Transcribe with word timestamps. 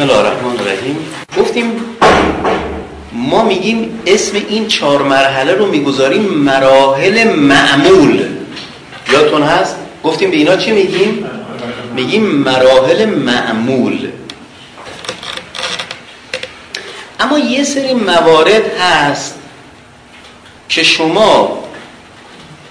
بسم 0.00 0.10
الله 0.10 0.20
الرحمن 0.20 0.58
الرحیم 0.58 0.96
گفتیم 1.38 1.72
ما 3.12 3.44
میگیم 3.44 4.00
اسم 4.06 4.36
این 4.48 4.68
چهار 4.68 5.02
مرحله 5.02 5.52
رو 5.52 5.66
می‌گذاریم 5.66 6.22
مراحل 6.22 7.24
معمول. 7.36 8.24
یادتون 9.12 9.42
هست؟ 9.42 9.76
گفتیم 10.04 10.30
به 10.30 10.36
اینا 10.36 10.56
چی 10.56 10.70
میگیم؟ 10.72 11.30
میگیم 11.96 12.26
مراحل 12.26 13.04
معمول. 13.04 14.08
اما 17.20 17.38
یه 17.38 17.64
سری 17.64 17.94
موارد 17.94 18.80
هست 18.80 19.34
که 20.68 20.82
شما 20.82 21.58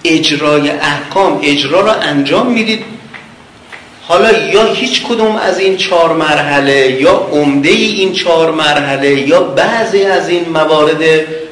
اجرای 0.04 0.70
احکام 0.70 1.40
اجرا 1.44 1.82
رو 1.82 1.92
انجام 2.02 2.48
می‌دید. 2.52 2.99
حالا 4.10 4.32
یا 4.32 4.74
هیچ 4.74 5.04
کدوم 5.04 5.36
از 5.36 5.60
این 5.60 5.78
چهار 5.78 6.14
مرحله 6.14 7.02
یا 7.02 7.30
عمده 7.32 7.70
این 7.70 8.14
چهار 8.14 8.52
مرحله 8.52 9.28
یا 9.28 9.42
بعضی 9.42 10.04
از 10.04 10.30
این 10.30 10.50
موارد 10.50 11.04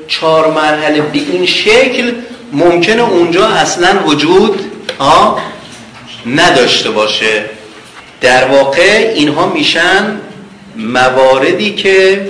چهار 0.08 0.52
مرحله 0.52 1.02
به 1.02 1.20
این 1.20 1.46
شکل 1.46 2.12
ممکنه 2.54 3.10
اونجا 3.10 3.48
اصلا 3.48 4.04
وجود 4.06 4.60
ها 5.00 5.40
نداشته 6.26 6.90
باشه. 6.90 7.46
در 8.22 8.48
واقع 8.48 9.14
اینها 9.16 9.48
میشن 9.48 10.20
مواردی 10.76 11.76
که 11.76 12.28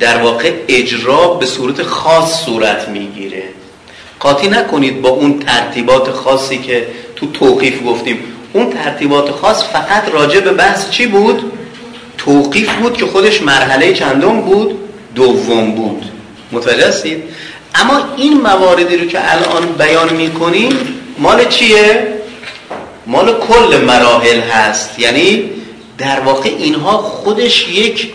در 0.00 0.18
واقع 0.18 0.52
اجرا 0.68 1.28
به 1.28 1.46
صورت 1.46 1.82
خاص 1.82 2.44
صورت 2.44 2.88
می‌گیره. 2.88 3.42
قاطی 4.20 4.48
نکنید 4.48 5.02
با 5.02 5.08
اون 5.08 5.38
ترتیبات 5.38 6.10
خاصی 6.10 6.58
که 6.58 6.86
تو 7.16 7.26
توقیف 7.26 7.86
گفتیم. 7.86 8.33
اون 8.54 8.70
ترتیبات 8.70 9.30
خاص 9.30 9.64
فقط 9.64 10.12
راجع 10.12 10.40
به 10.40 10.52
بحث 10.52 10.90
چی 10.90 11.06
بود؟ 11.06 11.52
توقیف 12.18 12.72
بود 12.72 12.96
که 12.96 13.06
خودش 13.06 13.42
مرحله 13.42 13.92
چندم 13.92 14.40
بود؟ 14.40 14.78
دوم 15.14 15.74
بود 15.74 16.04
متوجه 16.52 16.88
هستید؟ 16.88 17.22
اما 17.74 18.00
این 18.16 18.40
مواردی 18.40 18.96
رو 18.96 19.06
که 19.06 19.32
الان 19.32 19.66
بیان 19.66 20.12
می‌کنیم 20.12 20.72
مال 21.18 21.44
چیه؟ 21.48 22.08
مال 23.06 23.38
کل 23.38 23.84
مراحل 23.84 24.40
هست 24.40 24.98
یعنی 24.98 25.50
در 25.98 26.20
واقع 26.20 26.50
اینها 26.58 26.98
خودش 26.98 27.68
یک 27.68 28.12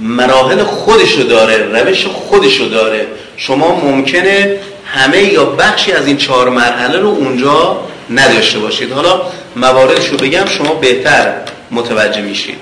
مراحل 0.00 0.62
خودشو 0.62 1.22
داره 1.22 1.56
روش 1.56 2.06
خودشو 2.06 2.64
داره 2.64 3.06
شما 3.36 3.80
ممکنه 3.84 4.56
همه 4.84 5.22
یا 5.22 5.44
بخشی 5.44 5.92
از 5.92 6.06
این 6.06 6.16
چهار 6.16 6.48
مرحله 6.48 6.98
رو 6.98 7.08
اونجا 7.08 7.80
نداشته 8.10 8.58
باشید. 8.58 8.92
حالا 8.92 9.20
مواردش 9.56 10.08
رو 10.08 10.16
بگم 10.16 10.46
شما 10.46 10.74
بهتر 10.74 11.32
متوجه 11.70 12.20
میشید. 12.20 12.56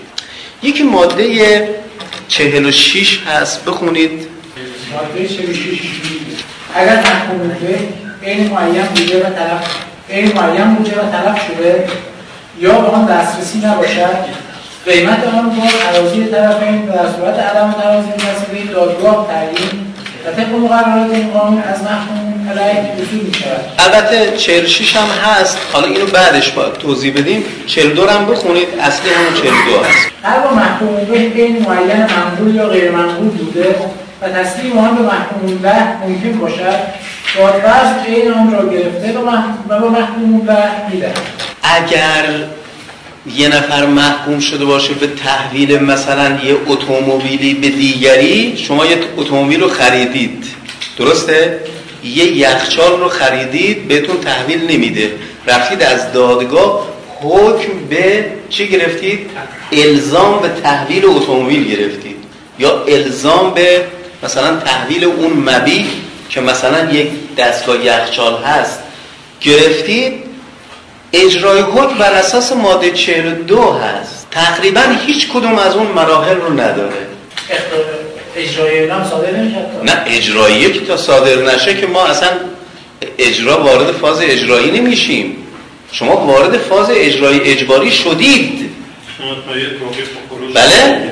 یکی 0.63 0.83
ماده 0.83 1.69
46 2.29 3.21
هست 3.27 3.65
بخونید. 3.65 4.11
ماده 4.93 5.29
46 5.29 5.79
اگر 6.75 6.97
محکوم 6.97 7.49
به 8.21 8.31
این 8.31 8.51
معین 8.51 8.83
بوده 8.83 9.19
و 9.19 9.31
طلب 9.31 9.61
این 10.09 10.33
معین 10.33 10.75
بوده 10.75 10.91
و 10.91 11.11
طلب 11.11 11.39
شده 11.49 11.89
یا 12.61 12.73
به 12.73 12.89
آن 12.89 13.07
دسترسی 13.07 13.59
نباشد 13.59 14.49
قیمت 14.87 15.25
آن 15.25 15.51
با 15.51 15.67
ترازی 15.93 16.25
طرفین 16.25 16.89
و 16.89 16.93
در 16.93 17.13
صورت 17.17 17.39
عدم 17.39 17.73
ترازی 17.73 18.09
مسئله 18.09 18.73
دادگاه 18.73 19.29
تعیین 19.31 19.95
و 20.27 20.33
طبق 20.33 20.55
مقررات 20.55 21.15
این 21.15 21.31
قانون 21.31 21.63
از 21.63 21.83
محکوم 21.83 22.28
البته 23.79 24.37
46 24.37 24.97
هم 24.97 25.09
هست. 25.09 25.59
حالا 25.73 25.87
اینو 25.87 26.07
بعدش 26.07 26.51
باید 26.51 26.73
توضیح 26.73 27.13
بدیم. 27.13 27.45
42 27.67 28.07
هم 28.09 28.27
بخونید. 28.27 28.69
اصلی 28.81 29.11
همون 29.11 29.35
42 29.35 29.85
هست. 29.85 30.09
هر 30.23 30.41
با 30.41 30.55
محکوم 30.55 31.05
به 31.05 31.43
این 31.43 31.67
معین 31.69 32.07
منقول 32.17 32.55
یا 32.55 32.69
غیر 32.69 32.91
منقول 32.91 33.29
بوده 33.29 33.75
و 34.23 34.29
تسلیم 34.29 34.79
آن 34.79 34.97
به 34.97 35.03
محکوم 35.03 35.59
به 35.59 35.73
ممکن 36.07 36.39
باشد. 36.39 37.09
دادوز 37.37 38.07
این 38.07 38.33
آن 38.33 38.53
را 38.53 38.69
گرفته 38.69 39.19
و 39.19 39.81
با 39.81 39.89
محکوم 39.89 40.41
به 40.47 40.57
می‌دهد. 40.93 41.19
اگر 41.63 42.25
یه 43.35 43.49
نفر 43.49 43.87
محکوم 43.87 44.41
شده 44.41 44.65
باشه 44.65 44.95
به 44.95 45.07
تحویل 45.07 45.83
مثلا 45.83 46.39
یه 46.45 46.57
اتومبیلی 46.67 47.55
به 47.55 47.69
دیگری 47.69 48.57
شما 48.57 48.87
یه 48.87 48.99
اتومبیل 49.17 49.61
رو 49.61 49.69
خریدید. 49.69 50.45
درسته؟ 50.99 51.61
یه 52.05 52.25
یخچال 52.25 53.01
رو 53.01 53.09
خریدید 53.09 53.89
بهتون 53.89 54.21
تحویل 54.21 54.71
نمیده. 54.71 55.13
رفتید 55.47 55.83
از 55.83 56.13
دادگاه 56.13 56.89
حکم 57.21 57.73
به 57.91 58.25
چی 58.51 58.69
گرفتید؟ 58.69 59.31
الزام 59.73 60.41
به 60.41 60.49
تحویل 60.63 61.05
اتومبیل 61.07 61.77
گرفتید. 61.77 62.17
یا 62.59 62.85
الزام 62.85 63.55
به 63.55 63.85
مثلا 64.23 64.57
تحویل 64.57 65.05
اون 65.05 65.33
مبی 65.33 65.87
که 66.29 66.41
مثلا 66.41 66.91
یک 66.91 67.09
دستگاه 67.37 67.85
یخچال 67.85 68.43
هست 68.43 68.79
گرفتید. 69.41 70.13
اجرای 71.13 71.61
حکم 71.61 71.99
بر 71.99 72.13
اساس 72.13 72.53
ماده 72.53 72.91
42 72.91 73.73
هست. 73.73 74.27
تقریبا 74.31 74.83
هیچ 75.07 75.29
کدوم 75.29 75.59
از 75.59 75.77
اون 75.77 75.87
مراحل 75.87 76.37
رو 76.37 76.53
نداره. 76.53 77.07
اجرای 78.39 78.89
هم 78.89 79.05
صادر 79.05 79.31
نه 79.85 80.03
اجرایی 80.07 80.73
که 80.73 80.81
تا 80.81 80.97
صادر 80.97 81.55
نشه 81.55 81.75
که 81.75 81.87
ما 81.87 82.07
اصلا 82.07 82.29
اجرا 83.19 83.63
وارد 83.63 83.93
فاز 83.93 84.21
اجرایی 84.21 84.71
نمیشیم. 84.71 85.37
شما 85.93 86.17
وارد 86.17 86.57
فاز 86.59 86.91
اجرایی 86.91 87.41
اجباری 87.41 87.91
شدید. 87.91 88.71
بله. 90.55 91.11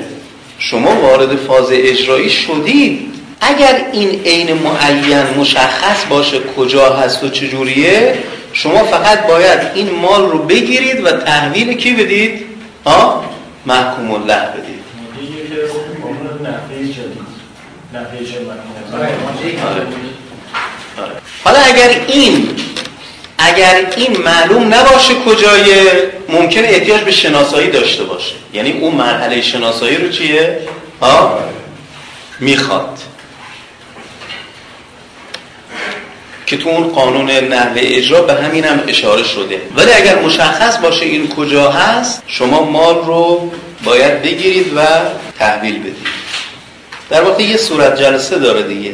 شما 0.59 0.97
وارد 1.01 1.37
فاز 1.37 1.67
اجرایی 1.71 2.31
شدید. 2.31 3.01
اگر 3.41 3.87
این 3.93 4.21
عین 4.25 4.53
معین 4.53 5.23
مشخص 5.39 6.05
باشه 6.09 6.37
کجا 6.57 6.93
هست 6.93 7.25
و 7.25 7.29
چجوریه 7.29 8.19
شما 8.53 8.85
فقط 8.85 9.27
باید 9.27 9.61
این 9.75 9.91
مال 9.91 10.31
رو 10.31 10.39
بگیرید 10.39 11.05
و 11.05 11.11
تحویل 11.13 11.73
کی 11.73 11.93
بدید؟ 11.93 12.47
ها؟ 12.87 13.25
محکوم 13.67 14.11
الله 14.11 14.43
بدید. 14.47 14.76
حالا 21.45 21.59
اگر 21.59 22.01
این 22.09 22.49
اگر 23.39 23.87
این 23.97 24.17
معلوم 24.17 24.75
نباشه 24.75 25.15
کجای 25.15 25.73
ممکن 26.29 26.65
احتیاج 26.65 27.01
به 27.01 27.13
شناسایی 27.13 27.71
داشته 27.71 28.05
باشه 28.05 28.35
یعنی 28.55 28.73
اون 28.73 28.95
مرحله 28.95 29.43
شناسایی 29.43 29.97
رو 29.97 30.09
چیه؟ 30.09 30.59
ها؟ 31.01 31.39
می‌خواد 32.41 32.99
که 36.47 36.57
تو 36.57 36.69
اون 36.69 36.89
قانون 36.89 37.31
نحوه 37.31 37.81
اجرا 37.85 38.23
به 38.23 38.35
همین 38.35 38.65
هم 38.65 38.81
اشاره 38.89 39.25
شده 39.25 39.61
ولی 39.77 39.93
اگر 39.93 40.19
مشخص 40.19 40.79
باشه 40.79 41.05
این 41.05 41.29
کجا 41.29 41.71
هست 41.71 42.23
شما 42.27 42.65
مال 42.65 42.95
رو 42.95 43.53
باید 43.85 44.23
بگیرید 44.23 44.77
و 44.77 44.81
تحویل 45.39 45.79
بدید 45.79 46.07
در 47.11 47.23
واقع 47.23 47.43
یه 47.43 47.57
صورت 47.57 48.01
جلسه 48.01 48.39
داره 48.39 48.63
دیگه. 48.63 48.93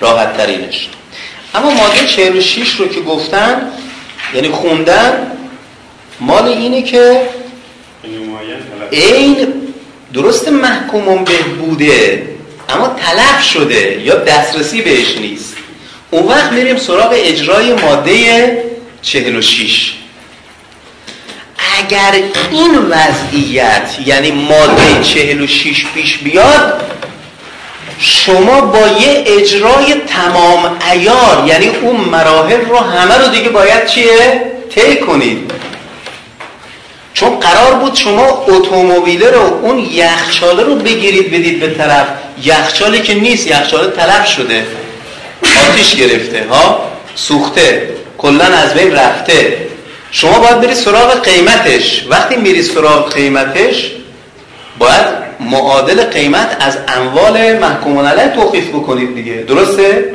راحت 0.00 0.36
ترینش 0.36 0.88
اما 1.54 1.70
ماده 1.70 2.06
46 2.06 2.74
رو 2.74 2.88
که 2.88 3.00
گفتن 3.00 3.70
یعنی 4.34 4.48
خوندن 4.48 5.26
مال 6.20 6.44
اینه 6.44 6.82
که 6.82 7.20
این 8.90 9.36
درست 10.14 10.48
محکوم 10.48 11.24
به 11.24 11.42
بوده 11.42 12.28
اما 12.68 12.88
طلب 12.88 13.42
شده 13.42 14.00
یا 14.02 14.14
دسترسی 14.14 14.82
بهش 14.82 15.16
نیست. 15.18 15.56
اون 16.10 16.22
وقت 16.22 16.52
میریم 16.52 16.76
سراغ 16.76 17.12
اجرای 17.12 17.72
ماده 17.72 18.64
46 19.02 19.92
اگر 21.78 22.14
این 22.50 22.78
وضعیت 22.78 23.96
یعنی 24.06 24.30
ماده 24.30 25.02
46 25.02 25.86
پیش 25.94 26.18
بیاد 26.18 26.82
شما 28.02 28.60
با 28.60 28.78
یه 28.78 29.24
اجرای 29.26 29.94
تمام 29.94 30.78
ایار 30.92 31.44
یعنی 31.46 31.68
اون 31.68 31.96
مراحل 31.96 32.60
رو 32.60 32.76
همه 32.76 33.18
رو 33.18 33.28
دیگه 33.28 33.48
باید 33.48 33.86
چیه؟ 33.86 34.42
طی 34.74 34.96
کنید. 34.96 35.50
چون 37.14 37.40
قرار 37.40 37.74
بود 37.74 37.94
شما 37.94 38.26
اتومبیله 38.48 39.30
رو 39.30 39.40
اون 39.40 39.78
یخچاله 39.78 40.62
رو 40.62 40.74
بگیرید 40.74 41.30
بدید 41.30 41.60
به 41.60 41.74
طرف. 41.74 42.06
یخچالی 42.42 43.00
که 43.00 43.14
نیست 43.14 43.46
یخچاله 43.46 43.90
طلب 43.90 44.24
شده. 44.24 44.66
آتیش 45.68 45.94
گرفته 45.94 46.46
ها؟ 46.50 46.90
سوخته. 47.14 47.88
کلا 48.18 48.44
از 48.44 48.74
بین 48.74 48.92
رفته. 48.92 49.56
شما 50.10 50.38
باید 50.38 50.60
بری 50.60 50.74
سراغ 50.74 51.22
قیمتش. 51.22 52.04
وقتی 52.08 52.36
میری 52.36 52.62
سراغ 52.62 53.14
قیمتش 53.14 53.90
باید 54.78 55.29
معادل 55.40 56.04
قیمت 56.04 56.56
از 56.60 56.78
اموال 56.88 57.58
محکومان 57.58 58.06
علیه 58.06 58.28
توقیف 58.28 58.68
بکنید 58.68 59.14
دیگه. 59.14 59.34
درسته؟ 59.34 60.14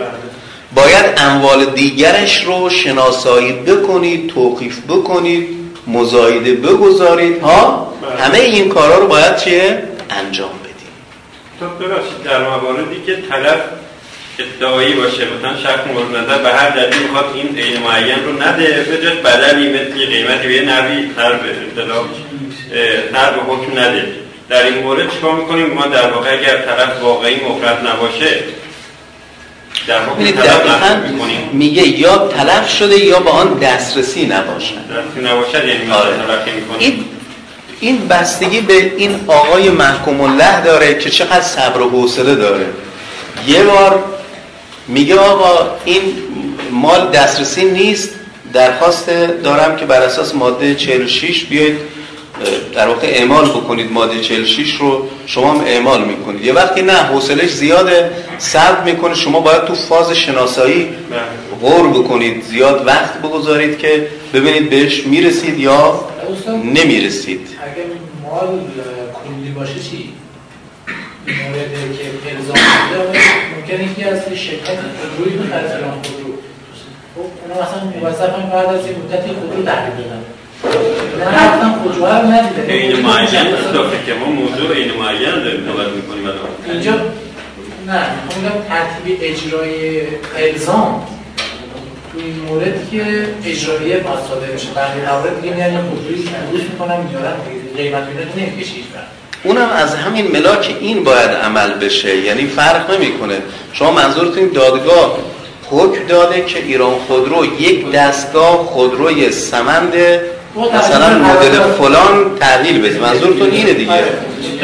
باید 0.75 1.05
اموال 1.17 1.65
دیگرش 1.65 2.43
رو 2.43 2.69
شناسایی 2.69 3.51
بکنید 3.51 4.29
توقیف 4.29 4.79
بکنید 4.89 5.47
مزایده 5.87 6.53
بگذارید 6.53 7.41
ها؟ 7.41 7.93
بله. 8.01 8.23
همه 8.23 8.37
این 8.37 8.69
کارا 8.69 8.97
رو 8.97 9.07
باید 9.07 9.37
چیه؟ 9.37 9.83
انجام 10.09 10.49
بدیم. 10.63 10.75
تو 11.59 11.65
ببخشید 11.65 12.23
در 12.23 12.43
مواردی 12.43 13.01
که 13.05 13.15
طرف 13.29 13.59
ادعایی 14.39 14.93
باشه 14.93 15.23
مثلا 15.37 15.57
شخص 15.57 15.87
مورد 15.93 16.15
نظر 16.23 16.37
به 16.37 16.49
هر 16.49 16.69
دلیل 16.69 17.03
می‌خواد 17.03 17.25
این 17.35 17.57
عین 17.57 17.81
معین 17.81 18.25
رو 18.25 18.43
نده 18.43 18.85
به 18.89 19.03
جاش 19.03 19.13
بدلی 19.13 19.69
مثل 19.69 20.05
قیمتی 20.05 20.47
به 20.47 20.53
یه 20.53 20.61
نوی 20.61 21.09
تر 21.15 21.33
به 21.33 21.49
اطلاع 21.81 22.03
تر 23.13 23.31
به 23.31 23.41
حکم 23.53 23.79
نده. 23.79 24.24
در 24.49 24.63
این 24.65 24.83
مورد 24.83 25.11
چیکار 25.11 25.35
می‌کنیم؟ 25.35 25.67
ما 25.67 25.85
در 25.85 26.11
واقع 26.11 26.33
اگر 26.33 26.57
طرف 26.57 27.01
واقعی 27.01 27.35
مفرد 27.35 27.87
نباشه 27.87 28.43
در 29.87 29.99
واقع 29.99 30.21
میگه 31.53 31.87
یا 31.87 32.17
تلف 32.17 32.69
شده 32.69 32.99
یا 32.99 33.19
با 33.19 33.31
آن 33.31 33.53
دسترسی 33.53 34.25
نباشد. 34.25 34.75
دسترسی 34.75 35.33
نباشد 35.33 35.67
یعنی 35.67 35.91
آره. 35.91 36.13
این 36.79 37.05
این 37.79 38.07
بستگی 38.07 38.61
به 38.61 38.93
این 38.97 39.19
آقای 39.27 39.69
محکوم 39.69 40.21
الله 40.21 40.61
داره 40.63 40.97
که 40.97 41.09
چقدر 41.09 41.41
صبر 41.41 41.81
و 41.81 41.89
حوصله 41.89 42.35
داره. 42.35 42.65
یه 43.47 43.63
بار 43.63 44.03
میگه 44.87 45.15
آقا 45.15 45.69
این 45.85 46.01
مال 46.71 47.11
دسترسی 47.11 47.65
نیست 47.65 48.09
درخواست 48.53 49.09
دارم 49.43 49.75
که 49.75 49.85
بر 49.85 50.01
اساس 50.01 50.35
ماده 50.35 50.75
46 50.75 51.43
بیاید 51.43 51.77
در 52.73 52.87
واقع 52.87 53.07
اعمال 53.07 53.49
بکنید 53.49 53.91
ماده 53.91 54.19
46 54.19 54.75
رو 54.75 55.07
شما 55.25 55.53
هم 55.53 55.61
اعمال 55.65 56.03
می‌کنید. 56.05 56.45
یه 56.45 56.53
وقتی 56.53 56.81
نه 56.81 56.93
حوصلش 56.93 57.49
زیاده 57.49 58.11
صبر 58.37 58.83
می‌کنه 58.83 59.13
شما 59.15 59.39
باید 59.39 59.65
تو 59.65 59.75
فاز 59.75 60.11
شناسایی 60.11 60.89
غور 61.61 61.87
بکنید. 61.87 62.43
زیاد 62.43 62.87
وقت 62.87 63.21
بگذارید 63.21 63.77
که 63.77 64.07
ببینید 64.33 64.69
بهش 64.69 65.05
می‌رسید 65.05 65.59
یا 65.59 65.99
نمی‌رسید. 66.63 67.47
اگر 67.63 67.83
مال 68.23 68.59
کلی 69.27 69.51
باشه 69.55 69.79
چی؟ 69.79 70.13
مورد 71.27 71.71
که 72.23 72.35
الزام 72.35 72.57
ممکنه 73.55 73.91
یکی 73.91 74.03
از 74.03 74.19
شرکت 74.35 74.79
خودرویی 74.97 75.37
بخره 75.37 75.67
خودرو. 75.67 76.33
خب 77.15 77.21
اونا 77.41 77.61
مثلا 77.61 77.99
موظفن 78.01 78.49
بعد 78.49 78.65
از 78.65 78.85
این 78.85 78.95
مدتی 78.95 79.29
خودرو 79.29 79.63
تحویل 79.63 80.05
بدن 80.05 80.23
این 82.67 83.01
معین 83.01 83.29
که 84.05 84.13
ما 84.13 84.25
موضوع 84.25 84.71
این 84.75 84.91
معین 84.99 85.43
داریم 85.43 85.65
نوبت 85.65 85.87
می‌کنیم 85.95 86.29
اینجا 86.71 86.91
نه 87.87 88.01
می‌خوام 88.25 88.63
ترتیب 88.69 89.17
اجرای 89.21 90.01
الزام. 90.37 91.07
تو 92.13 92.19
این 92.19 92.35
مورد 92.49 92.89
که 92.91 93.27
اجرایه 93.45 93.97
باید 93.97 94.19
صادر 94.29 94.47
بشه 94.47 94.67
بقیه 94.75 95.11
موارد 95.11 95.41
دیگه 95.41 95.55
میان 95.55 95.89
خودرویی 95.89 96.23
که 96.23 96.29
می‌کنم 96.71 97.07
میارن 97.09 97.33
قیمت 97.77 98.03
اینا 98.07 98.47
نمی‌کشه 98.47 98.71
اونم 99.43 99.69
از 99.69 99.95
همین 99.95 100.31
ملاک 100.31 100.75
این 100.79 101.03
باید 101.03 101.29
عمل 101.29 101.73
بشه. 101.73 102.17
یعنی 102.17 102.45
فرق 102.47 102.91
نمی‌کنه. 102.91 103.37
شما 103.73 103.91
منظورتون 103.91 104.47
دادگاه 104.47 105.17
حکم 105.69 106.07
داده 106.07 106.45
که 106.45 106.59
ایران 106.59 106.95
خودرو 107.07 107.45
یک 107.61 107.91
دستگاه 107.91 108.57
خودروی 108.57 109.31
سمند 109.31 109.93
مثلا 110.55 111.17
مدل 111.17 111.59
فلان 111.59 112.37
تحویل 112.39 112.81
بده. 112.81 112.99
منظورتون 112.99 113.51
اینه 113.51 113.73
دیگه. 113.73 114.03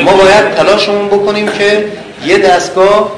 ما 0.06 0.14
باید 0.14 0.56
تلاشمون 0.56 1.08
بکنیم 1.08 1.48
که 1.48 1.86
یه 2.26 2.38
دستگاه 2.38 3.12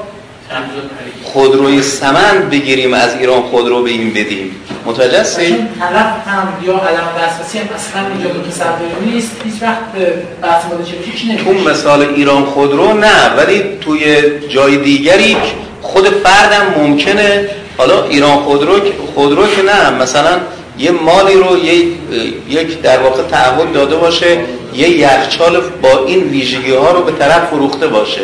خودروی 1.22 1.82
سمند 1.82 2.50
بگیریم 2.50 2.94
از 2.94 3.16
ایران 3.20 3.42
خودرو 3.42 3.82
به 3.82 3.90
این 3.90 4.10
بدیم. 4.10 4.50
متوجه 4.86 5.20
هستید 5.20 5.56
طلب 5.80 6.16
هم 6.26 6.48
یا 6.66 6.72
علم 6.72 7.08
دسترسی 7.24 7.58
هم 7.58 7.64
اصلا 7.74 8.02
اینجا 8.12 8.28
به 8.28 8.48
تصوری 8.48 9.14
نیست. 9.14 9.30
هیچ 9.44 9.62
وقت 9.62 9.92
به 9.92 10.12
بحث 10.42 10.64
ماده 10.64 10.84
46 10.84 11.24
نمیشه. 11.24 11.44
تو 11.44 11.70
مثال 11.70 12.02
ایران 12.02 12.44
خودرو 12.44 12.92
نه 12.92 13.34
ولی 13.36 13.62
توی 13.80 14.22
جای 14.48 14.76
دیگری 14.76 15.36
خود 15.82 16.08
فردم 16.08 16.80
ممکنه. 16.80 17.48
حالا 17.78 18.04
ایران 18.04 18.36
خودرو 18.36 18.80
خودرو 19.14 19.46
که 19.46 19.62
نه. 19.62 19.90
مثلا 19.90 20.38
یه 20.78 20.90
مالی 20.90 21.34
رو 21.34 21.64
یه 21.64 21.74
یک 22.48 22.82
در 22.82 22.98
واقع 22.98 23.22
تعهد 23.22 23.72
داده 23.72 23.96
باشه 23.96 24.38
یه 24.74 24.88
یخچال 24.88 25.60
با 25.82 26.06
این 26.06 26.24
ویژگی 26.24 26.72
ها 26.72 26.90
رو 26.90 27.02
به 27.02 27.12
طرف 27.12 27.48
فروخته 27.48 27.86
باشه. 27.86 28.20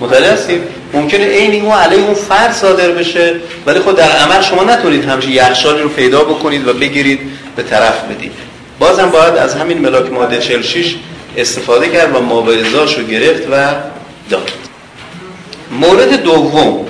متوجه 0.00 0.32
هستید؟ 0.32 0.62
ممکنه 0.92 1.26
عین 1.26 1.62
اون 1.62 1.72
علیه 1.74 2.04
اون 2.04 2.14
فرد 2.14 2.52
صادر 2.52 2.90
بشه 2.90 3.34
ولی 3.66 3.80
خود 3.80 3.96
در 3.96 4.10
عمل 4.10 4.42
شما 4.42 4.64
نتونید 4.64 5.04
همچین 5.04 5.32
یخچالی 5.32 5.82
رو 5.82 5.88
پیدا 5.88 6.24
بکنید 6.24 6.68
و 6.68 6.72
بگیرید 6.72 7.20
به 7.56 7.62
طرف 7.62 8.04
بدید. 8.04 8.32
بازم 8.78 9.10
باید 9.10 9.36
از 9.36 9.54
همین 9.54 9.78
ملاک 9.78 10.12
ماده 10.12 10.38
46 10.38 10.94
استفاده 11.36 11.88
کرد 11.88 12.16
و 12.16 12.20
مبارزاش 12.20 12.98
رو 12.98 13.04
گرفت 13.04 13.48
و 13.52 13.74
داد. 14.30 14.50
مورد 15.70 16.22
دوم. 16.22 16.86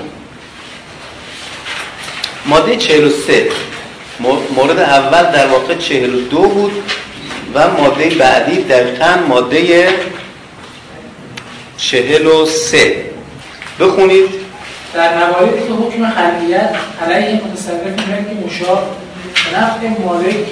ماده 2.47 2.77
43 2.77 3.49
مورد 4.56 4.78
اول 4.78 5.22
در 5.22 5.46
واقع 5.46 5.75
42 5.75 6.38
بود 6.38 6.72
و 7.55 7.70
ماده 7.70 8.08
بعدی 8.11 8.62
دقیقا 8.62 9.17
ماده 9.28 9.88
43 11.76 13.05
بخونید. 13.81 14.40
در 14.94 15.14
مواردی 15.19 15.67
که 15.67 15.72
حکم 15.72 16.11
خلیت 16.11 16.75
علیه 17.02 17.40
متصرف 17.44 18.08
ملک 18.08 18.46
مشار 18.46 18.82
به 19.34 19.58
نفع 19.58 20.02
مالک 20.05 20.46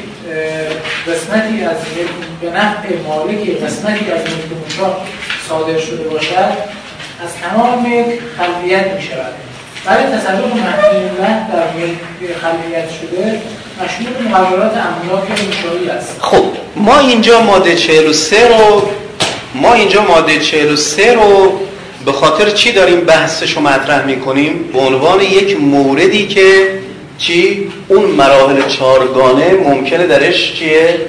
قسمتی 1.07 1.65
از 1.65 1.77
به 2.41 2.51
نفع 2.51 2.89
مالک 3.09 3.65
قسمتی 3.65 4.11
از 4.11 4.21
ملک 4.21 4.67
مشار 4.67 4.97
صادر 5.49 5.79
شده 5.79 6.09
باشد 6.09 6.53
از 7.25 7.37
تمام 7.43 7.83
ملک 7.83 8.19
خلیت 8.37 8.87
می 8.87 9.03
شود 9.03 9.48
برای 9.85 10.05
تصرف 10.05 10.39
محکوم 10.39 11.47
در 11.53 11.67
ملک 11.77 11.99
خلیت 12.43 12.91
شده 13.01 13.43
مشمول 13.85 14.29
مقررات 14.29 14.73
املاک 14.73 15.31
مشاری 15.31 15.91
است. 15.91 16.17
خب 16.21 16.45
ما 16.77 16.99
اینجا 16.99 17.41
ماده 17.41 17.77
43 17.77 18.49
رو 18.49 18.83
ما 19.55 19.75
اینجا 19.75 20.03
ماده 20.03 20.39
43 20.39 21.15
رو 21.15 21.61
به 22.05 22.13
خاطر 22.13 22.51
چی 22.51 22.73
داریم 22.73 23.01
بحثش 23.01 23.53
رو 23.53 23.63
مطرح 23.63 24.05
می‌کنیم؟ 24.05 24.71
به 24.73 24.79
عنوان 24.79 25.21
یک 25.21 25.61
موردی 25.61 26.27
که 26.27 26.69
چی؟ 27.19 27.71
اون 27.89 28.05
مراحل 28.05 28.69
چارگانه 28.69 29.51
ممکنه 29.55 30.07
درش 30.07 30.53
چیه؟ 30.53 31.01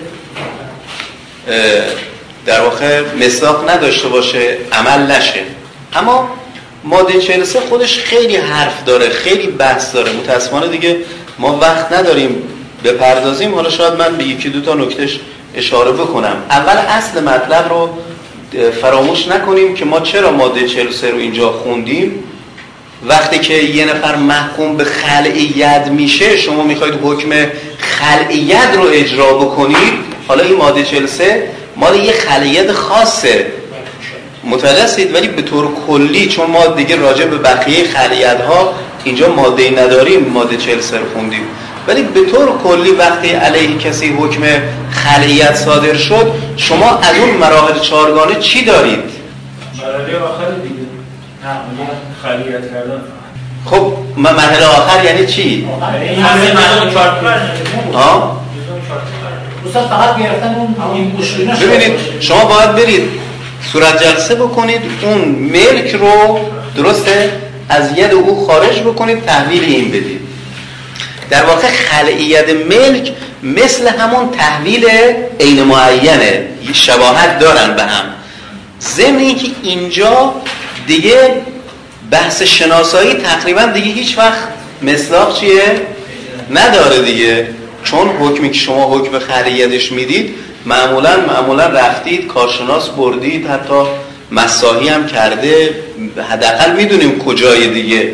در 2.45 2.61
واقع 2.61 3.01
مصداق 3.25 3.69
نداشته 3.69 4.07
باشه 4.07 4.57
عمل 4.71 5.11
نشه. 5.11 5.39
اما 5.93 6.29
ماده 6.83 7.19
43 7.21 7.59
خودش 7.59 7.99
خیلی 7.99 8.35
حرف 8.35 8.83
داره 8.85 9.09
خیلی 9.09 9.47
بحث 9.47 9.93
داره. 9.93 10.11
متاسفانه 10.11 10.67
دیگه 10.67 10.97
ما 11.39 11.57
وقت 11.57 11.93
نداریم 11.93 12.43
بپردازیم. 12.83 13.55
حالا 13.55 13.69
شاید 13.69 13.93
من 13.93 14.17
به 14.17 14.23
یکی 14.23 14.49
دو 14.49 14.61
تا 14.61 14.73
نکتهش 14.73 15.19
اشاره 15.55 15.91
بکنم. 15.91 16.35
اول 16.49 16.77
اصل 16.77 17.23
مطلب 17.23 17.69
رو 17.69 17.89
فراموش 18.81 19.27
نکنیم 19.27 19.73
که 19.73 19.85
ما 19.85 19.99
چرا 19.99 20.31
ماده 20.31 20.67
43 20.67 21.11
رو 21.11 21.17
اینجا 21.17 21.51
خوندیم. 21.51 22.23
وقتی 23.07 23.39
که 23.39 23.53
یه 23.53 23.85
نفر 23.85 24.15
محکوم 24.15 24.77
به 24.77 24.83
خلعیت 24.83 25.87
میشه 25.87 26.37
شما 26.37 26.63
می‌خواید 26.63 26.93
حکم 27.03 27.29
خلعیت 27.77 28.69
رو 28.75 28.83
اجرا 28.91 29.33
بکنید. 29.33 29.93
حالا 30.27 30.43
این 30.43 30.55
ماده 30.55 30.83
43 30.83 31.43
مال 31.75 31.95
یه 31.95 32.11
خلعیت 32.11 32.71
خاصه. 32.71 33.45
متوجه 34.49 35.13
ولی 35.13 35.27
به 35.27 35.41
طور 35.41 35.67
کلی 35.87 36.27
چون 36.27 36.51
ما 36.51 36.67
دیگه 36.67 36.95
راجع 36.95 37.25
به 37.25 37.37
بقیه 37.37 37.83
خلعیت 37.83 38.41
ها 38.41 38.73
اینجا 39.03 39.29
ماده 39.29 39.69
نداریم 39.69 40.25
ماده 40.33 40.57
43 40.57 40.97
رو 40.97 41.05
خوندیم. 41.13 41.41
ولی 41.87 42.03
به 42.03 42.25
طور 42.31 42.57
کلی 42.63 42.91
وقتی 42.91 43.29
علیه 43.29 43.77
کسی 43.77 44.15
حکم 44.19 44.41
خلیت 44.91 45.55
صادر 45.55 45.93
شد 45.97 46.31
شما 46.57 46.97
از 46.97 47.17
اون 47.17 47.29
مراحل 47.29 47.79
چارگانه 47.79 48.35
چی 48.35 48.65
دارید؟ 48.65 48.99
مرحله 48.99 50.17
آخر 50.17 50.51
دیگه. 50.51 50.75
نه 51.43 51.87
خلیت 52.23 52.71
کردن. 52.71 53.01
خب 53.65 53.93
مرحله 54.17 54.65
آخر 54.65 55.05
یعنی 55.05 55.25
چی؟ 55.25 55.41
یعنی 55.41 56.21
ها؟ 57.93 58.39
فقط 59.73 60.17
گرفتن 60.17 60.55
اون 60.55 60.75
ببینید 61.61 61.99
شما 62.19 62.45
باید 62.45 62.75
برید 62.75 63.28
صورت 63.73 64.03
جلسه 64.03 64.35
بکنید 64.35 64.81
اون 65.01 65.21
ملک 65.27 65.95
رو 65.95 66.39
درسته 66.77 67.31
از 67.69 67.97
ید 67.97 68.13
او 68.13 68.47
خارج 68.47 68.79
بکنید 68.79 69.25
تحویل 69.25 69.63
این 69.63 69.87
بدید. 69.89 70.19
در 71.29 71.45
واقع 71.45 71.67
خلعیت 71.67 72.49
ملک 72.49 73.11
مثل 73.43 73.87
همون 73.87 74.31
تحویل 74.31 74.85
عین 75.39 75.63
معینه 75.63 76.47
شباهت 76.73 77.39
دارن 77.39 77.75
به 77.75 77.83
هم. 77.83 78.05
ضمن 78.81 79.35
که 79.35 79.47
اینجا 79.63 80.33
دیگه 80.87 81.41
بحث 82.11 82.41
شناسایی 82.41 83.13
تقریبا 83.13 83.65
دیگه 83.65 83.91
هیچ 83.91 84.17
وقت 84.17 84.39
مصداق 84.81 85.39
چیه؟ 85.39 85.81
نداره 86.51 87.01
دیگه. 87.01 87.47
چون 87.83 88.07
حکمی 88.07 88.51
که 88.51 88.59
شما 88.59 88.97
حکم 88.97 89.19
خلیتش 89.19 89.91
می‌دید 89.91 90.35
معمولا 90.65 91.19
معمولا 91.27 91.65
رفتید 91.65 92.27
کارشناس 92.27 92.89
بردید 92.89 93.47
حتی 93.47 93.83
مساحی 94.31 94.87
هم 94.87 95.07
کرده 95.07 95.75
حداقل 96.29 96.71
می‌دونیم 96.71 97.19
کجای 97.19 97.67
دیگه. 97.67 98.11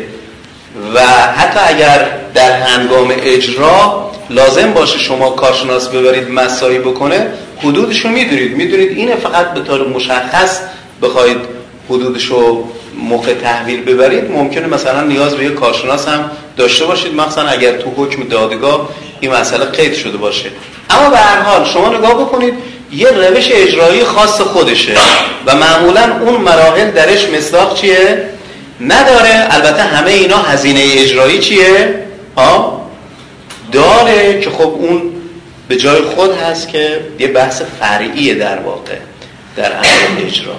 و 0.94 1.00
حتی 1.06 1.60
اگر 1.74 2.08
در 2.34 2.52
هنگام 2.52 3.12
اجرا 3.22 4.10
لازم 4.30 4.72
باشه 4.72 4.98
شما 4.98 5.30
کارشناس 5.30 5.88
ببرید 5.88 6.30
مساحی 6.30 6.78
بکنه 6.78 7.26
حدودش 7.58 8.00
رو 8.00 8.10
می‌دونید. 8.10 8.56
می‌دونید 8.56 8.90
اینه 8.90 9.16
فقط 9.16 9.54
به 9.54 9.60
طور 9.60 9.88
مشخص 9.88 10.60
بخواید 11.02 11.36
حدودش 11.90 12.24
رو 12.24 12.68
موقع 12.98 13.34
تحویل 13.34 13.82
ببرید. 13.82 14.30
ممکنه 14.30 14.66
مثلا 14.66 15.02
نیاز 15.02 15.34
به 15.34 15.44
یک 15.44 15.54
کارشناس 15.54 16.08
هم 16.08 16.30
داشته 16.56 16.84
باشید. 16.84 17.14
مثلا 17.14 17.48
اگر 17.48 17.72
تو 17.72 17.90
حکم 17.96 18.22
دادگاه 18.22 18.88
این 19.20 19.32
مسئله 19.32 19.64
قید 19.64 19.94
شده 19.94 20.16
باشه. 20.16 20.50
اما 20.90 21.10
به 21.10 21.16
هر 21.16 21.40
حال 21.40 21.64
شما 21.64 21.88
نگاه 21.88 22.14
بکنید 22.14 22.54
یه 22.92 23.08
روش 23.08 23.48
اجرایی 23.52 24.04
خاص 24.04 24.40
خودشه 24.40 24.94
و 25.46 25.56
معمولا 25.56 26.16
اون 26.20 26.40
مراحل 26.40 26.90
درش 26.90 27.28
مصداق 27.28 27.80
چیه؟ 27.80 28.28
نداره. 28.80 29.48
البته 29.50 29.82
همه 29.82 30.10
اینا 30.10 30.38
هزینه 30.38 30.80
اجرایی 30.84 31.38
چیه؟ 31.38 31.94
ها؟ 32.36 32.86
داره 33.72 34.40
که 34.40 34.50
خب 34.50 34.74
اون 34.78 35.02
به 35.68 35.76
جای 35.76 36.02
خود 36.02 36.38
هست 36.38 36.68
که 36.68 37.00
یه 37.18 37.28
بحث 37.28 37.62
فرعیه 37.80 38.34
در 38.34 38.58
واقع 38.58 38.96
در 39.56 39.72
عمل 39.72 40.26
اجرا. 40.26 40.54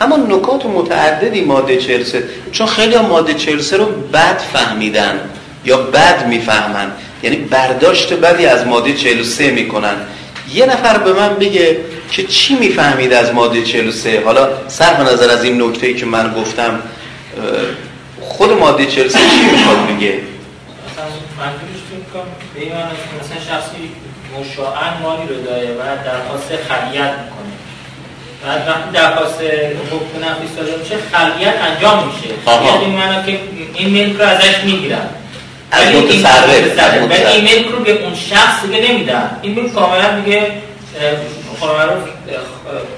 اما 0.00 0.16
نکات 0.16 0.66
متعددی 0.66 1.40
ماده 1.40 1.76
43 1.76 2.22
چون 2.52 2.66
خیلی 2.66 2.94
ها 2.94 3.02
ماده 3.02 3.34
43 3.34 3.76
رو 3.76 3.86
بد 4.12 4.38
فهمیدن 4.52 5.20
یا 5.64 5.76
بد 5.76 6.26
می‌فهمن. 6.26 6.90
یعنی 7.22 7.36
برداشت 7.36 8.12
بدی 8.12 8.46
از 8.46 8.66
ماده 8.66 8.92
43 8.92 9.50
می‌کنن. 9.50 9.94
یه 10.54 10.66
نفر 10.66 10.98
به 10.98 11.12
من 11.12 11.34
بگه 11.34 11.76
که 12.10 12.24
چی 12.24 12.54
می‌فهمید 12.54 13.12
از 13.12 13.32
ماده 13.34 13.62
43 13.62 14.22
حالا 14.24 14.48
صرف 14.68 15.00
نظر 15.00 15.30
از 15.30 15.44
این 15.44 15.62
نکته 15.62 15.94
که 15.94 16.06
من 16.06 16.34
گفتم 16.34 16.82
خود 18.20 18.52
ماده 18.52 18.86
43 18.86 19.18
چی 19.18 19.24
می‌خواد 19.52 19.96
بگه؟ 19.96 20.14
مثلا 23.20 23.40
شخصی 23.48 23.90
مشاعن 24.40 25.02
مالی 25.02 25.28
رو 25.28 25.42
داره 25.42 25.68
و 25.70 26.04
درخواست 26.04 26.48
خلیت 26.48 27.14
می‌کنه. 27.18 27.52
بعد 28.46 28.68
وقتی 28.68 28.90
درخواست 28.92 29.40
حکم 29.90 30.24
نفی 30.24 30.48
صادر 30.56 30.76
میشه 30.76 30.96
خلیت 31.12 31.54
انجام 31.60 32.06
میشه. 32.06 32.34
یعنی 32.66 32.96
من 32.96 33.26
که 33.26 33.38
این 33.74 33.88
ملک 33.90 34.16
رو 34.20 34.26
ازش 34.26 34.64
می‌گیرم. 34.64 35.10
از 35.70 35.94
متصرف 35.94 37.10
و 37.10 37.28
این 37.28 37.44
ملک 37.44 37.66
رو 37.72 37.84
به 37.84 38.02
اون 38.02 38.14
شخص 38.14 38.62
دیگه 38.66 38.92
نمیدن. 38.92 39.30
این 39.42 39.54
ملک 39.54 39.74
کاملا 39.74 40.20
دیگه 40.20 40.42
رو 41.86 42.00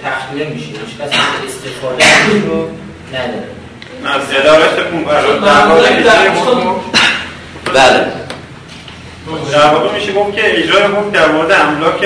تخلیه 0.04 0.46
میشه. 0.46 0.66
هیچ 0.66 0.98
کسی 1.00 1.16
استفاده 1.46 2.04
رو 2.46 2.68
نداره. 3.14 3.60
ادارت 4.40 4.76
بله. 7.74 8.06
در 9.52 9.66
واقع 9.66 9.94
میشه. 9.94 10.12
گفت 10.12 10.36
که 10.36 10.58
اجرای 10.58 10.82
حکم 10.82 11.10
در 11.10 11.28
مورد 11.28 11.52
املاک 11.52 12.04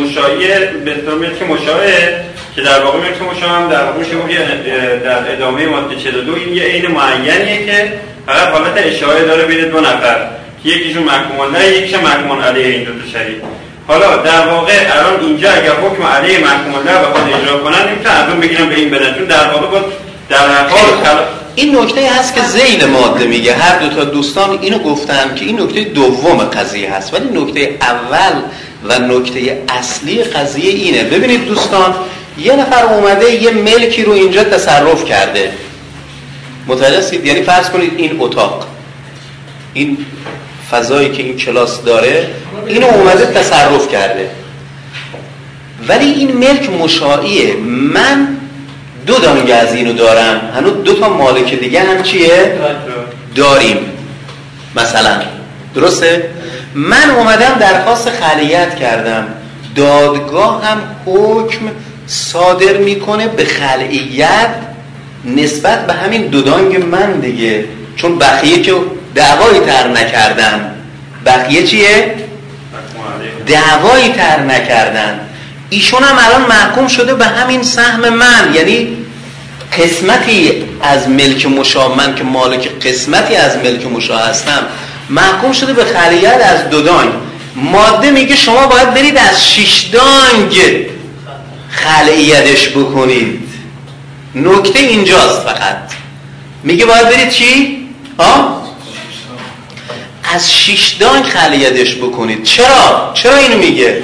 مشاعی 0.00 0.48
به 0.84 0.94
که 1.38 1.44
مشاعه 1.44 2.24
که 2.56 2.62
در 2.62 2.84
واقع 2.84 2.98
ملک 2.98 3.22
مشاع 3.22 3.50
هم 3.50 3.68
در 3.68 3.84
واقع 3.84 3.98
میشه. 3.98 4.16
گفت 4.16 4.28
در 5.04 5.32
ادامه 5.32 5.66
ماده 5.66 5.96
42 5.96 6.34
این 6.34 6.56
یه 6.56 6.62
عین 6.62 6.86
معینیه 6.86 7.66
که 7.66 7.92
فقط 8.26 8.48
حالت 8.48 8.72
اشاره 8.76 9.24
داره 9.24 9.44
بین 9.44 9.68
دو 9.68 9.80
نفر. 9.80 10.16
که 10.62 10.68
یکیشون 10.68 11.02
محکوم 11.02 11.56
نه 11.56 11.68
یکیش 11.68 11.94
محکوم 11.94 12.42
علیه 12.42 12.66
این 12.66 12.84
دو 12.84 12.90
شریک. 13.12 13.36
حالا 13.88 14.16
در 14.16 14.46
واقع 14.46 14.72
الان 14.72 15.20
اینجا 15.20 15.50
اگر 15.50 15.70
حکم 15.70 16.02
علیه 16.02 16.38
محکوم 16.38 16.74
الله 16.74 16.98
بخواد 16.98 17.28
اجرا 17.42 17.58
کنن 17.58 17.88
نمی‌تونن 17.88 18.16
از 18.16 18.28
اون 18.28 18.40
بگیرن 18.40 18.68
به 18.68 18.74
این 18.74 18.90
بدن 18.90 19.14
چون 19.14 19.24
در 19.24 19.48
واقع 19.48 19.66
با 19.66 19.80
در 20.28 20.38
حال 20.68 21.24
این 21.54 21.78
نکته 21.78 22.10
هست 22.10 22.34
که 22.34 22.40
زیل 22.42 22.84
ماده 22.84 23.26
میگه. 23.26 23.52
هر 23.52 23.78
دو 23.78 23.88
تا 23.88 24.04
دوستان 24.04 24.58
اینو 24.62 24.78
گفتن 24.78 25.34
که 25.34 25.44
این 25.44 25.60
نکته 25.60 25.80
دوم 25.80 26.38
قضیه 26.38 26.92
هست. 26.92 27.14
ولی 27.14 27.28
نکته 27.40 27.76
اول 27.80 28.40
و 28.88 28.98
نکته 28.98 29.62
اصلی 29.78 30.24
قضیه 30.24 30.70
اینه. 30.70 31.02
ببینید 31.02 31.44
دوستان 31.44 31.94
یه 32.38 32.56
نفر 32.56 32.84
اومده 32.84 33.32
یه 33.32 33.50
ملکی 33.50 34.02
رو 34.02 34.12
اینجا 34.12 34.44
تصرف 34.44 35.04
کرده. 35.04 35.52
متوجه 36.66 37.26
یعنی 37.26 37.42
فرض 37.42 37.70
کنید 37.70 37.92
این 37.96 38.16
اتاق 38.20 38.66
این 39.74 39.98
فضایی 40.70 41.08
که 41.12 41.22
این 41.22 41.36
کلاس 41.36 41.82
داره 41.82 42.30
اینو 42.66 42.86
اومده 42.86 43.26
تصرف 43.26 43.92
کرده. 43.92 44.30
ولی 45.88 46.04
این 46.04 46.32
ملک 46.32 46.70
مشاعیه. 46.70 47.54
من 47.94 48.36
دو 49.06 49.14
دانگه 49.18 49.54
از 49.54 49.74
اینو 49.74 49.92
دارم. 49.92 50.40
هنوز 50.56 50.84
دو 50.84 50.92
تا 50.92 51.08
مالک 51.08 51.54
دیگه 51.54 51.80
هم 51.80 52.02
چیه؟ 52.02 52.58
داریم. 53.34 53.78
مثلا. 54.76 55.22
درسته؟ 55.74 56.30
من 56.74 57.10
اومدم 57.10 57.56
درخواست 57.60 58.10
خلیت 58.10 58.76
کردم. 58.76 59.26
دادگاه 59.76 60.64
هم 60.64 60.78
حکم 61.06 61.70
صادر 62.06 62.76
می‌کنه 62.76 63.28
به 63.28 63.44
خلعیت 63.44 64.50
نسبت 65.26 65.86
به 65.86 65.92
همین 65.92 66.26
دودانگ 66.26 66.84
من 66.84 67.20
دیگه 67.20 67.64
چون 67.96 68.18
بقیه 68.18 68.62
که 68.62 68.74
دعوایی 69.14 69.60
تر 69.60 69.88
نکردن. 69.88 70.74
بقیه 71.26 71.62
چیه؟ 71.62 72.14
دعوایی 73.46 74.08
تر 74.08 74.40
نکردن. 74.40 75.20
ایشون 75.70 76.02
هم 76.02 76.16
الان 76.18 76.48
محکوم 76.48 76.88
شده 76.88 77.14
به 77.14 77.26
همین 77.26 77.62
سهم 77.62 78.08
من. 78.08 78.54
یعنی 78.54 78.96
قسمتی 79.78 80.64
از 80.82 81.08
ملک 81.08 81.46
مشا 81.46 81.94
من 81.94 82.14
که 82.14 82.24
مالک 82.24 82.68
قسمتی 82.86 83.36
از 83.36 83.56
ملک 83.56 83.86
مشا 83.86 84.18
هستم 84.18 84.66
محکوم 85.10 85.52
شده 85.52 85.72
به 85.72 85.84
خلیت 85.84 86.40
از 86.54 86.70
دودانگ 86.70 87.10
ماده 87.56 88.10
میگه 88.10 88.36
شما 88.36 88.66
باید 88.66 88.94
برید 88.94 89.18
از 89.18 89.46
شیشدانگ 89.46 90.60
خلعیتش 91.70 92.68
بکنید. 92.68 93.45
نکته 94.36 94.78
اینجاست 94.78 95.42
فقط 95.42 95.76
میگه 96.62 96.84
باید 96.84 97.08
برید 97.08 97.30
چی؟ 97.30 97.78
ها؟ 98.18 98.62
از 100.34 100.52
شیشدان 100.52 101.22
خلیتش 101.22 101.94
بکنید 101.94 102.42
چرا؟ 102.42 103.10
چرا 103.14 103.36
اینو 103.36 103.58
میگه؟ 103.58 104.02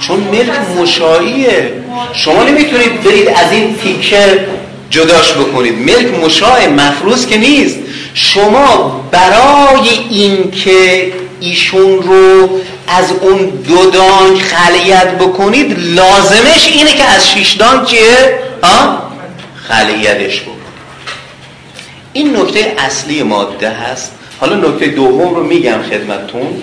چون 0.00 0.20
ملک 0.20 0.60
مشاییه 0.80 1.72
شما 2.12 2.42
نمی‌تونید 2.42 3.02
برید 3.02 3.28
از 3.28 3.52
این 3.52 3.76
تیکه 3.76 4.46
جداش 4.90 5.32
بکنید 5.32 5.78
ملک 5.78 6.24
مشاع 6.24 6.68
مفروض 6.68 7.26
که 7.26 7.36
نیست 7.36 7.78
شما 8.14 9.00
برای 9.10 9.88
اینکه 10.10 11.12
ایشون 11.46 12.02
رو 12.02 12.60
از 12.88 13.12
اون 13.20 13.46
دو 13.46 13.90
دانگ 13.90 14.38
خلیت 14.38 15.18
بکنید 15.18 15.78
لازمش 15.78 16.66
اینه 16.66 16.92
که 16.92 17.04
از 17.04 17.30
شیش 17.30 17.52
دانگ 17.52 17.86
چیه؟ 17.86 18.38
خلیتش 19.68 20.40
بکنید. 20.40 20.56
این 22.12 22.36
نکته 22.36 22.74
اصلی 22.78 23.22
ماده 23.22 23.70
هست. 23.70 24.12
حالا 24.40 24.56
نکته 24.56 24.86
دوم 24.86 25.34
رو 25.34 25.42
میگم 25.42 25.82
خدمتتون. 25.90 26.62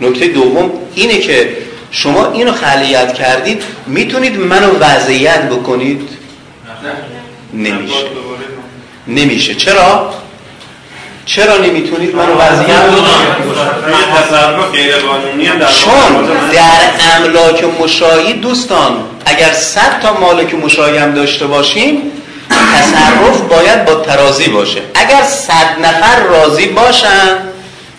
نکته 0.00 0.28
دوم 0.28 0.70
اینه 0.94 1.18
که 1.18 1.56
شما 1.90 2.32
اینو 2.32 2.52
خلیت 2.52 3.14
کردید 3.14 3.62
می‌تونید 3.86 4.40
منو 4.40 4.78
وضعیت 4.78 5.42
بکنید؟ 5.48 6.08
نمیشه. 7.54 8.04
نمیشه. 9.08 9.54
چرا؟ 9.54 10.14
چرا 11.26 11.56
نمی‌تونید 11.56 12.14
منو 12.14 12.34
وضعیت 12.34 12.80
چون 15.84 16.26
در 16.52 17.16
املاک 17.16 17.64
مشایی 17.80 18.32
دوستان 18.32 19.04
اگر 19.26 19.52
صد 19.52 20.00
تا 20.02 20.20
مالک 20.20 20.54
مشایی 20.54 20.98
هم 20.98 21.14
داشته 21.14 21.46
باشیم 21.46 22.02
تصرف 22.50 23.40
باید 23.40 23.84
با 23.84 23.94
ترازی 23.94 24.48
باشه. 24.48 24.80
اگر 24.94 25.22
صد 25.22 25.78
نفر 25.82 26.22
راضی 26.22 26.66
باشن 26.66 27.38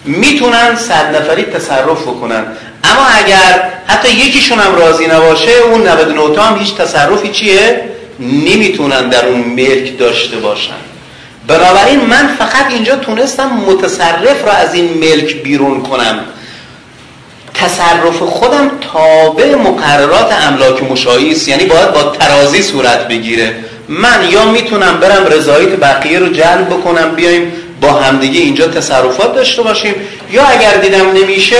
می‌تونن 0.05 0.75
صد 0.75 1.15
نفری 1.15 1.43
تصرف 1.43 2.01
بکنن. 2.01 2.45
اما 2.83 3.05
اگر 3.17 3.69
حتی 3.87 4.11
یکیشون 4.11 4.59
هم 4.59 4.75
راضی 4.75 5.07
نباشه 5.07 5.51
اون 5.51 5.87
99 5.87 6.35
تا 6.35 6.41
هم 6.41 6.57
هیچ 6.59 6.75
تصرفی 6.75 7.29
چیه؟ 7.29 7.81
نمی‌تونن 8.19 9.09
در 9.09 9.25
اون 9.25 9.39
ملک 9.39 9.97
داشته 9.97 10.37
باشن. 10.37 10.94
بنابراین 11.47 12.01
من 12.01 12.27
فقط 12.39 12.71
اینجا 12.71 12.95
تونستم 12.95 13.47
متصرف 13.67 14.45
را 14.45 14.51
از 14.51 14.73
این 14.73 14.93
ملک 14.93 15.43
بیرون 15.43 15.81
کنم. 15.81 16.19
تصرف 17.53 18.19
خودم 18.19 18.71
تابع 18.93 19.55
مقررات 19.55 20.33
املاک 20.47 20.83
مشایی 20.83 21.31
است 21.31 21.47
یعنی 21.47 21.65
باید 21.65 21.91
با 21.93 22.03
ترازی 22.03 22.63
صورت 22.63 23.07
بگیره. 23.07 23.55
من 23.89 24.27
یا 24.29 24.45
می‌تونم 24.45 24.97
برم 24.99 25.25
رضایت 25.25 25.69
بقیه 25.79 26.19
رو 26.19 26.29
جلب 26.29 26.69
بکنم 26.69 27.15
بیایم 27.15 27.51
با 27.81 27.93
همدیگه 27.93 28.39
اینجا 28.39 28.67
تصرفات 28.67 29.35
داشته 29.35 29.61
باشیم. 29.61 29.95
یا 30.31 30.43
اگر 30.43 30.73
دیدم 30.73 31.11
نمیشه 31.11 31.57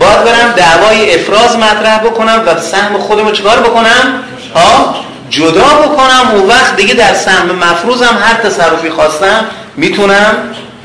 باید 0.00 0.24
برم 0.24 0.52
دعوای 0.56 1.14
افراز 1.14 1.56
مطرح 1.56 1.98
بکنم 1.98 2.42
و 2.46 2.60
سهم 2.60 2.98
خودمو 2.98 3.30
چکار 3.30 3.58
بکنم؟ 3.58 4.22
ها؟ 4.54 4.94
جدا 5.30 5.64
بکنم 5.64 6.30
اون 6.34 6.46
وقت 6.46 6.76
دیگه 6.76 6.94
در 6.94 7.14
سهم 7.14 7.50
مفروضم 7.50 8.18
هر 8.22 8.34
تصرفی 8.34 8.90
خواستم 8.90 9.44
می‌تونم 9.76 10.36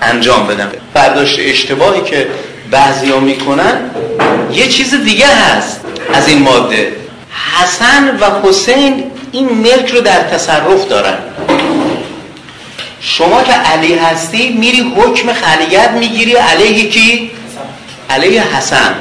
انجام 0.02 0.48
بدم. 0.48 0.72
برداشت 0.94 1.40
اشتباهی 1.40 2.02
که 2.02 2.28
بعضیا 2.72 3.20
می‌کنن 3.20 3.74
یه 4.52 4.68
چیز 4.68 5.04
دیگه 5.04 5.28
هست 5.28 5.82
از 6.14 6.28
این 6.28 6.42
ماده. 6.42 6.94
حسن 7.56 8.18
و 8.18 8.48
حسین 8.48 9.04
این 9.32 9.50
ملک 9.50 9.90
رو 9.90 10.02
در 10.02 10.24
تصرف 10.24 10.88
دارن. 10.90 11.18
شما 13.02 13.44
که 13.44 13.54
علی 13.54 13.96
هستی 13.96 14.50
میری 14.50 14.94
حکم 14.98 15.34
خلیت 15.34 15.92
می‌گیری 15.92 16.34
علیه 16.34 16.90
کی؟ 16.90 17.32
علیه 18.10 18.58
حسن. 18.58 18.96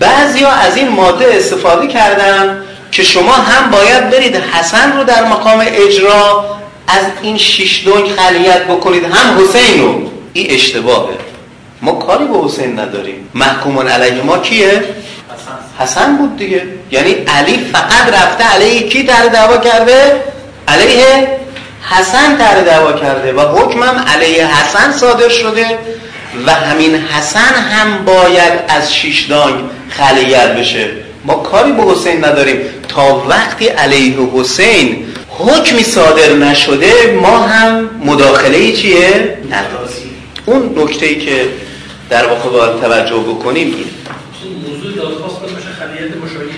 بعضیا 0.00 0.50
از 0.50 0.76
این 0.76 0.88
ماده 0.88 1.34
استفاده 1.34 1.86
کردن 1.86 2.62
که 2.96 3.02
شما 3.02 3.32
هم 3.32 3.70
باید 3.70 4.10
برید 4.10 4.36
حسن 4.36 4.96
رو 4.96 5.04
در 5.04 5.24
مقام 5.24 5.64
اجرا 5.66 6.44
از 6.88 7.02
این 7.22 7.38
شش 7.38 7.86
دنگ 7.86 8.06
خلیت 8.08 8.64
بکنید. 8.64 9.04
هم 9.04 9.38
حسین 9.40 9.82
رو. 9.82 10.10
این 10.32 10.50
اشتباهه. 10.50 11.14
ما 11.82 11.92
کاری 11.92 12.24
به 12.24 12.44
حسین 12.44 12.78
نداریم. 12.78 13.30
محکوم 13.34 13.78
علیه 13.78 14.22
ما 14.22 14.38
کیه؟ 14.38 14.84
حسن. 15.78 16.16
بود 16.16 16.36
دیگه. 16.36 16.62
یعنی 16.90 17.12
علی 17.12 17.58
فقط 17.72 18.14
رفته 18.14 18.44
علیه 18.44 18.88
کی 18.88 19.02
در 19.02 19.26
دعوا 19.26 19.56
کرده؟ 19.56 20.22
علیه 20.68 21.28
حسن 21.90 22.34
در 22.34 22.60
دعوا 22.60 22.92
کرده 22.92 23.32
و 23.32 23.40
حکمم 23.40 24.04
علیه 24.14 24.46
حسن 24.46 24.92
صادر 24.92 25.28
شده 25.28 25.78
و 26.46 26.50
همین 26.50 26.94
حسن 26.94 27.54
هم 27.54 28.04
باید 28.04 28.52
از 28.68 28.94
شیشدانگ 28.94 29.54
خلیت 29.90 30.48
بشه. 30.48 31.05
ما 31.26 31.34
کاری 31.34 31.72
به 31.72 31.82
حسین 31.82 32.24
نداریم. 32.24 32.56
تا 32.88 33.24
وقتی 33.28 33.66
علیه 33.66 34.16
حسین 34.34 35.06
حکمی 35.28 35.82
صادر 35.82 36.32
نشده 36.32 37.18
ما 37.22 37.38
هم 37.38 37.90
مداخله 38.04 38.72
چیه؟ 38.72 39.38
نداریم. 39.50 40.16
اون 40.46 40.74
نکته 40.78 41.06
ای 41.06 41.14
که 41.16 41.48
در 42.10 42.26
واقع 42.26 42.50
باید 42.50 42.80
توجه 42.80 43.16
بکنیم 43.16 43.66
این 43.66 43.74
موضوع 44.68 44.92
دادخواست 44.92 45.40
باشه 45.40 45.68
خلیت 45.78 46.16
مشاهی 46.24 46.50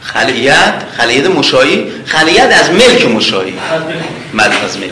خلیت 0.00 0.82
خلیت 0.96 1.26
مشایی 1.26 1.92
خلیت 2.06 2.52
از 2.60 2.70
ملک 2.70 3.06
مشایی. 3.06 3.54
مد 4.34 4.52
از 4.64 4.78
ملک. 4.78 4.90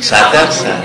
صد 0.00 0.32
درصد 0.32 0.84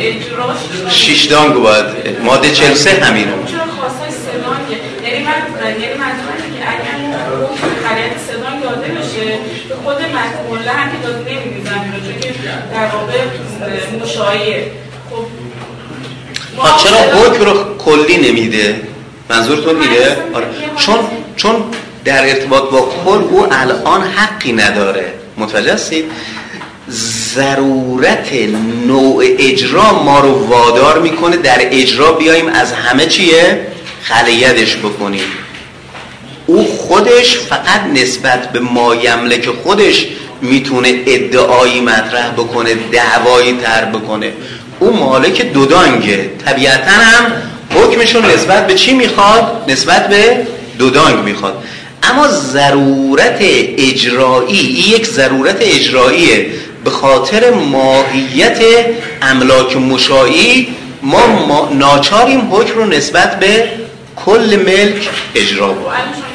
شیش 0.90 1.25
دانگ 1.25 1.54
باید. 1.54 1.86
ماده 2.24 2.50
43 2.50 2.90
همینو 2.90 3.32
چرا 3.46 3.60
خواستای 3.80 4.10
سدانگه 4.12 4.78
یعنی 5.04 5.25
من 5.25 5.34
یعنی 5.82 5.94
منظورم 5.94 6.38
که 6.58 6.64
اگر 6.72 7.18
خلیت 7.88 8.18
سدانگ 8.28 8.64
داده 8.64 8.88
بشه 8.88 9.40
به 9.70 9.75
خود 9.84 9.96
مکموله 9.96 10.72
هم 10.72 10.92
که 10.92 11.08
داده 11.08 11.20
نمیدیزم 11.20 11.72
چون 11.72 12.20
که 12.22 12.34
در 12.74 12.88
واقع 12.88 13.20
مشایعه. 14.04 14.72
خب 16.58 16.78
چرا 16.84 16.98
حکم 16.98 17.46
رو 17.46 17.78
کلی 17.78 18.32
نمیده؟ 18.32 18.82
منظورتون 19.30 19.75
میده 19.75 20.18
آره. 20.34 20.48
چون 20.78 21.00
چون 21.36 21.64
در 22.06 22.30
ارتباط 22.30 22.64
با 22.64 22.92
کل 23.06 23.22
او 23.30 23.54
الان 23.54 24.01
حقی 24.01 24.53
نداره. 24.53 25.14
متوجه 25.38 25.74
هستید؟ 25.74 26.05
ضرورت 27.35 28.33
نوع 28.87 29.25
اجرا 29.39 30.03
ما 30.03 30.19
رو 30.19 30.48
وادار 30.48 31.00
می‌کنه. 31.00 31.37
در 31.37 31.57
اجرا 31.59 32.11
بیایم 32.11 32.48
از 32.48 32.74
همه 32.74 33.05
چیه؟ 33.05 33.67
خلیدش 34.01 34.75
بکنیم. 34.75 35.21
او 36.45 36.77
خودش 36.77 37.37
فقط 37.37 37.81
نسبت 37.93 38.51
به 38.51 38.59
ما 38.59 38.95
یملک 38.95 39.50
خودش 39.63 40.05
می‌تونه 40.41 41.00
ادعایی 41.05 41.81
مطرح 41.81 42.29
بکنه 42.29 42.75
دعوایی 42.91 43.53
تر 43.53 43.85
بکنه. 43.85 44.31
او 44.79 44.98
مالک 44.98 45.41
دودانگه 45.41 46.29
طبیعتا 46.45 46.91
هم 46.91 47.31
حکمشون 47.69 48.25
نسبت 48.25 48.67
به 48.67 48.74
چی 48.74 48.93
می‌خواد؟ 48.93 49.71
نسبت 49.71 50.09
به 50.09 50.48
دودانگ 50.79 51.24
می‌خواد. 51.24 51.63
اما 52.03 52.27
ضرورت 52.27 53.37
اجرایی 53.77 54.57
یک 54.93 55.05
ضرورت 55.05 55.57
اجراییه. 55.59 56.48
به 56.85 56.91
خاطر 56.91 57.53
ماهیت 57.53 58.59
املاک 59.21 59.77
مشایی 59.77 60.75
ما, 61.01 61.69
ناچاریم 61.74 62.55
حکم 62.55 62.75
رو 62.75 62.85
نسبت 62.85 63.39
به 63.39 63.69
کل 64.15 64.63
ملک 64.65 65.09
اجرا 65.35 65.74
باید 65.74 66.25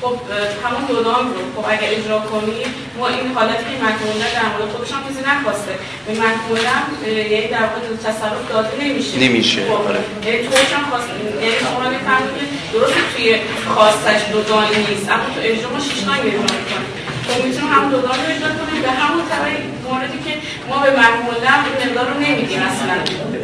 خب 0.00 0.18
همون 0.64 0.84
دودان 0.88 1.24
رو 1.34 1.62
خب 1.62 1.68
اگر 1.68 1.88
اجرا 1.98 2.18
کنی 2.18 2.64
ما 2.98 3.08
این 3.08 3.32
حالتی 3.34 3.64
که 3.64 3.76
مکموله 3.84 4.26
در 4.34 4.48
مورد 4.52 4.72
خودش 4.72 4.92
هم 4.92 5.02
کسی 5.08 5.22
نخواسته. 5.30 5.74
به 6.06 6.12
مکموله 6.12 6.68
هم 6.68 6.84
یعنی 7.32 7.48
در 7.48 7.66
واقع 7.72 7.80
تصرف 8.04 8.48
داده 8.48 8.84
نمیشه. 8.84 9.18
نمیشه 9.18 9.60
خب 9.70 9.88
آره. 9.88 10.00
یعنی 10.26 10.38
توش 10.48 10.72
هم 10.76 10.84
خواست 10.90 11.08
یعنی 11.42 11.56
شما 11.60 11.90
می‌فهمید 11.90 12.34
درست 12.72 12.94
توی 13.16 13.36
خواستش 13.74 14.20
دودانی 14.32 14.76
نیست 14.88 15.08
اما 15.10 15.26
تو 15.34 15.40
اجرا 15.42 15.68
ما 15.70 16.14
اجرا 16.14 16.42
می‌کنیم. 16.42 17.03
خب 17.26 17.44
می‌تونیم 17.44 17.72
هم 17.72 17.90
دودان 17.90 18.16
رو 18.20 18.26
اجرا 18.32 18.50
کنیم 18.58 18.82
به 18.82 18.90
همون 19.00 19.22
طبع 19.30 19.52
موردی 19.88 20.18
که 20.26 20.32
ما 20.68 20.76
به 20.84 20.90
مکموله 21.00 21.48
هم 21.54 21.60
مقدار 21.82 22.06
رو 22.12 22.16
نمیدیم 22.20 22.62
اصلا. 22.70 22.94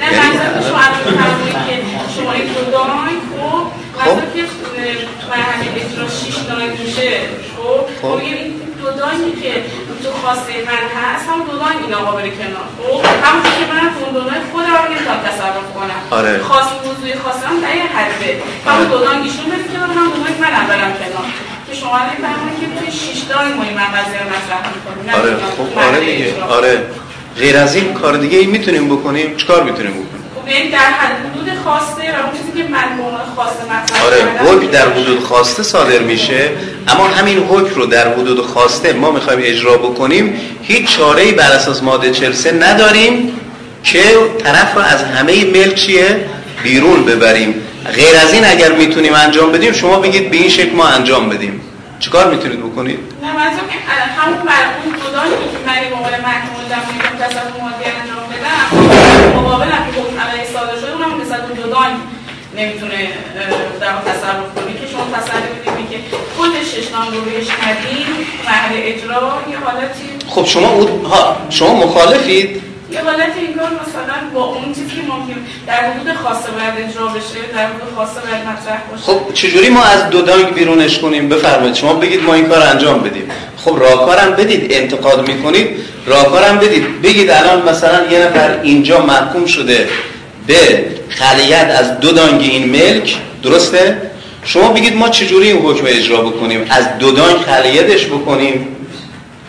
نه 0.00 0.04
یعنی 0.04 0.36
منظور 0.38 0.62
شما 0.68 0.80
الان 0.86 1.66
که 1.68 1.76
شما 2.16 2.32
این 2.32 2.46
دودان 2.52 3.08
خب. 3.32 3.62
منظور 3.98 4.28
که 4.34 4.42
مرحله 5.30 5.66
اجرا 5.82 6.08
شیش 6.18 6.36
دانگ 6.48 6.70
میشه. 6.80 7.10
خب 7.56 7.80
خب. 8.02 8.16
این 8.24 8.38
دودانی 8.80 9.32
که 9.42 9.52
تو 10.02 10.10
خواسته 10.22 10.52
من 10.70 10.84
هست 10.96 11.24
هم 11.28 11.40
دودان 11.50 11.74
این 11.84 11.94
آقا 11.94 12.12
بره 12.16 12.30
کنار. 12.30 12.66
خب 12.78 13.00
همون 13.24 13.42
که 13.42 13.64
من 13.72 13.84
اون 13.98 14.12
دودان 14.16 14.40
خودم 14.52 14.76
رو 14.82 14.88
نمی‌تونم 14.92 15.20
تصرف 15.28 15.66
کنم. 15.76 16.00
آره. 16.18 16.38
خواست 16.48 16.72
موضوع 16.86 17.16
خواستم 17.22 17.60
در 17.64 17.76
یه 17.76 17.86
حده 17.96 18.42
همون 18.66 18.86
دودان 18.92 19.16
ایشون 19.22 19.46
بره 19.50 19.64
کنار 19.72 19.90
هم 19.98 20.06
دودان 20.14 20.34
منم 20.40 20.66
برم 20.66 20.92
کنار. 21.00 21.26
که 21.70 21.76
شما 21.76 21.98
که 22.60 22.66
توی 22.66 23.28
دانگ 23.28 23.54
ما 23.56 23.62
این 23.62 23.76
قضیه 23.76 24.22
مطرح 24.22 24.62
می‌کنیم 24.74 25.14
آره 25.14 25.36
خب 25.36 25.78
آره 25.78 26.00
دیگه 26.00 26.42
آره. 26.42 26.82
غیر 27.38 27.56
از 27.56 27.74
این 27.74 27.94
کار 27.94 28.16
دیگه 28.16 28.38
ای 28.38 28.46
می‌تونیم 28.46 28.96
بکنیم 28.96 29.36
چیکار 29.36 29.62
می‌تونیم 29.62 29.92
بکنیم؟ 29.92 30.20
یعنی 30.48 30.70
در 30.70 30.78
حدود 30.78 31.58
خواسته 31.64 32.02
و 32.02 32.26
اون 32.26 32.38
چیزی 32.38 32.52
که 32.52 32.74
خواسته 33.34 33.64
مطرح 33.64 34.04
آره 34.06 34.16
حکم 34.38 34.66
در 34.66 34.88
حدود 34.88 35.24
خواسته 35.24 35.62
صادر 35.62 35.98
میشه 35.98 36.50
اما 36.88 37.04
همین 37.04 37.38
حکم 37.38 37.74
رو 37.74 37.86
در 37.86 38.12
حدود 38.12 38.46
خواسته 38.46 38.92
ما 38.92 39.10
می‌خوایم 39.10 39.40
اجرا 39.42 39.76
بکنیم 39.76 40.40
هیچ 40.62 40.96
چاره 40.96 41.22
ای 41.22 41.32
بر 41.32 41.52
اساس 41.52 41.82
ماده 41.82 42.10
43 42.10 42.52
نداریم 42.52 43.40
که 43.84 44.02
طرف 44.44 44.74
رو 44.74 44.80
از 44.80 45.04
همه 45.04 45.44
ملک 45.44 45.74
چیه؟ 45.74 46.24
بیرون 46.62 47.04
ببریم. 47.04 47.54
غیر 47.94 48.16
از 48.16 48.32
این 48.32 48.44
اگر 48.44 48.72
می‌تونیم 48.72 49.14
انجام 49.14 49.52
بدیم 49.52 49.72
شما 49.72 50.00
بگید 50.00 50.30
به 50.30 50.36
این 50.36 50.48
شکل 50.48 50.76
ما 50.76 50.86
انجام 50.86 51.28
بدیم. 51.28 51.59
چیکار 52.00 52.30
می‌تونید 52.30 52.60
بکنید؟ 52.60 52.98
نه 53.22 53.32
منظورم 53.32 53.68
همون 54.18 54.38
مرحوم 54.52 54.92
بودانی 55.02 55.30
که 55.52 55.58
من 55.66 55.96
عنوان 55.96 56.20
محکوم 56.20 56.64
در 56.70 57.26
تصرف 57.26 57.60
مادی 57.60 57.84
انجام 58.00 58.24
بدم 58.32 58.66
مقابل 59.36 59.66
که 59.66 60.00
حکم 60.00 60.20
علیه 60.20 60.44
صادر 60.52 60.76
شده 60.80 60.92
اونم 60.92 61.20
نسبت 61.22 61.46
به 61.46 61.54
دودان 61.54 61.90
نمی‌تونه 62.56 63.08
در 63.80 63.92
تصرف 63.92 64.54
کنی 64.56 64.74
که 64.80 64.86
شما 64.92 65.04
تصرف 65.16 65.42
بدید 65.42 65.90
که 65.90 65.98
خود 66.36 66.50
ششنام 66.64 67.06
رو 67.06 67.20
رویش 67.24 67.46
کردیم 67.46 68.06
محل 68.46 68.72
اجرا 68.74 69.32
یه 69.50 69.58
حالتی 69.58 70.08
خب 70.28 70.44
شما 70.44 70.68
او... 70.68 71.06
ها 71.06 71.36
شما 71.50 71.74
مخالفید 71.74 72.62
یه 72.92 73.00
حالت 73.04 73.32
انگار 73.48 73.70
مثلا 73.82 74.18
با 74.34 74.44
اون 74.44 74.74
چیزی 74.74 74.96
که 74.96 75.02
ممکن 75.02 75.40
در 75.66 75.90
حدود 75.90 76.14
خاصه 76.14 76.50
باید 76.50 76.88
اجرا 76.88 77.06
بشه 77.06 77.40
در 77.54 77.66
حدود 77.66 77.94
خاصه 77.96 78.20
باید 78.20 78.42
مطرح 78.42 78.82
باشه. 78.90 79.02
خب 79.02 79.34
چجوری 79.34 79.68
ما 79.68 79.82
از 79.82 80.10
دو 80.10 80.22
دانگ 80.22 80.54
بیرونش 80.54 80.98
کنیم؟ 80.98 81.28
بفرمایید 81.28 81.74
شما 81.74 81.94
بگید 81.94 82.22
ما 82.22 82.34
این 82.34 82.46
کار 82.46 82.62
انجام 82.62 83.00
بدیم. 83.00 83.30
خب 83.56 83.76
راهکارم 83.80 84.32
بدید 84.32 84.72
انتقاد 84.72 85.28
می‌کنید 85.28 85.68
راهکارم 86.06 86.58
بدید. 86.58 87.02
بگید 87.02 87.30
الان 87.30 87.68
مثلا 87.68 88.12
یه 88.12 88.18
نفر 88.18 88.60
اینجا 88.62 89.06
محکوم 89.06 89.46
شده 89.46 89.88
به 90.46 90.84
خلیت 91.08 91.76
از 91.78 92.00
دو 92.00 92.12
دانگ 92.12 92.40
این 92.40 92.70
ملک 92.70 93.16
درسته؟ 93.42 94.10
شما 94.44 94.68
بگید 94.68 94.96
ما 94.96 95.08
چجوری 95.08 95.50
این 95.50 95.62
حکم 95.62 95.84
اجرا 95.86 96.22
بکنیم؟ 96.22 96.66
از 96.70 96.98
دو 96.98 97.10
دانگ 97.10 97.36
خلیتش 97.36 98.06
بکنیم؟ 98.06 98.76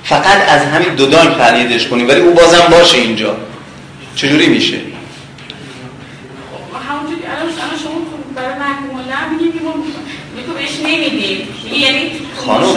فقط 0.04 0.50
از 0.50 0.62
همین 0.62 0.96
دو 0.96 1.06
دانگ 1.06 1.30
خلیدش 1.30 1.88
کنیم 1.88 2.08
ولی 2.08 2.22
او 2.22 2.34
بازم 2.34 2.68
باشه 2.72 2.98
اینجا. 2.98 3.36
چجوری 4.16 4.48
میشه؟ 4.48 4.78
همونجوری 6.90 7.22
الان 7.26 7.50
شما 7.84 7.92
برای 8.36 8.60
محکوم 8.60 8.92
نمیدیم. 10.86 11.48
یعنی 11.74 12.12
خانم 12.38 12.70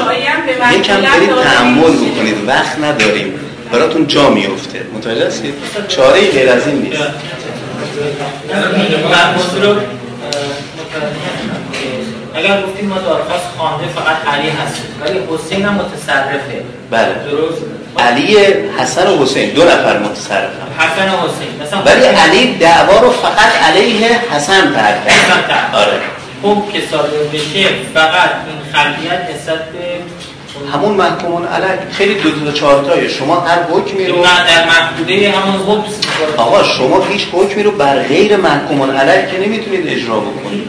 یکم 0.72 1.00
برید 1.06 1.34
تحمل 1.42 1.92
بکنید. 1.92 2.34
وقت 2.46 2.78
نداریم. 2.78 3.34
براتون 3.72 4.06
جا 4.06 4.30
میفته. 4.30 4.87
متوجه 4.94 5.26
هستید؟ 5.26 5.54
چاره 5.88 6.30
غیر 6.30 6.50
از 6.50 6.66
این 6.66 6.82
نیست. 6.82 7.02
اگر 12.34 12.62
گفتیم 12.62 12.88
ما 12.88 12.98
دادخواست 12.98 13.44
خوانده 13.58 13.86
فقط 13.86 14.34
علی 14.34 14.50
هست 14.50 14.82
ولی 15.00 15.20
حسین 15.30 15.64
هم 15.64 15.74
متصرفه. 15.74 16.62
بله. 16.90 17.14
درست. 17.30 17.62
علی 17.98 18.36
حسن 18.78 19.06
و 19.06 19.22
حسین 19.22 19.50
دو 19.50 19.64
نفر 19.64 19.98
متصرف 19.98 20.50
حسن 20.78 21.08
و 21.08 21.16
حسین. 21.16 21.62
مثلا 21.62 21.82
ولی 21.82 22.04
علی 22.04 22.54
دعوا 22.54 23.00
رو 23.00 23.10
فقط 23.10 23.62
علیه 23.68 24.06
حسن 24.30 24.74
ترک 24.74 25.06
کرد. 25.06 25.70
آره. 25.74 26.00
خب 26.42 26.72
که 26.72 26.82
صادر 26.90 27.18
بشه. 27.32 27.68
فقط 27.94 28.30
این 28.46 28.72
خلقیت 28.72 29.20
نسبت 29.34 29.68
به 29.72 29.84
همون 30.72 30.94
محکومون 30.94 31.46
علیه 31.46 31.78
خیلی 31.92 32.14
دو 32.14 32.30
تا 32.30 32.52
چهار 32.52 32.84
تایه 32.84 33.08
شما 33.08 33.40
هر 33.40 33.62
حکمی 33.62 34.06
رو 34.06 34.16
نه 34.16 34.22
در 34.22 34.66
محدوده 34.66 35.30
همون 35.30 35.56
حکم 35.56 35.92
آقا 36.36 36.62
شما 36.62 37.04
هیچ 37.04 37.26
حکمی 37.32 37.62
رو 37.62 37.70
بر 37.70 37.98
غیر 37.98 38.36
محکومون 38.36 38.90
علیه 38.90 39.28
که 39.30 39.48
نمی‌تونید 39.48 39.88
اجرا 39.88 40.20
بکنید. 40.20 40.68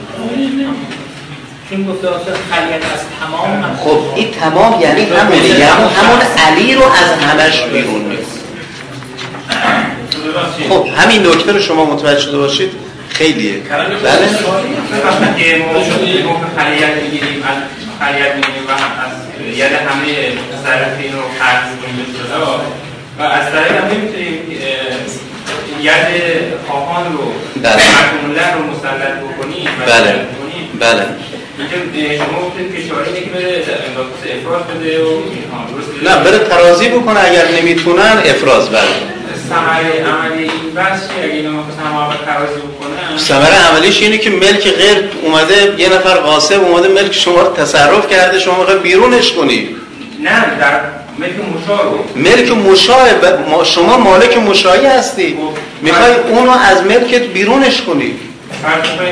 چون 1.76 1.86
گفته 1.86 2.08
خلیت 2.52 2.84
از 2.94 3.00
تمام 3.20 3.64
هم 3.64 3.76
خب 3.84 4.00
این 4.16 4.32
تمام 4.32 4.82
یعنی 4.82 5.06
همونه 5.06 5.48
یعنی 5.48 5.62
همون 5.62 6.22
علی 6.48 6.76
رو 6.76 6.84
از 6.84 7.20
همش 7.20 7.62
بیرون 7.62 8.06
نیست. 8.10 8.40
خب 10.70 10.88
همین 10.98 11.28
نکته 11.28 11.52
رو 11.52 11.60
شما 11.60 11.86
متوجه 11.86 12.20
شده 12.20 12.38
باشید 12.38 12.72
خیلیه. 13.10 13.54
بله. 13.54 13.98
خلیت 16.58 17.04
می‌گیریم 17.04 17.44
از 17.44 17.58
خلیت 18.00 18.36
می‌گیریم 18.36 18.68
و 18.68 18.72
از 18.72 19.14
ید 19.58 19.64
همه 19.64 20.12
مصرفین 20.54 21.14
رو 21.14 21.22
قرض 21.40 21.68
کنیم 21.82 22.06
و 23.20 23.22
از 23.22 23.52
طریق 23.52 23.72
هم 23.72 23.88
نمی‌تونیم 23.88 24.40
ید 25.82 26.08
خواهان 26.68 27.06
رو 27.14 27.32
بله. 27.62 28.54
رو 28.54 28.64
مسلط 28.64 29.14
بکنیم 29.24 29.68
بله. 29.88 30.26
بله. 30.80 31.06
شما 31.58 32.48
گفتید 32.48 32.76
که 32.76 32.82
که 33.22 33.30
بره 33.30 33.64
افراز 34.42 34.64
بده 34.64 35.04
و 35.04 35.22
نه 36.04 36.24
بره 36.24 36.40
ترازی 36.40 36.88
بکنه 36.88 37.20
اگر 37.20 37.48
نمی‌تونن 37.62 38.22
افراز 38.26 38.70
بله 38.70 38.82
ثمره 39.50 40.06
عملی 40.06 40.44
این 40.44 40.74
بحث 40.76 41.00
چیه؟ 41.00 41.24
اگه 41.24 41.34
اینا 41.34 41.50
مثلا 41.50 42.16
ترازی 42.26 42.60
بکنن؟ 42.60 43.18
ثمره 43.18 43.56
عملیش 43.72 44.02
اینه 44.02 44.18
که 44.18 44.30
ملک 44.30 44.74
غیر 44.74 45.10
اومده 45.22 45.76
یه 45.78 45.90
نفر 45.90 46.18
غاصب 46.18 46.64
اومده 46.64 46.88
ملک 46.88 47.14
شما 47.14 47.42
رو 47.42 47.54
تصرف 47.54 48.10
کرده 48.10 48.40
شما 48.40 48.58
می‌خوای 48.60 48.78
بیرونش 48.78 49.32
کنی. 49.32 49.70
نه 50.20 50.46
در 50.60 50.80
ملک 51.20 51.34
مشاه 51.56 51.94
ملک 52.16 52.52
مشاه 52.52 53.08
شما 53.64 53.98
مالک 53.98 54.38
مشاهی 54.38 54.86
هستی. 54.86 55.38
می‌خوای 55.82 56.14
اونو 56.30 56.52
از 56.52 56.84
ملکت 56.84 57.22
بیرونش 57.22 57.82
کنی. 57.82 58.16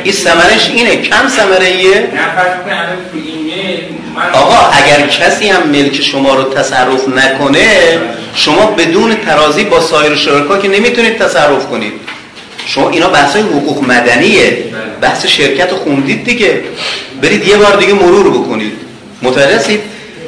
این 0.03 0.13
ثمرش 0.13 0.69
اینه. 0.73 0.95
کم 0.95 1.27
ثمره 1.27 1.65
ایه 1.65 2.08
آقا 4.34 4.58
اگر 4.71 5.08
کسی 5.08 5.49
هم 5.49 5.69
ملک 5.69 6.01
شما 6.01 6.36
رو 6.36 6.43
تصرف 6.43 7.08
نکنه 7.08 7.67
شما 8.36 8.65
بدون 8.65 9.15
ترازی 9.15 9.63
با 9.63 9.82
سایر 9.82 10.15
شرکا 10.15 10.58
که 10.58 10.67
نمی‌تونید 10.67 11.17
تصرف 11.17 11.67
کنید. 11.67 11.93
شما 12.65 12.89
اینا 12.89 13.08
بحث 13.08 13.36
حقوق 13.36 13.84
مدنیه. 13.84 14.58
بحث 15.01 15.25
شرکت 15.25 15.71
خوندید 15.71 16.23
دیگه. 16.23 16.62
برید 17.21 17.47
یه 17.47 17.58
بار 17.58 17.75
دیگه 17.75 17.93
مرور 17.93 18.29
بکنید. 18.29 18.73
متوجه 19.21 19.79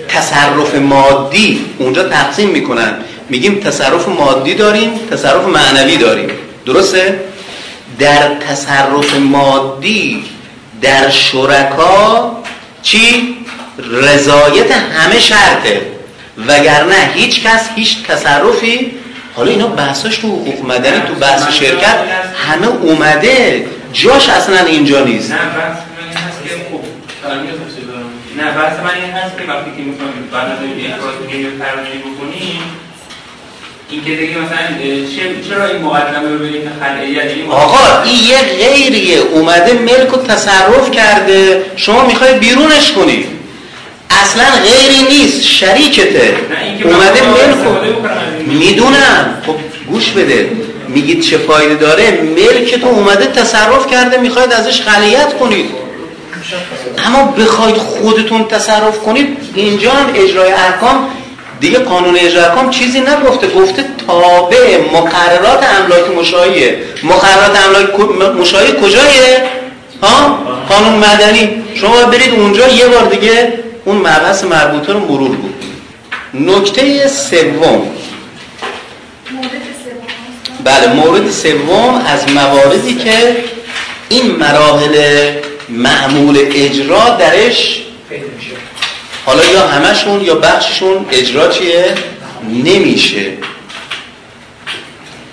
تصرف 0.07 0.75
مادی 0.75 1.65
اونجا 1.77 2.03
تقسیم 2.03 2.49
می‌کنن. 2.49 2.93
میگیم 3.29 3.59
تصرف 3.59 4.07
مادی 4.07 4.53
داریم 4.53 4.91
تصرف 5.11 5.45
معنوی 5.45 5.97
داریم. 5.97 6.29
درسته؟ 6.65 7.19
در 7.99 8.35
تصرف 8.35 9.15
مادی 9.15 10.25
در 10.81 11.09
شرکا 11.09 12.37
چی؟ 12.81 13.37
رضایت 13.91 14.71
همه 14.71 15.19
شرطه. 15.19 15.81
وگرنه 16.47 17.11
هیچ 17.13 17.43
کس 17.43 17.69
هیچ 17.75 18.03
تصرفی 18.03 18.91
حالا 19.35 19.51
اینا 19.51 19.67
بحثاش 19.67 20.17
تو 20.17 20.27
حقوق 20.27 20.65
مدنی 20.65 20.99
تو 21.07 21.13
بحث 21.13 21.53
شرکت 21.53 21.97
همه 22.47 22.67
اومده 22.67 23.65
جاش 23.93 24.29
اصلا 24.29 24.65
اینجا 24.65 25.03
نیست. 25.03 25.31
نه 25.31 25.37
بحث 25.37 25.77
من 25.77 26.03
این 26.07 26.17
هست 26.17 26.43
که 26.43 26.55
خب 26.71 26.81
نه 28.37 28.51
بحث 28.51 28.79
من 28.79 29.01
این 29.03 29.11
هست 29.11 29.37
که 29.37 29.43
وقتی 29.43 29.71
که 29.77 29.83
می‌خوام 29.83 30.09
بعد 30.31 30.51
از 30.51 30.57
این 30.61 30.93
افراز 30.93 31.15
بکنیم 31.99 32.84
این 33.89 34.03
که 34.05 34.11
دیگه 34.11 34.33
مثلا 34.37 34.67
چرا 35.49 35.65
این 35.65 35.81
مقدمه 35.81 36.29
رو 36.29 36.37
بگیم 36.39 36.71
خلعیت 36.81 37.49
آقا 37.49 38.03
این 38.03 38.23
یه 38.23 38.37
غیریه. 38.37 39.17
اومده 39.17 39.73
ملک 39.73 40.13
و 40.13 40.17
تصرف 40.17 40.91
کرده. 40.91 41.65
شما 41.75 42.05
می‌خوای 42.05 42.33
بیرونش 42.33 42.91
کنی. 42.91 43.25
اصلا 44.09 44.43
غیری 44.63 45.03
نیست. 45.03 45.43
شریکته. 45.43 46.35
اومده 46.83 47.21
ملک 47.21 47.57
می‌دونم. 48.47 49.41
خب 49.47 49.55
گوش 49.91 50.09
بده. 50.09 50.49
میگید 50.87 51.21
چه 51.21 51.37
فایده 51.37 51.75
داره. 51.75 52.11
ملک 52.11 52.75
تو 52.75 52.87
اومده 52.87 53.25
تصرف 53.25 53.91
کرده. 53.91 54.17
می‌خواید 54.17 54.51
ازش 54.53 54.81
خلیت 54.81 55.37
کنید. 55.37 55.65
اما 57.05 57.23
بخواید 57.23 57.77
خودتون 57.77 58.47
تصرف 58.47 58.99
کنید 58.99 59.37
اینجا 59.55 59.91
هم 59.91 60.09
اجرای 60.15 60.51
احکام 60.51 61.09
دیگه 61.59 61.79
قانون 61.79 62.15
اجرا 62.17 62.69
چیزی 62.69 62.99
نگفته. 62.99 63.47
گفته 63.47 63.85
تابع 64.07 64.77
مقررات 64.93 65.63
املاک 65.79 66.09
مشاهیه. 66.17 66.77
مقررات 67.03 67.57
املاک 67.65 68.35
مشاهی 68.35 68.71
کجایه؟ 68.71 69.43
ها؟ 70.03 70.39
قانون 70.69 70.95
مدنی. 70.95 71.63
شما 71.75 72.03
برید 72.03 72.33
اونجا 72.33 72.67
یه 72.67 72.87
بار 72.87 73.05
دیگه 73.05 73.53
اون 73.85 73.97
مبحث 73.97 74.43
مربوطه 74.43 74.93
رو 74.93 74.99
مرور 74.99 75.29
بود 75.29 75.63
نکته 76.33 77.07
سوم. 77.07 77.87
بله 80.63 80.93
مورد 80.93 81.31
سوم 81.31 82.05
از 82.07 82.33
مواردی 82.33 82.95
که 82.95 83.35
این 84.09 84.31
مراحل 84.31 85.31
معمول 85.69 86.37
اجرا 86.53 87.09
درش 87.09 87.84
حالا 89.25 89.45
یا 89.45 89.67
همشون 89.67 90.21
یا 90.21 90.35
بخششون 90.35 91.05
اجرا 91.11 91.47
چیه؟ 91.47 91.95
نمیشه. 92.63 93.33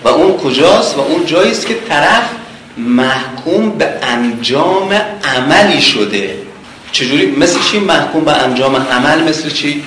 و 0.05 0.09
اون 0.09 0.37
کجاست؟ 0.37 0.97
و 0.97 1.01
اون 1.01 1.27
جاییست 1.27 1.67
که 1.67 1.75
طرف 1.89 2.29
محکوم 2.77 3.71
به 3.71 3.99
انجام 4.03 4.93
عملی 5.37 5.83
شده. 5.83 6.37
چجوری؟ 6.93 7.27
مثل 7.27 7.59
چی 7.71 7.79
محکوم 7.79 8.25
به 8.25 8.33
انجام 8.33 8.77
عمل؟ 8.77 9.23
مثل 9.29 9.51
چی؟ 9.51 9.85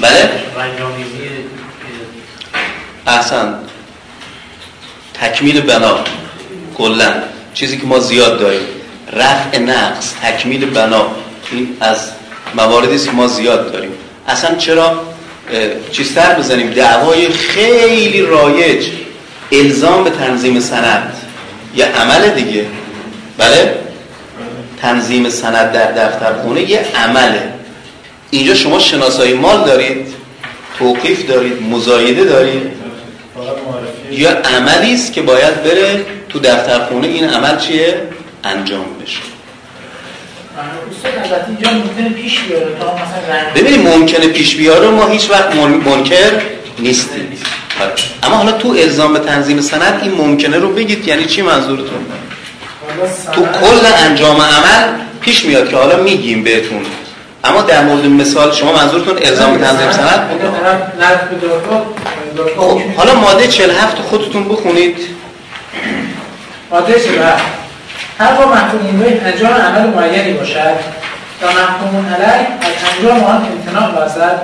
بله؟ 0.00 0.30
احسن. 3.06 3.58
تکمیل 5.14 5.60
بنا. 5.60 5.98
کلا. 6.78 7.14
چیزی 7.54 7.78
که 7.78 7.86
ما 7.86 7.98
زیاد 7.98 8.40
داریم. 8.40 8.66
رفع 9.12 9.58
نقص 9.58 10.14
تکمیل 10.22 10.64
بنا. 10.64 11.06
این 11.52 11.76
از 11.80 12.17
مواردی 12.54 12.98
که 12.98 13.10
ما 13.10 13.26
زیاد 13.26 13.72
داریم. 13.72 13.90
اصلا 14.28 14.54
چرا؟ 14.54 15.00
چیز 15.92 16.12
سر 16.12 16.34
بزنیم. 16.34 16.70
دعوای 16.70 17.28
خیلی 17.28 18.22
رایج 18.22 18.86
الزام 19.52 20.04
به 20.04 20.10
تنظیم 20.10 20.60
سند. 20.60 21.16
یه 21.74 21.84
عمل 21.84 22.28
دیگه. 22.28 22.66
بله؟ 23.38 23.74
تنظیم 24.80 25.30
سند 25.30 25.72
در 25.72 25.92
دفتر 25.92 26.32
خونه 26.32 26.70
یه 26.70 26.80
عمله 26.94 27.52
اینجا 28.30 28.54
شما 28.54 28.78
شناسایی 28.78 29.32
مال 29.32 29.64
دارید 29.64 30.06
توقیف 30.78 31.26
دارید 31.26 31.62
مزایده 31.62 32.24
دارید. 32.24 32.62
یا 34.10 34.30
عملی 34.30 34.94
است 34.94 35.12
که 35.12 35.22
باید 35.22 35.62
بره 35.62 36.04
تو 36.28 36.38
دفتر 36.38 36.78
خونه 36.78 37.06
این 37.06 37.24
عمل 37.24 37.58
چیه؟ 37.58 38.02
انجام 38.44 38.86
بشه. 39.02 39.37
ببینید 43.54 43.88
ممکنه 43.88 44.26
پیش 44.28 44.56
بیاره 44.56 44.88
ما 44.88 45.06
هیچ 45.06 45.30
وقت 45.30 45.56
منکر 45.56 46.32
نیستیم. 46.78 47.32
اما 48.22 48.36
حالا 48.36 48.52
تو 48.52 48.68
الزام 48.68 49.12
به 49.12 49.18
تنظیم 49.18 49.60
سند 49.60 50.00
این 50.02 50.14
ممکنه 50.14 50.58
رو 50.58 50.72
بگید 50.72 51.08
یعنی 51.08 51.24
چی 51.24 51.42
منظورتون؟ 51.42 52.06
تو 53.32 53.42
کل 53.42 53.86
انجام 53.96 54.40
عمل 54.40 54.88
پیش 55.20 55.44
میاد 55.44 55.68
که 55.68 55.76
حالا 55.76 55.96
میگیم 56.02 56.44
بهتون. 56.44 56.86
اما 57.44 57.62
در 57.62 57.84
مورد 57.84 58.06
مثال 58.06 58.52
شما 58.52 58.72
منظورتون 58.72 59.18
الزام 59.22 59.58
به 59.58 59.64
تنظیم 59.66 59.92
سند؟ 59.92 60.30
خب 62.56 62.80
حالا 62.96 63.14
ماده 63.14 63.46
47 63.46 63.96
خودتون 63.98 64.48
بخونید. 64.48 64.96
ماده 66.70 67.00
47 67.00 67.57
هر 68.18 68.44
محکوم 68.44 68.98
به 68.98 69.26
انجام 69.26 69.52
عمل 69.52 69.86
معینی 69.86 70.32
باشد 70.32 70.74
و 71.42 71.46
محکوم 71.46 72.14
علی 72.14 72.24
از 72.24 72.96
انجام 72.96 73.24
آن 73.24 73.46
امتناع 73.46 73.94
ورزد 73.94 74.40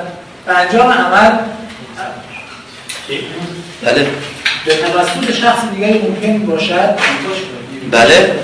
و 0.49 0.53
انجام 0.57 0.93
عمل 0.93 1.31
بله. 3.83 4.07
به 4.67 4.75
توسط 4.75 5.33
شخص 5.33 5.59
دیگری 5.75 5.99
ممکن 5.99 6.47
باشد. 6.47 6.95
بله. 7.91 8.35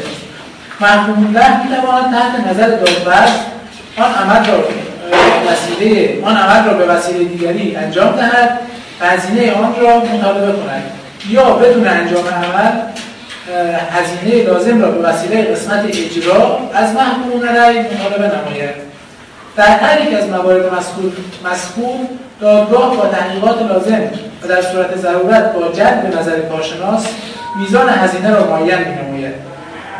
محکوم 0.80 1.32
له 1.34 1.62
می‌تواند 1.62 2.12
تحت 2.12 2.48
نظر 2.48 2.68
دادبرز 2.68 3.30
آن 3.96 4.14
عمل 4.14 4.46
را 4.46 4.64
وسیله 5.52 6.18
آن 6.24 6.36
عمل 6.36 6.66
را 6.66 6.74
به 6.74 6.84
وسیله 6.84 7.24
دیگری 7.24 7.76
انجام 7.76 8.16
دهد 8.16 8.58
هزینه 9.00 9.52
آن 9.52 9.74
را 9.80 9.98
مطالبه 9.98 10.52
کند. 10.52 10.82
یا 11.28 11.44
بدون 11.44 11.88
انجام 11.88 12.24
عمل 12.28 12.72
هزینه 13.90 14.44
لازم 14.44 14.82
را 14.82 14.90
به 14.90 15.08
وسیله 15.08 15.42
قسمت 15.42 15.84
اجرا 15.84 16.60
از 16.74 16.94
محکومون 16.94 17.48
علی 17.48 17.78
مطالبه 17.78 18.36
نماید. 18.36 18.90
در 19.56 19.78
هر 19.78 20.06
یک 20.06 20.14
از 20.14 20.28
موارد 20.28 20.64
مذکور 21.44 22.00
دادگاه 22.40 22.96
با 22.96 23.06
تحقیقات 23.06 23.62
لازم 23.62 24.00
و 24.42 24.48
در 24.48 24.62
صورت 24.62 24.96
ضرورت 24.96 25.52
با 25.52 25.68
جلب 25.68 26.18
نظر 26.18 26.40
کارشناس 26.40 27.06
میزان 27.60 27.88
هزینه 27.88 28.30
را 28.30 28.46
معین 28.46 28.78
می‌نماید. 28.78 29.34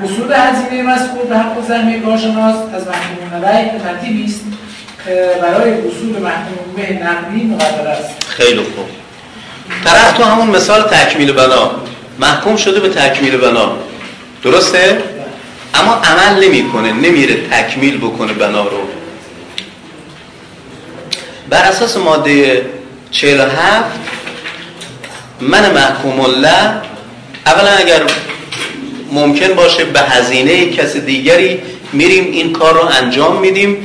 وصول 0.03 0.33
هزینه 0.33 0.83
مذکور 0.83 1.25
به 1.29 1.39
حق 1.39 1.67
زحمه 1.69 2.01
کارشناس 2.01 2.57
از 2.75 2.83
محکومون 2.87 3.45
علی 3.45 3.71
ترتیبی 3.79 4.25
است. 4.25 4.41
برای 5.43 5.73
وصول 5.73 6.23
محکوم 6.23 6.75
به 6.77 6.93
نقدی 6.93 7.45
مقدر 7.45 7.89
است. 7.89 8.11
خیلی 8.29 8.59
خوب. 8.63 8.87
طرف 9.85 10.13
تو 10.13 10.25
همون 10.25 10.57
مثال 10.57 10.83
تکمیل 10.83 11.33
بنا. 11.33 11.71
محکوم 12.21 12.57
شده 12.57 12.81
به 12.81 12.89
تکمیل 12.89 13.37
بنا 13.37 13.77
درسته؟ 14.43 15.03
اما 15.75 15.93
عمل 15.93 16.45
نمی‌کنه 16.45 16.93
نمیره 16.93 17.37
تکمیل 17.51 17.99
بکنه 17.99 18.33
بنا 18.33 18.63
رو 18.63 18.79
بر 21.49 21.63
اساس 21.63 21.97
ماده 21.97 22.67
47 23.11 23.85
من 25.41 25.73
محکوم 25.73 26.21
الله 26.21 26.73
اولا 27.47 27.71
اگر 27.71 28.03
ممکن 29.13 29.55
باشه 29.55 29.85
به 29.85 30.01
هزینه 30.01 30.71
کس 30.71 30.97
دیگری 30.97 31.63
میریم 31.93 32.25
این 32.25 32.53
کار 32.53 32.75
رو 32.75 32.85
انجام 32.85 33.41
میدیم 33.41 33.77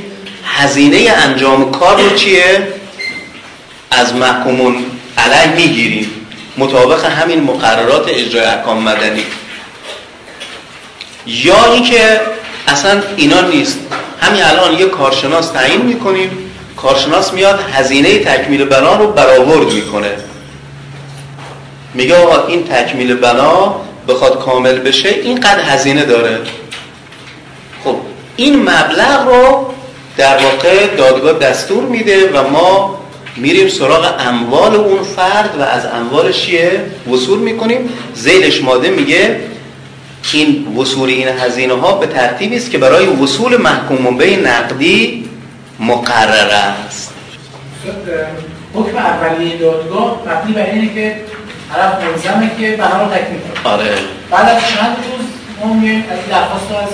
هزینه 0.44 1.10
انجام 1.10 1.70
کار 1.70 2.00
رو 2.00 2.16
چیه؟ 2.16 2.68
از 3.90 4.14
محکومون 4.14 4.76
علی 5.18 5.62
می‌گیریم 5.62 6.25
مطابق 6.58 7.04
همین 7.04 7.42
مقررات 7.42 8.08
اجرای 8.08 8.44
احکام 8.44 8.82
مدنی. 8.82 9.24
یا 11.26 11.72
اینکه 11.72 12.20
اصلا 12.68 13.02
اینا 13.16 13.40
نیست. 13.40 13.78
همین 14.20 14.42
الان 14.42 14.78
یه 14.78 14.86
کارشناس 14.86 15.50
تعیین 15.50 15.82
می‌کنیم 15.82 16.30
کارشناس 16.76 17.32
میاد 17.32 17.60
هزینه 17.72 18.18
تکمیل 18.18 18.64
بنا 18.64 18.96
رو 18.96 19.12
برآورد 19.12 19.72
می‌کنه. 19.72 20.10
میگه 21.94 22.16
آقا 22.16 22.46
این 22.46 22.64
تکمیل 22.64 23.14
بنا 23.14 23.80
بخواد 24.08 24.44
کامل 24.44 24.78
بشه 24.78 25.08
اینقدر 25.08 25.60
هزینه 25.60 26.04
داره. 26.04 26.38
خب 27.84 27.96
این 28.36 28.62
مبلغ 28.62 29.26
رو 29.26 29.74
در 30.16 30.38
واقع 30.38 30.86
دادگاه 30.86 31.32
دستور 31.32 31.84
میده 31.84 32.30
و 32.30 32.48
ما 32.50 32.95
میریم 33.36 33.68
سراغ 33.68 34.14
اموال 34.18 34.74
اون 34.74 35.02
فرد 35.02 35.54
و 35.58 35.62
از 35.62 35.86
اموالش 35.86 36.46
چیه؟ 36.46 36.80
وصول 37.12 37.38
می‌کنیم. 37.38 37.88
زیلش 38.14 38.62
ماده 38.62 38.90
میگه 38.90 39.40
این 40.32 40.76
وصول 40.76 41.08
این 41.08 41.28
هزینه 41.28 41.74
ها 41.74 41.92
به 41.92 42.06
ترتیبی 42.06 42.56
است 42.56 42.70
که 42.70 42.78
برای 42.78 43.06
وصول 43.06 43.56
محکوم 43.56 44.16
به 44.16 44.36
نقدی 44.36 45.24
مقرر 45.80 46.50
است. 46.50 47.12
حکم 48.74 48.96
اولیه 48.96 49.56
دادگاه 49.56 50.22
مبنی 50.26 50.52
بر 50.52 50.66
اینه 50.70 50.94
که 50.94 51.16
طرف 51.72 52.04
ملزمه 52.04 52.50
که 52.60 52.76
بنا 52.76 53.04
رو 53.04 53.10
تکمیل 53.10 53.40
کنه. 53.40 53.72
آره. 53.72 53.94
بعد 54.30 54.48
از 54.48 54.62
چند 54.62 54.96
روز 54.96 55.26
ما 55.64 55.74
میایم 55.74 56.04
از 56.10 56.18
درخواست 56.30 56.70
از 56.82 56.88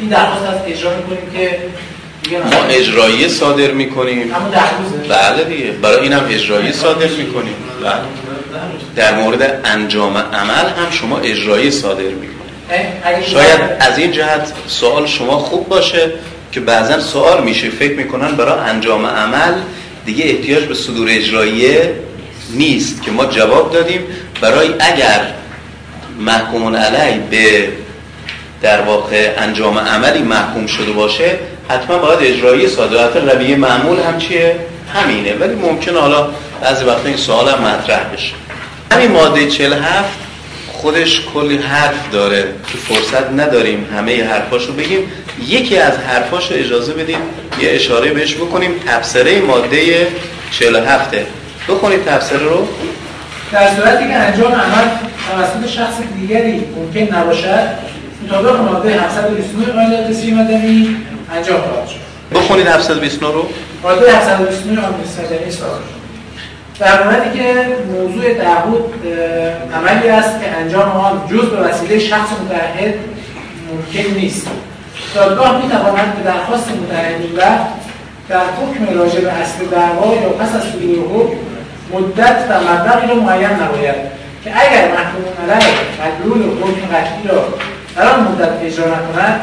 این 0.00 0.08
درخواست 0.08 0.46
از 0.46 0.58
اجرا 0.66 0.90
می‌کنیم 0.96 1.30
که 1.36 1.58
ما 2.30 2.64
اجرایی 2.70 3.28
صادر 3.28 3.70
می‌کنیم. 3.70 4.34
بله 5.08 5.44
دیگه. 5.44 5.70
برای 5.70 6.00
این 6.00 6.12
هم 6.12 6.26
اجرایی 6.30 6.72
صادر 6.72 7.08
می‌کنیم. 7.08 7.54
بله. 7.82 7.92
در 8.96 9.14
مورد 9.14 9.60
انجام 9.64 10.16
عمل 10.16 10.68
هم 10.68 10.90
شما 10.90 11.18
اجرایی 11.18 11.70
صادر 11.70 12.02
می‌کنید 12.02 12.32
شاید 13.26 13.60
از 13.80 13.98
این 13.98 14.12
جهت 14.12 14.52
سوال 14.66 15.06
شما 15.06 15.38
خوب 15.38 15.68
باشه 15.68 16.12
که 16.52 16.60
بعضا 16.60 17.00
سوال 17.00 17.42
میشه. 17.42 17.70
فکر 17.70 17.96
می‌کنن 17.96 18.32
برای 18.32 18.60
انجام 18.70 19.06
عمل 19.06 19.54
دیگه 20.06 20.24
احتیاج 20.24 20.64
به 20.64 20.74
صدور 20.74 21.08
اجراییه 21.10 21.94
نیست 22.50 23.02
که 23.02 23.10
ما 23.10 23.26
جواب 23.26 23.72
دادیم. 23.72 24.00
برای 24.40 24.68
اگر 24.80 25.26
محکومون 26.18 26.76
علی 26.76 27.18
به 27.30 27.68
در 28.62 28.80
واقع 28.80 29.34
انجام 29.38 29.78
عملی 29.78 30.22
محکوم 30.22 30.66
شده 30.66 30.92
باشه 30.92 31.38
حتما 31.72 31.98
باید 31.98 32.18
اجرایی 32.22 32.68
صادرات 32.68 33.16
رویه 33.16 33.56
معمول 33.56 34.00
هم 34.00 34.18
چیه؟ 34.18 34.56
همینه. 34.94 35.34
ولی 35.34 35.54
ممکن 35.54 35.96
حالا 35.96 36.28
بعضی 36.62 36.84
وقتا 36.84 37.08
این 37.08 37.16
سوال 37.16 37.48
هم 37.48 37.62
مطرح 37.62 38.12
بشه. 38.12 38.32
همین 38.92 39.10
ماده 39.10 39.46
47 39.46 40.08
خودش 40.72 41.22
کلی 41.34 41.56
حرف 41.56 42.10
داره. 42.12 42.42
که 42.42 42.78
فرصت 42.78 43.30
نداریم 43.30 43.88
همه 43.96 44.24
حرفاشو 44.24 44.72
بگیم. 44.72 45.12
یکی 45.48 45.78
از 45.78 45.98
حرفاشو 45.98 46.54
اجازه 46.54 46.92
بدیم 46.92 47.18
یه 47.60 47.70
اشاره 47.70 48.10
بهش 48.10 48.34
بکنیم. 48.34 48.70
تفسیره 48.86 49.40
ماده 49.40 50.06
47 50.50 51.14
بخونید 51.68 52.04
تفسیره 52.04 52.42
رو. 52.42 52.68
در 53.52 53.74
صورتی 53.76 54.08
که 54.08 54.14
انجام 54.14 54.52
عمل 54.52 54.88
توسط 55.30 55.70
شخص 55.70 55.94
دیگری 56.20 56.64
ممکن 56.76 57.16
نباشد 57.16 57.68
مطابق 58.24 58.60
ماده 58.60 58.90
729 58.90 59.72
قانون 59.72 60.12
تصریح 60.12 60.34
مدنی 60.34 60.96
انجام 61.36 61.60
خواهد 61.60 61.88
شد 61.88 61.96
بخونید 62.34 62.66
729 62.66 63.26
رو. 63.26 63.48
ماده 63.82 64.16
729 64.16 64.80
قانون 64.80 64.96
تصریح 65.02 65.40
مدنی 65.40 65.50
صادر 65.50 66.02
در 66.78 67.04
موردی 67.04 67.38
که 67.38 67.66
موضوع 67.92 68.34
تعهد 68.34 68.84
عملی 69.74 70.08
است 70.08 70.40
که 70.40 70.50
انجام 70.50 70.90
آن 70.90 71.22
جز 71.30 71.50
به 71.50 71.56
وسیله 71.56 71.98
شخص 71.98 72.28
متعهد 72.44 72.94
ممکن 73.70 74.14
نیست. 74.14 74.46
دادگاه 75.14 75.62
می 75.62 75.68
تواند 75.68 76.14
به 76.16 76.22
درخواست 76.30 76.68
متعهدین 76.70 77.36
و 77.36 77.40
در 78.28 78.38
حکم 78.38 78.98
راجع 78.98 79.20
به 79.20 79.32
اصل 79.32 79.66
دعوا 79.66 80.14
یا 80.14 80.28
پس 80.28 80.54
از 80.54 80.62
صدور 80.62 80.98
حکم 80.98 81.36
مدت 81.92 82.36
و 82.50 82.60
مبلغی 82.60 83.06
را 83.06 83.14
معین 83.14 83.50
نباید 83.50 83.94
که 84.44 84.50
اگر 84.54 84.88
محکوم 84.88 85.24
علیه 85.50 85.74
مدلول 86.02 86.42
حکم 86.42 86.96
قطعی 86.96 87.28
را 87.28 87.44
در 87.96 88.08
آن 88.08 88.20
مدت 88.22 88.62
اجرا 88.62 88.86
نکند 88.86 89.40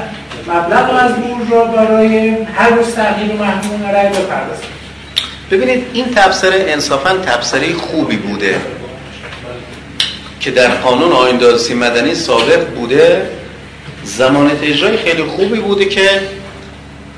مبلغ 0.49 1.03
از 1.03 1.12
مور 1.12 1.47
را 1.49 1.65
برای 1.65 2.29
هر 2.29 2.69
روز 2.69 2.95
تغییر 2.95 3.33
محکوم 3.33 3.85
علیه 3.85 4.09
بپردازد 4.09 4.63
ببینید 5.51 5.85
این 5.93 6.05
تبصره 6.05 6.65
انصافا 6.67 7.09
تبصره 7.09 7.73
خوبی 7.73 8.17
بوده 8.17 8.62
که 10.39 10.51
در 10.51 10.67
قانون 10.67 11.12
آیین 11.12 11.38
دادرسی 11.38 11.73
مدنی 11.73 12.15
سابق 12.15 12.67
بوده. 12.75 13.29
زمانت 14.03 14.63
اجرای 14.63 14.97
خیلی 14.97 15.23
خوبی 15.23 15.59
بوده 15.59 15.85
که 15.85 16.09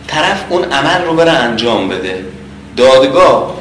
طرف 0.07 0.43
اون 0.49 0.63
عمل 0.63 1.05
رو 1.05 1.13
بره 1.13 1.31
انجام 1.31 1.89
بده. 1.89 2.25
دادگاه 2.77 3.57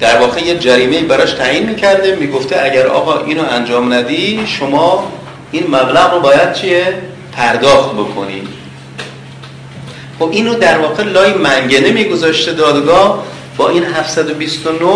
در 0.00 0.20
واقع 0.20 0.40
یه 0.40 0.58
جریمه 0.58 1.00
براش 1.00 1.32
تعیین 1.32 1.66
می‌کرده 1.66 2.16
می‌گفته 2.16 2.62
اگر 2.62 2.86
آقا 2.86 3.24
اینو 3.24 3.42
انجام 3.50 3.92
ندی 3.92 4.46
شما 4.46 5.12
این 5.52 5.66
مبلغ 5.66 6.14
رو 6.14 6.20
باید 6.20 6.52
چیه؟ 6.52 6.94
پرداخت 7.32 7.92
بکنی. 7.92 8.42
خب 10.18 10.30
اینو 10.32 10.54
در 10.54 10.78
واقع 10.78 11.02
لای 11.02 11.32
منگنه 11.32 11.90
میگذاشته 11.90 12.52
دادگاه 12.52 13.24
با 13.56 13.68
این 13.68 13.84
729 13.84 14.86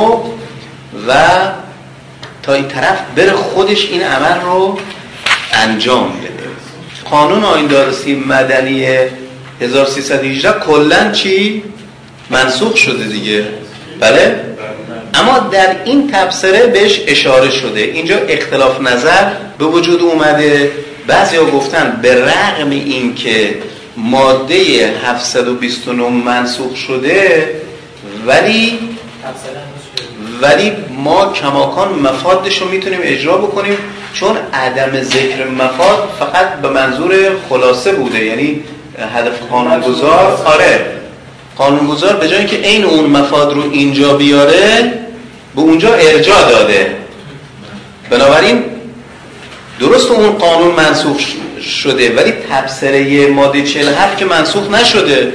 و 1.08 1.38
تا 2.42 2.52
این 2.52 2.68
طرف 2.68 2.98
بره 3.16 3.32
خودش 3.32 3.86
این 3.86 4.02
عمل 4.02 4.40
رو 4.40 4.78
انجام 5.52 6.08
بده. 6.08 6.30
قانون 7.10 7.44
آین 7.44 7.66
دارسی 7.66 8.14
مدنی 8.14 8.86
1318 9.60 10.52
کلا 10.60 11.10
چی؟ 11.12 11.62
منسوخ 12.30 12.76
شده 12.76 13.04
دیگه. 13.04 13.44
بله؟ 14.00 14.40
اما 15.14 15.38
در 15.38 15.76
این 15.84 16.10
تبصره 16.12 16.66
بهش 16.66 17.00
اشاره 17.06 17.50
شده. 17.50 17.80
اینجا 17.80 18.16
اختلاف 18.16 18.80
نظر 18.80 19.30
به 19.58 19.64
وجود 19.64 20.02
اومده. 20.02 20.72
بعضی 21.06 21.36
ها 21.36 21.44
گفتن 21.44 21.98
به 22.02 22.24
رغم 22.24 22.70
این 22.70 23.14
که 23.14 23.54
ماده 24.02 24.92
729 25.04 26.08
منسوخ 26.08 26.76
شده 26.76 27.48
ولی 28.26 28.78
ولی 30.42 30.72
ما 31.04 31.32
کماکان 31.32 31.88
مفادش 31.88 32.58
رو 32.58 32.68
می‌تونیم 32.68 33.00
اجرا 33.02 33.36
بکنیم 33.36 33.76
چون 34.14 34.36
عدم 34.52 35.02
ذکر 35.02 35.46
مفاد 35.46 36.08
فقط 36.18 36.54
به 36.54 36.68
منظور 36.68 37.14
خلاصه 37.48 37.92
بوده 37.92 38.24
یعنی 38.24 38.62
هدف 39.14 39.42
قانونگذار 39.50 40.42
آره 40.44 40.86
قانونگذار 41.56 42.16
به 42.16 42.28
جای 42.28 42.38
اینکه 42.38 42.56
عین 42.56 42.84
اون 42.84 43.06
مفاد 43.06 43.52
رو 43.52 43.62
اینجا 43.70 44.14
بیاره 44.14 44.92
به 45.54 45.60
اونجا 45.60 45.94
ارجاع 45.94 46.50
داده. 46.50 46.96
بنابراین 48.10 48.64
درست 49.80 50.10
اون 50.10 50.32
قانون 50.32 50.74
منسوخ 50.74 51.16
شده 51.62 52.14
ولی 52.14 52.32
تبصره 52.50 53.26
ماده 53.26 53.62
47 53.62 54.18
که 54.18 54.24
منسوخ 54.24 54.70
نشده. 54.70 55.32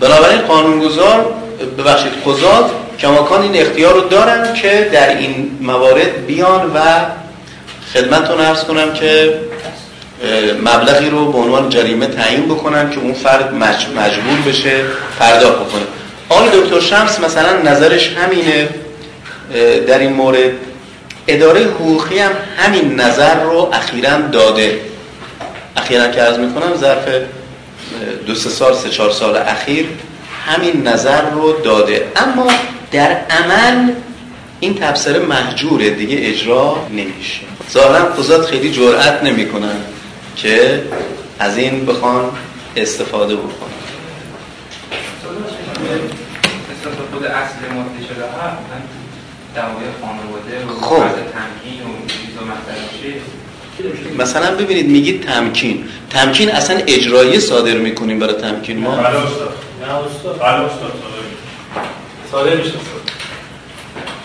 بنابراین 0.00 0.40
قانونگذار 0.40 1.34
ببخشید 1.78 2.12
قضات 2.26 2.70
کماکان 2.98 3.42
این 3.42 3.56
اختیار 3.56 3.94
رو 3.94 4.00
دارن 4.00 4.54
که 4.54 4.90
در 4.92 5.16
این 5.18 5.58
موارد 5.60 6.26
بیان 6.26 6.70
و 6.74 6.80
خدمتتون 7.94 8.40
ارز 8.40 8.64
کنم 8.64 8.92
که 8.92 9.34
مبلغی 10.64 11.10
رو 11.10 11.32
به 11.32 11.38
عنوان 11.38 11.68
جریمه 11.68 12.06
تعیین 12.06 12.44
بکنن 12.44 12.90
که 12.90 12.98
اون 12.98 13.12
فرد 13.12 13.54
مجبور 13.54 14.38
بشه 14.46 14.80
پرداخت 15.18 15.56
بکنه. 15.56 15.82
آقای 16.28 16.48
دکتر 16.60 16.80
شمس 16.80 17.20
مثلا 17.20 17.62
نظرش 17.62 18.10
همینه 18.16 18.68
در 19.86 19.98
این 19.98 20.12
مورد. 20.12 20.50
اداره 21.26 21.60
حقوقی 21.60 22.18
هم 22.18 22.30
همین 22.56 23.00
نظر 23.00 23.42
رو 23.42 23.70
اخیرا 23.72 24.18
داده. 24.32 24.78
اخیرا 25.82 26.08
که 26.08 26.20
عرض 26.20 26.38
می‌کنم 26.38 26.76
ظرف 26.76 27.08
دو 28.26 28.34
سه 28.34 28.50
سال 28.50 28.74
سه 28.74 28.88
چهار 28.88 29.10
سال 29.10 29.36
اخیر 29.36 29.86
همین 30.46 30.88
نظر 30.88 31.30
رو 31.30 31.52
داده. 31.52 32.12
اما 32.16 32.50
در 32.92 33.16
عمل 33.30 33.92
این 34.60 34.74
تبصره 34.74 35.18
محجوره 35.18 35.90
دیگه 35.90 36.16
اجرا 36.20 36.86
نمیشه. 36.90 37.40
ظاهرا 37.72 38.04
قضات 38.04 38.46
خیلی 38.46 38.72
جرأت 38.72 39.22
نمی‌کنن 39.22 39.76
که 40.36 40.82
از 41.38 41.56
این 41.56 41.86
بخوان 41.86 42.30
استفاده 42.76 43.36
بکنن. 43.36 43.72
خود 47.12 47.24
اصل 47.24 47.54
شده 48.08 48.24
خانواده 50.00 50.64
و 50.66 50.80
خب. 50.80 50.96
تمکین 50.96 51.82
و 51.82 52.42
مثلا 54.18 54.54
ببینید 54.54 54.86
میگید 54.86 55.26
تمکین 55.26 55.84
تمکین 56.10 56.50
اصلا 56.50 56.80
اجرایی 56.86 57.40
صادر 57.40 57.74
می‌کنیم 57.74 58.18
برای 58.18 58.34
تمکین 58.34 58.78
ما 58.78 58.90
بله 58.90 59.06
استاد 59.06 59.54
نه 59.82 59.94
استاد 59.94 60.38
بله 60.38 60.48
استاد 60.48 60.92
صادر 62.32 62.56
میشه 62.56 62.72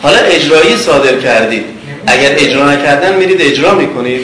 حالا 0.02 0.18
اجرایی 0.18 0.78
صادر 0.78 1.20
کردید 1.20 1.66
اگر 2.08 2.32
اجرا 2.38 2.72
نکردن 2.72 3.16
میرید 3.16 3.42
اجرا 3.42 3.76
می‌کنید 3.76 4.22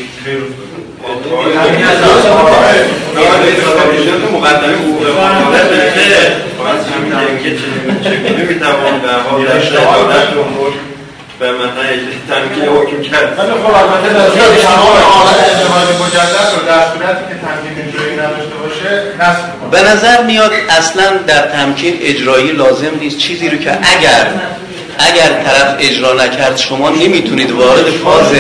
مقدمه 4.34 4.78
و 11.44 11.46
مثلا 11.46 11.68
تمکین 12.30 12.64
حکم 12.64 13.02
کرد 13.02 13.40
ولی 13.40 13.52
خب 13.52 13.74
البته 13.76 14.14
در 14.14 14.62
تمام 14.62 14.98
حالت 14.98 15.40
ازدواج 15.40 15.88
مجدد 16.02 16.48
رو 16.56 16.68
در 16.68 16.86
صورتی 16.94 17.24
که 17.30 17.36
تمکین 17.46 17.88
اجرایی 17.88 18.16
نداشته 18.16 18.56
باشه 18.64 19.04
نصب 19.20 19.54
می‌کنه. 19.54 19.70
به 19.72 19.90
نظر 19.90 20.24
میاد 20.24 20.52
اصلا 20.70 21.18
در 21.28 21.48
تمکین 21.48 21.98
اجرایی 22.02 22.52
لازم 22.52 22.92
نیست. 23.00 23.18
چیزی 23.18 23.50
رو 23.50 23.58
که 23.58 23.72
اگر 23.72 24.28
اگر 24.98 25.44
طرف 25.44 25.76
اجرا 25.80 26.14
نکرد 26.14 26.58
شما 26.58 26.90
نمی‌تونید 26.90 27.52
وارد 27.52 27.90
فاز 28.04 28.32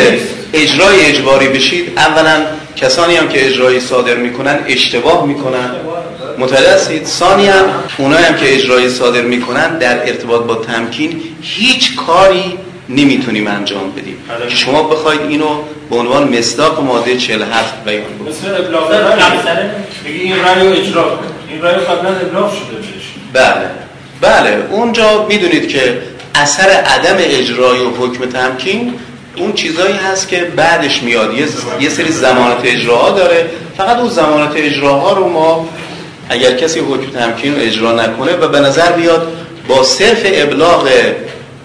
اجرای 0.53 1.05
اجباری 1.05 1.47
بشید. 1.47 1.99
اولا 1.99 2.41
کسانی 2.75 3.15
هم 3.15 3.27
که 3.27 3.47
اجرایی 3.47 3.79
صادر 3.79 4.15
می‌کنن 4.15 4.59
اشتباه 4.67 5.25
می‌کنن. 5.25 5.69
متوجه 6.37 6.73
هستید؟ 6.73 7.05
ثانیا 7.05 7.53
اونایی 7.97 8.25
هم 8.25 8.35
که 8.35 8.55
اجرایی 8.55 8.89
صادر 8.89 9.21
می‌کنن 9.21 9.77
در 9.77 9.99
ارتباط 9.99 10.41
با 10.41 10.55
تمکین 10.55 11.21
هیچ 11.41 11.95
کاری 11.95 12.57
نمی‌تونیم 12.89 13.47
انجام 13.47 13.91
بدیم. 13.91 14.17
که 14.49 14.55
شما 14.55 14.83
بخواید 14.83 15.21
اینو 15.21 15.49
به 15.89 15.95
عنوان 15.95 16.37
مصداق 16.37 16.83
ماده 16.83 17.17
47 17.17 17.83
بیان 17.83 18.03
بکنید 18.03 18.35
مثل 18.35 18.65
ابلاغ 18.65 18.91
میگه 20.05 20.19
این 20.19 20.35
رأی 20.35 20.67
رو 20.67 20.73
اجرا 20.73 21.03
کن. 21.03 21.25
این 21.49 21.61
رأی 21.61 21.75
قبلا 21.75 22.09
ابلاغ 22.09 22.53
شده 22.53 22.75
بهش. 22.75 23.13
بله. 23.33 23.69
بله. 24.21 24.67
اونجا 24.71 25.25
می‌دونید 25.29 25.67
که 25.67 26.01
اثر 26.35 26.69
عدم 26.69 27.15
اجرای 27.19 27.79
و 27.79 27.89
حکم 27.89 28.25
تمکین 28.25 28.93
اون 29.37 29.53
چیزایی 29.53 29.95
هست 29.95 30.27
که 30.27 30.37
بعدش 30.55 31.03
میاد. 31.03 31.33
یه, 31.33 31.45
یه 31.79 31.89
سری 31.89 32.11
زمانت 32.11 32.57
اجراها 32.63 33.09
داره. 33.09 33.45
فقط 33.77 33.97
اون 33.97 34.09
زمانت 34.09 34.51
اجراها 34.55 35.13
رو 35.13 35.29
ما 35.29 35.69
اگر 36.29 36.57
کسی 36.57 36.79
حکم 36.79 37.19
تمکین 37.19 37.55
رو 37.55 37.61
اجرا 37.61 37.91
نکنه 37.93 38.35
و 38.35 38.47
به 38.47 38.59
نظر 38.59 38.91
بیاد 38.91 39.27
با 39.67 39.83
صرف 39.83 40.21
ابلاغ 40.25 40.89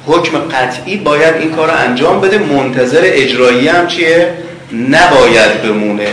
حکم 0.08 0.38
قطعی 0.38 0.96
باید 0.96 1.34
این 1.34 1.50
کار 1.50 1.68
رو 1.68 1.74
انجام 1.78 2.20
بده. 2.20 2.38
منتظر 2.38 3.00
اجرایی 3.02 3.68
هم 3.68 3.86
چیه؟ 3.86 4.28
نباید 4.72 5.62
بمونه. 5.62 6.08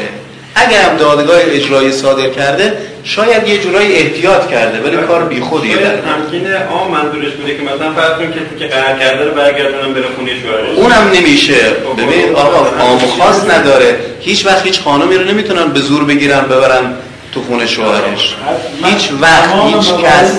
اگر 0.56 0.82
هم 0.82 0.98
دادگاه 0.98 1.38
اجرایی 1.52 1.92
صادر 1.92 2.30
کرده 2.30 2.78
شاید 3.04 3.48
یه 3.48 3.58
جورایی 3.58 3.96
احتیاط 3.96 4.48
کرده 4.48 4.80
ولی 4.80 4.98
کار 5.08 5.24
بیخودیه. 5.24 5.76
شاید 5.76 5.84
در 5.84 5.96
تمکین 5.96 6.54
عام 6.54 6.92
منظورش 6.92 7.34
بوده 7.34 7.56
که 7.56 7.64
مثلا 7.64 7.94
فرض 7.94 8.18
کن 8.18 8.32
کسی 8.32 8.60
که 8.60 8.66
قهر 8.66 9.00
کرده 9.00 9.24
رو 9.24 9.32
برگردونم 9.32 9.94
بره 9.94 10.04
خونه 10.16 10.32
شوهرش. 10.42 10.78
اونم 10.78 11.12
نمیشه. 11.16 11.60
ببین 11.98 12.36
آقا 12.36 12.68
عام 12.80 12.96
و 12.96 13.08
خاص 13.08 13.44
نداره. 13.50 13.96
هیچ 14.22 14.46
وقت 14.46 14.66
هیچ 14.66 14.80
خانمی 14.80 15.16
رو 15.16 15.24
نمی‌تونن 15.24 15.68
به 15.68 15.80
زور 15.80 16.04
بگیرن 16.04 16.42
ببرن 16.42 16.94
تو 17.34 17.42
خونه 17.42 17.68
شوهرش. 17.68 18.36
هیچ 18.84 19.10
وقت 19.22 19.50
هیچ 19.68 19.94
کس 19.94 20.32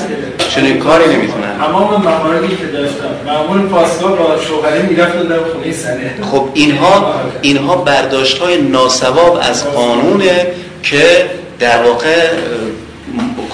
چنین 0.54 0.78
کاری 0.78 1.04
نمی‌تونن 1.16 1.45
تمام 1.58 2.02
مواردی 2.02 2.56
که 2.56 2.66
داشتم. 2.66 3.04
معمول 3.26 3.68
پاسگاه 3.68 4.16
با 4.16 4.36
شوهری 4.48 4.82
می‌رفت 4.82 5.28
در 5.28 5.38
خونه 5.52 5.72
سنه. 5.72 6.14
خب 6.30 6.48
اینها 6.54 7.14
اینها 7.42 7.76
برداشت 7.76 8.38
های 8.38 8.62
ناسواب 8.62 9.38
از 9.42 9.72
قانونه 9.72 10.46
که 10.82 11.26
در 11.58 11.82
واقع 11.82 12.28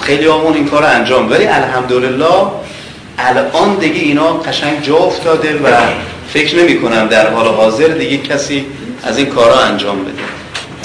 خیلی 0.01 0.25
همون 0.25 0.53
این 0.53 0.65
کار 0.65 0.83
انجام. 0.83 1.31
ولی 1.31 1.45
الحمدلله 1.45 2.25
الان 3.17 3.75
دیگه 3.79 3.99
اینا 3.99 4.33
قشنگ 4.33 4.81
جا 4.81 4.97
افتاده 4.97 5.53
و 5.53 5.67
فکر 6.33 6.55
نمی 6.55 6.81
کنم 6.81 7.07
در 7.07 7.29
حال 7.29 7.47
حاضر 7.47 7.87
دیگه 7.87 8.17
کسی 8.17 8.65
از 9.03 9.17
این 9.17 9.27
کارا 9.27 9.59
انجام 9.59 9.99
بده. 10.03 10.11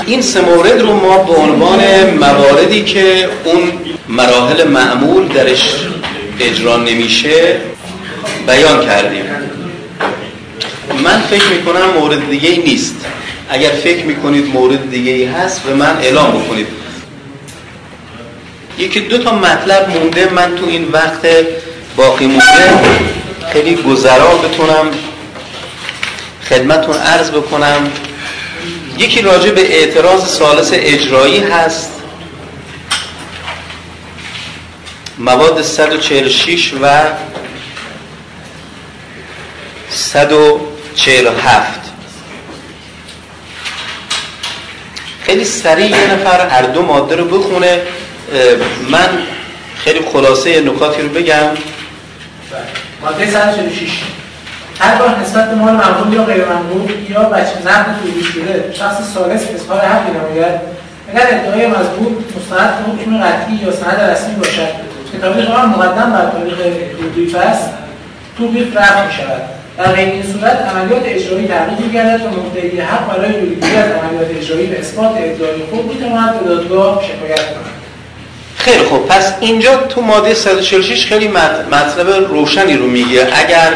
این 0.07 0.22
سه 0.22 0.40
مورد 0.40 0.81
رو 0.81 0.92
ما 0.92 1.18
به 1.18 1.33
عنوان 1.33 1.81
مواردی 2.20 2.85
که 2.85 3.28
اون 3.44 3.72
مراحل 4.09 4.68
معمول 4.68 5.28
درش 5.28 5.74
اجرا 6.40 6.77
نمیشه 6.77 7.61
بیان 8.46 8.87
کردیم. 8.87 9.24
من 11.05 11.20
فکر 11.20 11.48
می‌کنم 11.48 11.90
مورد 12.01 12.31
دیگه 12.31 12.48
ای 12.48 12.59
نیست. 12.59 12.96
اگر 13.48 13.70
فکر 13.70 14.05
می‌کنید 14.05 14.46
مورد 14.55 14.90
دیگه 14.90 15.12
ای 15.12 15.24
هست 15.24 15.62
به 15.62 15.74
من 15.74 15.98
اعلام 16.03 16.31
بکنید. 16.31 16.66
یکی 18.79 19.01
دو 19.01 19.18
تا 19.18 19.35
مطلب 19.35 19.88
مونده 19.88 20.29
من 20.31 20.57
تو 20.57 20.66
این 20.66 20.88
وقت 20.92 21.27
باقی 21.96 22.27
مونده. 22.27 22.44
خیلی 23.53 23.74
گذرا 23.74 24.35
بتونم 24.35 24.90
خدمتون 26.48 26.96
عرض 26.96 27.31
بکنم. 27.31 27.90
یکی 28.98 29.22
راجع 29.22 29.51
به 29.51 29.61
اعتراض 29.61 30.29
سالس 30.29 30.70
اجرایی 30.72 31.38
هست. 31.38 31.97
مواد 35.18 35.62
146 35.62 36.74
و 36.83 36.88
147 39.90 41.81
خیلی 45.23 45.44
سریع 45.44 45.90
یه 45.90 46.14
نفر 46.14 46.48
هر 46.48 46.62
دو 46.62 46.83
ماده 46.83 47.16
رو 47.16 47.25
بخونه. 47.25 47.81
من 48.90 49.08
خیلی 49.79 50.00
خلاصه 50.12 50.60
نکاتی 50.60 51.02
رو 51.02 51.08
بگم. 51.08 51.48
ماده 53.02 53.31
146 53.31 53.90
هر 54.81 54.94
بار 54.94 55.19
نسبت 55.21 55.50
به 55.50 55.54
مال 55.54 55.73
ممنوع 55.73 56.14
یا 56.14 56.25
غیر 56.25 56.44
ممنوع 56.44 56.90
یا 57.08 57.23
بچه 57.23 57.58
نقد 57.66 57.96
توضیح 58.02 58.33
شده 58.33 58.75
شخص 58.79 59.14
ثالث 59.14 59.42
اظهار 59.54 59.81
حقی 59.81 60.10
نماید. 60.10 60.60
اگر 61.08 61.27
ادعای 61.31 61.66
مزبور 61.66 62.25
مستند 62.37 62.85
به 62.87 62.92
حکم 62.92 63.23
قطعی 63.23 63.54
یا 63.54 63.73
سند 63.73 64.00
رسمی 64.00 64.35
باشد. 64.35 64.87
که 65.13 65.19
تاریخ 65.19 65.50
آن 65.50 65.69
مقدم 65.69 66.13
بر 66.13 66.31
تاریخ 66.31 66.56
توقیف 67.00 67.35
است 67.35 67.69
توقیف 68.38 68.77
رفع 68.77 69.06
می 69.06 69.13
شود. 69.13 69.42
در 69.79 69.92
غیر 69.92 70.09
این 70.09 70.23
صورت 70.33 70.69
عملیات 70.75 71.02
اجرایی 71.04 71.48
تغییر 71.48 71.79
می‌گردد 71.87 72.27
و 72.27 72.29
مدعی 72.29 72.81
حق 72.81 73.17
برای 73.17 73.33
جلوگیری 73.33 73.77
از 73.77 73.90
عملیات 73.90 74.31
اجرایی 74.40 74.67
به 74.67 74.79
اثبات 74.79 75.11
ادعای 75.11 75.63
خود 75.71 75.94
می‌تواند 75.94 76.40
به 76.40 76.48
دادگاه 76.48 77.02
شکایت 77.04 77.46
کند. 77.46 77.65
خیلی 78.56 78.85
خوب. 78.85 79.06
پس 79.06 79.33
اینجا 79.40 79.77
تو 79.77 80.00
ماده 80.00 80.35
146 80.35 81.06
خیلی 81.06 81.29
مط- 81.29 81.75
مطلب 81.75 82.09
روشنی 82.29 82.77
رو 82.77 82.87
میگه. 82.87 83.29
اگر 83.35 83.73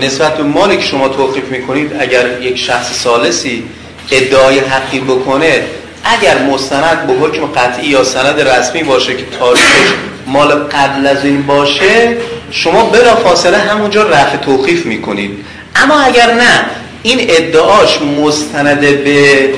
نسبت 0.00 0.36
به 0.36 0.42
مالی 0.42 0.76
که 0.76 0.82
شما 0.82 1.08
توقیف 1.08 1.44
می‌کنید 1.44 1.96
اگر 2.00 2.40
یک 2.40 2.58
شخص 2.58 2.92
سالسی 2.92 3.64
ادعای 4.10 4.58
حقی 4.58 5.00
بکنه 5.00 5.62
اگر 6.04 6.38
مستند 6.38 7.06
به 7.06 7.12
حکم 7.12 7.46
قطعی 7.46 7.86
یا 7.88 8.04
سند 8.04 8.40
رسمی 8.40 8.82
باشه 8.82 9.14
که 9.16 9.24
تاریخش 9.38 9.88
مال 10.26 10.48
قبل 10.48 11.06
از 11.06 11.24
این 11.24 11.42
باشه 11.42 12.16
شما 12.50 12.84
بلا 12.84 13.16
فاصله 13.16 13.58
همونجا 13.58 14.02
رفع 14.02 14.36
توقیف 14.36 14.86
می‌کنید 14.86 15.44
اما 15.76 16.00
اگر 16.00 16.34
نه 16.34 16.66
این 17.02 17.26
ادعاش 17.28 17.98
مستند 18.02 18.80
به 18.80 19.48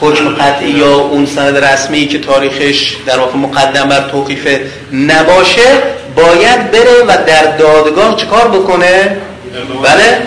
حکم 0.00 0.28
قطعی 0.28 0.70
یا 0.70 0.94
اون 0.94 1.26
سند 1.26 1.56
رسمی 1.56 2.06
که 2.06 2.18
تاریخش 2.18 2.96
در 3.06 3.18
واقع 3.18 3.36
مقدم 3.36 3.88
بر 3.88 4.08
توقیف 4.10 4.48
نباشه 4.92 5.82
باید 6.16 6.70
بره 6.70 7.04
و 7.08 7.16
در 7.26 7.56
دادگاه 7.56 8.16
چکار 8.16 8.48
بکنه؟ 8.48 9.16
بله؟ 9.82 10.22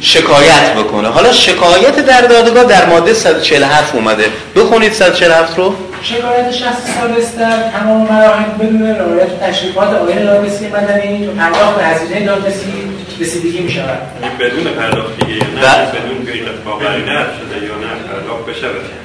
شکایت 0.00 0.74
بکنه 0.74 1.08
حالا 1.08 1.32
شکایت 1.32 2.06
در 2.06 2.20
دادگاه 2.20 2.64
در 2.64 2.86
ماده 2.86 3.14
147 3.14 3.94
اومده 3.94 4.24
بخونید 4.56 4.92
147 4.92 5.58
رو 5.58 5.74
شکایت 6.08 6.50
شخص 6.50 6.82
سالس 7.00 7.36
در 7.38 7.70
تمام 7.70 8.08
مراحل 8.12 8.50
بدون 8.60 8.82
رعایت 8.82 9.40
تشریفات 9.40 9.94
آیین 9.94 10.24
دادرسی 10.24 10.68
مدنی 10.68 11.26
و 11.26 11.32
پرداخت 11.32 11.80
هزینه 11.82 12.26
دادرسی 12.26 12.72
رسیدگی 13.20 13.60
می 13.60 13.70
شود. 13.70 13.98
بدون 14.40 14.64
پرداخت 14.64 15.18
دیگه 15.18 15.32
نه؟ 15.32 15.60
بله. 15.60 15.86
بدون 15.86 16.48
اتفاق 16.48 16.82
برای 16.82 17.00
نه 17.00 17.06
شده 17.06 17.66
یا 17.66 17.74
نه 17.74 17.92
پرداخت 18.12 18.46
بشه 18.46 18.68
بشه. 18.68 18.96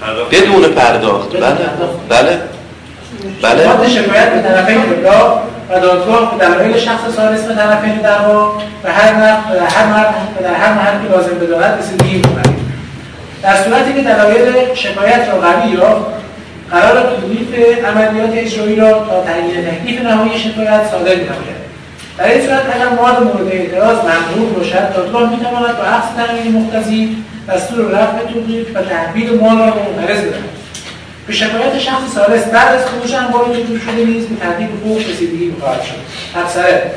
پرداخت 0.00 0.34
بدون 0.34 0.74
پرداخت. 0.74 1.32
بله. 1.32 1.40
پرداخت. 1.40 2.08
بله. 2.08 2.40
بله. 3.42 3.66
ماده 3.66 3.88
شکایت 3.88 4.32
به 4.32 4.48
طرفین 4.48 4.78
ابلاغ 4.78 5.40
و 5.70 5.80
دادگاه 5.80 6.38
به 6.38 6.46
دلایل 6.46 6.78
شخص 6.78 7.14
سالس 7.16 7.40
به 7.40 7.54
طرفین 7.54 7.94
دعوا 7.94 8.52
و 8.84 8.92
هر 8.92 9.12
در 9.12 9.66
هر 9.66 9.86
مرد 9.86 10.14
در 10.42 10.54
هر 10.54 10.72
محل 10.72 11.02
که 11.02 11.14
لازم 11.16 11.34
بدارد 11.38 11.78
رسیدگی 11.78 12.20
کند 12.20 12.65
در 13.46 13.56
صورتی 13.56 13.92
که 13.94 14.02
دلایل 14.02 14.74
شکایت 14.74 15.28
را 15.28 15.40
قوی 15.40 15.70
یا 15.70 16.06
قرار 16.70 17.16
توقیف 17.16 17.48
عملیات 17.84 18.30
اجرایی 18.32 18.76
را 18.76 18.92
تا 18.92 19.22
تعیین 19.22 19.64
تکلیف 19.64 20.02
نهایی 20.02 20.38
شکایت 20.38 20.90
صادر 20.90 21.14
نماید. 21.14 21.66
در 22.18 22.28
این 22.28 22.46
صورت 22.46 22.62
اگر 22.74 22.88
مورد 22.88 23.22
مورد 23.22 23.48
اعتراض 23.52 23.96
ممنوع 23.98 24.52
باشد 24.54 24.94
دادگاه 24.94 25.30
می‌تواند 25.30 25.76
با 25.78 25.84
عقص 25.84 26.06
تأمین 26.16 26.52
مقتضی 26.52 27.16
دستور 27.48 27.84
رفع 27.84 28.32
توقیف 28.32 28.66
و 28.74 28.82
تحویل 28.82 29.40
مال 29.40 29.58
را 29.58 29.70
به 29.70 29.80
معترض 29.80 30.18
بدهد. 30.18 30.56
به 31.26 31.32
شکایت 31.32 31.78
شخص 31.78 32.14
سالس 32.14 32.44
بعد 32.44 32.74
از 32.74 32.86
خروج 32.86 33.14
انبار 33.14 33.44
توقیف 33.44 33.82
شده 33.84 34.04
نیز 34.04 34.26
به 34.26 34.36
ترتیب 34.36 34.68
حقوق 34.80 34.98
رسیدگی 34.98 35.52
خواهد 35.60 35.82
شد. 35.82 35.94
افسره 36.40 36.90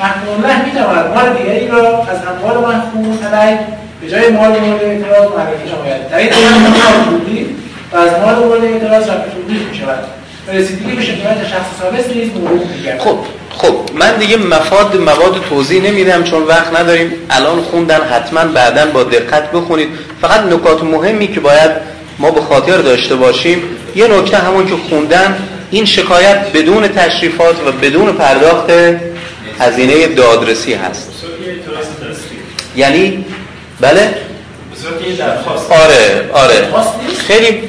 محکوم 0.00 0.44
الله 0.44 0.64
می‌تواند 0.64 1.14
مال 1.14 1.36
دیگری 1.36 1.68
را 1.68 1.98
از 1.98 2.18
اموال 2.28 2.74
محکوم 2.74 3.18
علیه 3.32 3.58
به 4.02 4.08
جای 4.08 4.28
مال 4.28 4.60
مورد 4.60 4.82
اعتراض 4.82 5.30
معرفی 5.30 5.70
نماید 5.70 6.08
در 6.10 6.18
این 6.18 6.28
دوران 6.28 6.52
مال 6.52 6.72
توقیف 7.10 7.46
و 7.92 7.96
از 7.96 8.10
مال 8.20 8.34
مورد 8.34 8.64
اعتراض 8.64 9.06
توقیف 9.06 9.68
می‌شود 9.70 10.04
و 10.48 10.50
رسیدگی 10.50 10.92
به 10.92 11.02
شکایت 11.02 11.46
شخص 11.48 11.66
سالس 11.80 12.06
نیز 12.06 12.30
میگردد 12.76 13.00
خب 13.00 13.18
خب 13.50 13.74
من 13.94 14.16
دیگه 14.16 14.36
مفاد 14.36 14.96
مواد 14.96 15.44
توضیح 15.48 15.82
نمیدم 15.82 16.24
چون 16.24 16.42
وقت 16.42 16.80
نداریم. 16.80 17.12
الان 17.30 17.60
خوندن 17.60 18.00
حتما 18.00 18.44
بعدا 18.44 18.86
با 18.86 19.02
دقت 19.02 19.52
بخونید. 19.52 19.88
فقط 20.20 20.40
نکات 20.40 20.82
مهمی 20.82 21.28
که 21.28 21.40
باید 21.40 21.70
ما 22.18 22.30
به 22.30 22.40
خاطر 22.40 22.76
داشته 22.76 23.16
باشیم. 23.16 23.62
یه 23.94 24.08
نکته 24.08 24.36
همون 24.36 24.66
که 24.66 24.74
خوندن 24.88 25.36
این 25.70 25.84
شکایت 25.84 26.52
بدون 26.54 26.88
تشریفات 26.88 27.56
و 27.66 27.72
بدون 27.72 28.12
پرداخت 28.12 28.70
هزینه 29.60 30.06
دادرسی 30.06 30.74
هست. 30.74 31.12
یعنی 32.76 33.24
بله؟ 33.82 34.14
به 35.06 35.12
درخواست. 35.12 35.72
آره 35.72 36.30
آره؟ 36.32 36.68
خیلی؟ 37.26 37.62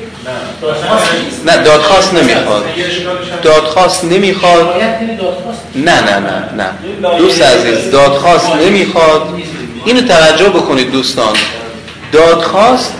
نه 1.46 1.58
دادخواست 1.64 2.14
نمی‌خواد. 2.14 2.66
دادخواست 3.44 4.04
نمی‌خواد. 4.04 4.76
یعنی 4.80 5.20
نه 5.76 6.02
نه 6.02 6.20
نه 6.20 6.50
نه. 6.58 7.18
دوست 7.18 7.42
عزیز 7.42 7.92
دادخواست 7.92 8.56
نمی‌خواد. 8.56 9.28
اینو 9.86 10.02
توجه 10.02 10.50
بکنید 10.50 10.92
دوستان. 10.92 11.34
دادخواست 12.12 12.94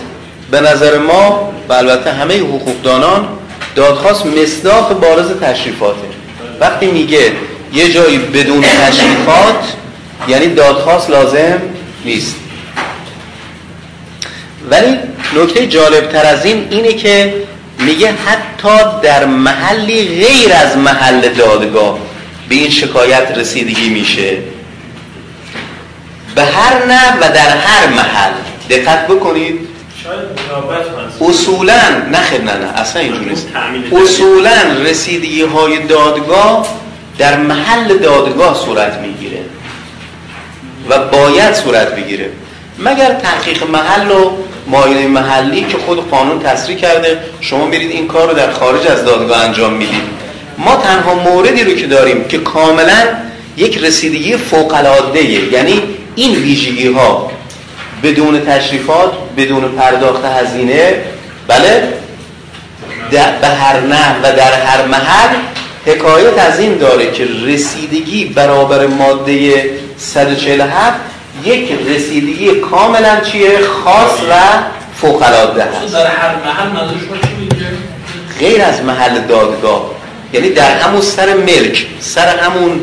به 0.50 0.60
نظر 0.60 0.98
ما 0.98 1.52
و 1.68 1.72
البته 1.72 2.12
همه 2.12 2.38
حقوقدانان 2.38 3.28
دادخواست 3.74 4.26
مصداق 4.26 5.00
بارز 5.00 5.30
تشریفاته. 5.40 6.08
وقتی 6.60 6.86
میگه 6.86 7.32
یه 7.72 7.92
جایی 7.92 8.18
بدون 8.18 8.62
تشریفات 8.62 9.74
یعنی 10.28 10.46
دادخواست 10.46 11.10
لازم 11.10 11.62
نیست. 12.04 12.34
ولی 14.70 14.98
نکته 15.36 15.66
جالب 15.66 16.08
تر 16.08 16.26
از 16.26 16.44
این 16.44 16.66
اینه 16.70 16.92
که 16.92 17.34
میگه 17.78 18.12
حتی 18.12 19.00
در 19.02 19.24
محلی 19.24 20.24
غیر 20.24 20.52
از 20.52 20.76
محل 20.76 21.28
دادگاه 21.28 21.98
به 22.48 22.54
این 22.54 22.70
شکایت 22.70 23.32
رسیدگی 23.36 23.88
میشه. 23.88 24.38
به 26.34 26.44
هر 26.44 26.84
نه 26.86 27.18
و 27.20 27.20
در 27.20 27.56
هر 27.56 27.86
محل. 27.86 28.32
دقت 28.70 29.06
بکنید. 29.06 29.68
اصولا 31.20 31.80
نه 32.12 32.18
خیر 32.18 32.40
نه 32.40 32.52
نه 32.52 32.80
اصلا 32.80 33.02
اینجوری 33.02 33.30
نیست. 33.30 33.48
اصولا 33.92 34.82
رسیدگی 34.84 35.42
های 35.42 35.78
دادگاه 35.78 36.66
در 37.18 37.36
محل 37.36 37.96
دادگاه 37.98 38.64
صورت 38.64 38.98
می‌گیره 38.98 39.40
و 40.88 40.98
باید 40.98 41.54
صورت 41.54 41.96
بگیره. 41.96 42.30
مگر 42.78 43.14
تحقیق 43.14 43.70
محل 43.70 44.10
و 44.10 44.30
معاینه 44.66 45.06
محلی 45.06 45.64
که 45.64 45.76
خود 45.86 46.10
قانون 46.10 46.38
تصریح 46.38 46.76
کرده 46.78 47.18
شما 47.40 47.66
میرید 47.66 47.90
این 47.90 48.08
کار 48.08 48.28
رو 48.28 48.34
در 48.34 48.50
خارج 48.50 48.86
از 48.86 49.04
دادگاه 49.04 49.44
انجام 49.44 49.72
می‌دید. 49.72 50.02
ما 50.58 50.76
تنها 50.76 51.14
موردی 51.14 51.64
رو 51.64 51.74
که 51.74 51.86
داریم 51.86 52.24
که 52.24 52.38
کاملا 52.38 53.02
یک 53.56 53.78
رسیدگی 53.78 54.36
فوق 54.36 54.74
العاده 54.74 55.24
یعنی 55.24 55.82
این 56.16 56.34
ویژگی 56.34 56.88
ها 56.88 57.30
بدون 58.02 58.40
تشریفات 58.40 59.12
بدون 59.36 59.68
پرداخت 59.68 60.24
هزینه 60.24 60.94
بله 61.48 61.88
به 63.10 63.48
هر 63.48 63.80
نه 63.80 64.16
و 64.22 64.32
در 64.36 64.52
هر 64.52 64.86
محل 64.86 65.36
حکایت 65.86 66.38
از 66.38 66.60
این 66.60 66.76
داره 66.76 67.12
که 67.12 67.28
رسیدگی 67.46 68.24
برابر 68.24 68.86
ماده 68.86 69.64
147 69.98 71.00
یک 71.44 71.72
رسیدگی 71.88 72.50
کاملا 72.54 73.20
چیه 73.20 73.58
خاص 73.60 74.20
و 74.30 74.34
فوق 75.00 75.22
العاده 75.22 75.64
هست 75.64 75.92
در 75.92 76.06
هر 76.06 76.34
محل؟ 76.34 76.86
غیر 78.38 78.62
از 78.62 78.82
محل 78.82 79.18
دادگاه 79.18 79.90
یعنی 80.32 80.50
در 80.50 80.78
همون 80.78 81.00
سر 81.00 81.34
ملک 81.34 81.86
سر 82.00 82.38
همون 82.38 82.80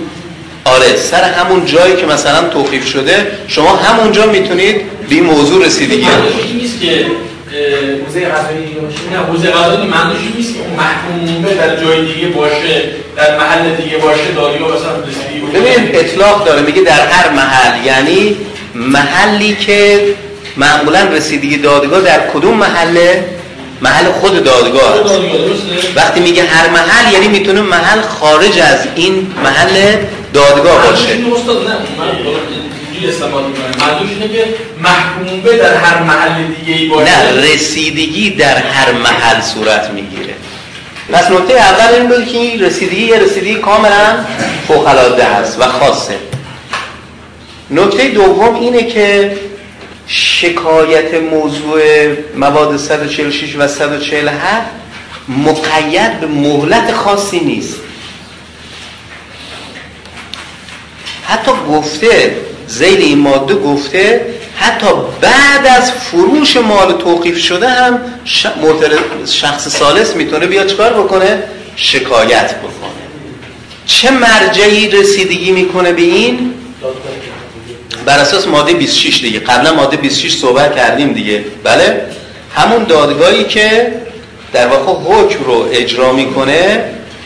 آره 0.65 0.95
سر 0.95 1.23
همون 1.23 1.65
جایی 1.65 1.95
که 1.95 2.05
مثلا 2.05 2.49
توقیف 2.49 2.87
شده 2.87 3.27
شما 3.47 3.75
همونجا 3.75 4.25
می‌تونید 4.25 4.75
به 5.09 5.15
این 5.15 5.23
موضوع 5.23 5.65
رسیدگی 5.65 6.07
این 6.47 6.57
نیست 6.61 6.81
که 6.81 7.05
حوزه 8.05 8.25
قضایی 8.25 8.75
نه 9.11 9.17
حوزه 9.17 9.51
قضایی 9.51 9.87
نیست 10.37 10.53
که 10.53 10.59
محکوم 10.77 11.55
در 11.57 11.83
جای 11.83 12.13
دیگه 12.13 12.27
باشه 12.27 12.83
در 13.17 13.37
محل 13.37 13.75
دیگه 13.75 13.97
باشه 13.97 14.31
دادگاه 14.35 14.75
مثلا 14.75 14.95
رسیدگی. 14.95 15.59
ببینید 15.59 15.95
اطلاق 15.95 16.45
داره 16.45 16.61
میگه 16.61 16.81
در 16.81 17.07
هر 17.07 17.29
محل 17.29 17.85
یعنی 17.85 18.37
محلی 18.75 19.55
که 19.55 20.01
معمولا 20.57 21.03
رسیدگی 21.03 21.57
دادگاه 21.57 22.01
در 22.01 22.27
کدوم 22.33 22.57
محله؟ 22.57 23.25
محل 23.81 24.11
خود 24.11 24.43
دادگاه 24.43 24.93
است. 25.05 25.19
وقتی 25.95 26.19
میگه 26.19 26.43
هر 26.43 26.69
محل 26.69 27.13
یعنی 27.13 27.27
می‌تونه 27.27 27.61
محل 27.61 28.01
خارج 28.01 28.59
از 28.59 28.79
این 28.95 29.27
محل 29.43 29.95
دادگاه 30.33 30.87
باشه. 30.87 31.17
محکوم 34.79 35.41
به 35.43 35.57
در 35.57 35.73
هر 35.73 36.03
محل 36.03 36.43
دیگه 36.43 36.79
ای 36.79 36.87
باشه. 36.87 37.11
نه 37.11 37.53
رسیدگی 37.53 38.29
در 38.29 38.57
هر 38.57 38.91
محل 38.91 39.41
صورت 39.41 39.89
می‌گیره. 39.89 40.33
پس 41.13 41.31
نکته 41.31 41.53
اول 41.53 41.93
این 41.93 42.07
بود 42.07 42.27
که 42.27 42.37
این 42.37 42.61
رسیدگی 42.61 43.05
یه 43.05 43.19
رسیدگی 43.19 43.55
کاملا 43.55 44.25
فوق 44.67 44.87
العاده 44.87 45.25
هست 45.25 45.59
و 45.59 45.63
خاصه. 45.63 46.15
نکته 47.71 48.07
دوم 48.07 48.55
اینه 48.55 48.83
که 48.83 49.37
شکایت 50.07 51.13
موضوع 51.13 51.81
مواد 52.35 52.77
146 52.77 53.55
و 53.55 53.67
147 53.67 54.67
مقید 55.27 56.19
به 56.19 56.27
مهلت 56.27 56.93
خاصی 56.93 57.39
نیست. 57.39 57.75
حتی 61.23 61.51
گفته 61.69 62.35
زیل 62.67 63.01
این 63.01 63.17
ماده 63.17 63.55
گفته 63.55 64.25
حتی 64.55 64.87
بعد 65.21 65.67
از 65.67 65.91
فروش 65.91 66.57
مال 66.57 66.97
توقیف 66.97 67.37
شده 67.37 67.69
هم 67.69 67.99
شخص 69.25 69.67
سالس 69.67 70.15
می‌تونه 70.15 70.47
بیاد 70.47 70.67
چکار 70.67 70.93
بکنه؟ 70.93 71.43
شکایت 71.75 72.55
بکنه. 72.55 72.71
چه 73.85 74.11
مرجعی 74.11 74.89
رسیدگی 74.89 75.51
می‌کنه 75.51 75.91
به 75.91 76.01
این؟ 76.01 76.53
بر 78.05 78.19
اساس 78.19 78.47
ماده 78.47 78.73
26 78.73 79.21
دیگه. 79.21 79.39
قبلا 79.39 79.73
ماده 79.73 79.97
26 79.97 80.33
صحبت 80.33 80.75
کردیم 80.75 81.13
دیگه. 81.13 81.43
بله؟ 81.63 82.01
همون 82.55 82.83
دادگاهی 82.83 83.43
که 83.43 83.93
در 84.53 84.67
واقع 84.67 85.13
حکم 85.13 85.43
رو 85.43 85.67
اجرا 85.71 86.13
می‌کنه 86.13 86.83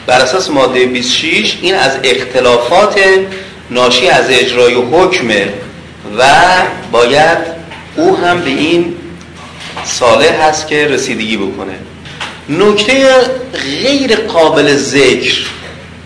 بر 0.07 0.19
اساس 0.19 0.49
ماده 0.49 0.86
26 0.86 1.57
این 1.61 1.76
از 1.76 1.91
اختلافات 2.03 2.99
ناشی 3.71 4.07
از 4.07 4.26
اجرای 4.30 4.73
حکمه 4.73 5.53
و 6.17 6.23
باید 6.91 7.38
او 7.95 8.17
هم 8.17 8.41
به 8.41 8.49
این 8.49 8.95
صالح 9.86 10.43
هست 10.47 10.67
که 10.67 10.88
رسیدگی 10.88 11.38
بکنه. 11.38 11.73
نکته 12.49 13.07
غیر 13.82 14.15
قابل 14.15 14.76
ذکر 14.76 15.38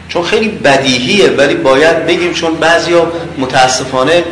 چون 0.10 0.24
خیلی 0.24 0.48
بدیهیه 0.48 1.30
ولی 1.30 1.56
باید 1.56 2.06
بگیم 2.06 2.34
چون 2.34 2.56
بعضیا 2.56 3.12
متاسفانه 3.38 4.24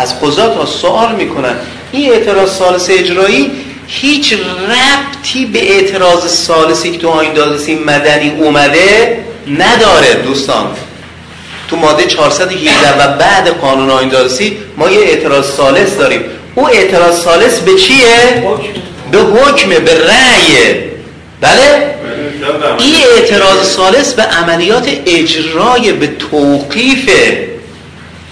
از 0.00 0.20
قضات 0.20 0.56
ها 0.56 0.66
سوال 0.66 1.14
می‌کنن. 1.14 1.54
این 1.92 2.12
اعتراض 2.12 2.50
سالس 2.50 2.90
اجرایی 2.90 3.50
هیچ 3.86 4.32
ربطی 4.32 5.46
به 5.46 5.72
اعتراض 5.72 6.26
سالسی 6.28 6.90
که 6.90 6.98
تو 6.98 7.08
آین 7.08 7.32
دادرسی 7.32 7.74
مدنی 7.74 8.30
اومده 8.30 9.18
نداره 9.58 10.14
دوستان. 10.14 10.66
تو 11.68 11.76
ماده 11.76 12.06
418 12.06 13.04
و 13.04 13.16
بعد 13.16 13.48
قانون 13.48 13.90
آین 13.90 14.08
دادرسی 14.08 14.56
ما 14.76 14.90
یه 14.90 15.00
اعتراض 15.00 15.46
سالس 15.46 15.96
داریم. 15.96 16.20
او 16.54 16.68
اعتراض 16.68 17.22
سالس 17.22 17.58
به 17.58 17.74
چیه؟ 17.74 18.42
به 19.12 19.18
حکمه 19.18 19.78
به 19.78 19.94
رأیه 19.94 20.90
بله؟ 21.40 21.94
این 22.78 22.94
اعتراض 23.16 23.66
سالس 23.66 24.14
به 24.14 24.22
عملیات 24.22 24.88
اجرای 25.06 25.92
به 25.92 26.06
توقیفه 26.06 27.49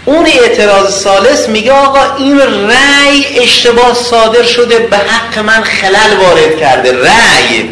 اون 0.09 0.26
اعتراض 0.26 0.94
سالس 0.94 1.48
میگه 1.48 1.72
آقا 1.72 2.16
این 2.18 2.40
رأی 2.40 3.38
اشتباه 3.40 3.94
صادر 3.94 4.42
شده 4.42 4.78
به 4.78 4.96
حق 4.96 5.38
من 5.38 5.62
خلل 5.62 6.16
وارد 6.20 6.61
کرده 6.61 6.92
رأی. 6.92 7.70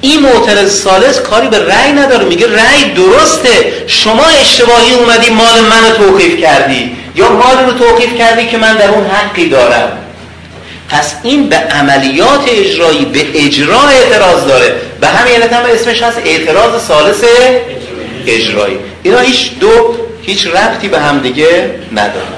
این 0.00 0.20
معترض 0.20 0.80
سالس 0.82 1.20
کاری 1.20 1.48
به 1.48 1.58
رأی 1.58 1.92
نداره 1.92 2.24
میگه 2.24 2.46
رأی 2.46 2.84
درسته 2.84 3.72
شما 3.86 4.24
اشتباهی 4.40 4.94
اومدی 4.94 5.30
مال 5.30 5.60
منو 5.60 5.94
توقیف 5.96 6.40
کردی. 6.40 6.96
یا 7.14 7.28
مال 7.28 7.64
رو 7.66 7.72
توقیف 7.72 8.18
کردی 8.18 8.46
که 8.46 8.58
من 8.58 8.76
در 8.76 8.88
اون 8.88 9.06
حقی 9.06 9.48
دارم. 9.48 9.98
پس 10.88 11.12
این 11.22 11.48
به 11.48 11.56
عملیات 11.56 12.48
اجرایی 12.48 13.04
به 13.04 13.26
اجرا 13.34 13.88
اعتراض 13.88 14.46
داره. 14.46 14.74
به 15.00 15.06
همین 15.06 15.34
علت 15.34 15.52
هم 15.52 15.64
اسمش 15.74 16.02
هست 16.02 16.18
اعتراض 16.24 16.82
سالس 16.82 17.24
اجرایی. 18.26 18.78
اینا 19.02 19.18
هیچ 19.18 19.58
دو 19.58 20.05
هیچ 20.22 20.46
ربطی 20.46 20.88
به 20.88 21.00
هم 21.00 21.18
دیگه 21.18 21.70
ندارن 21.92 22.36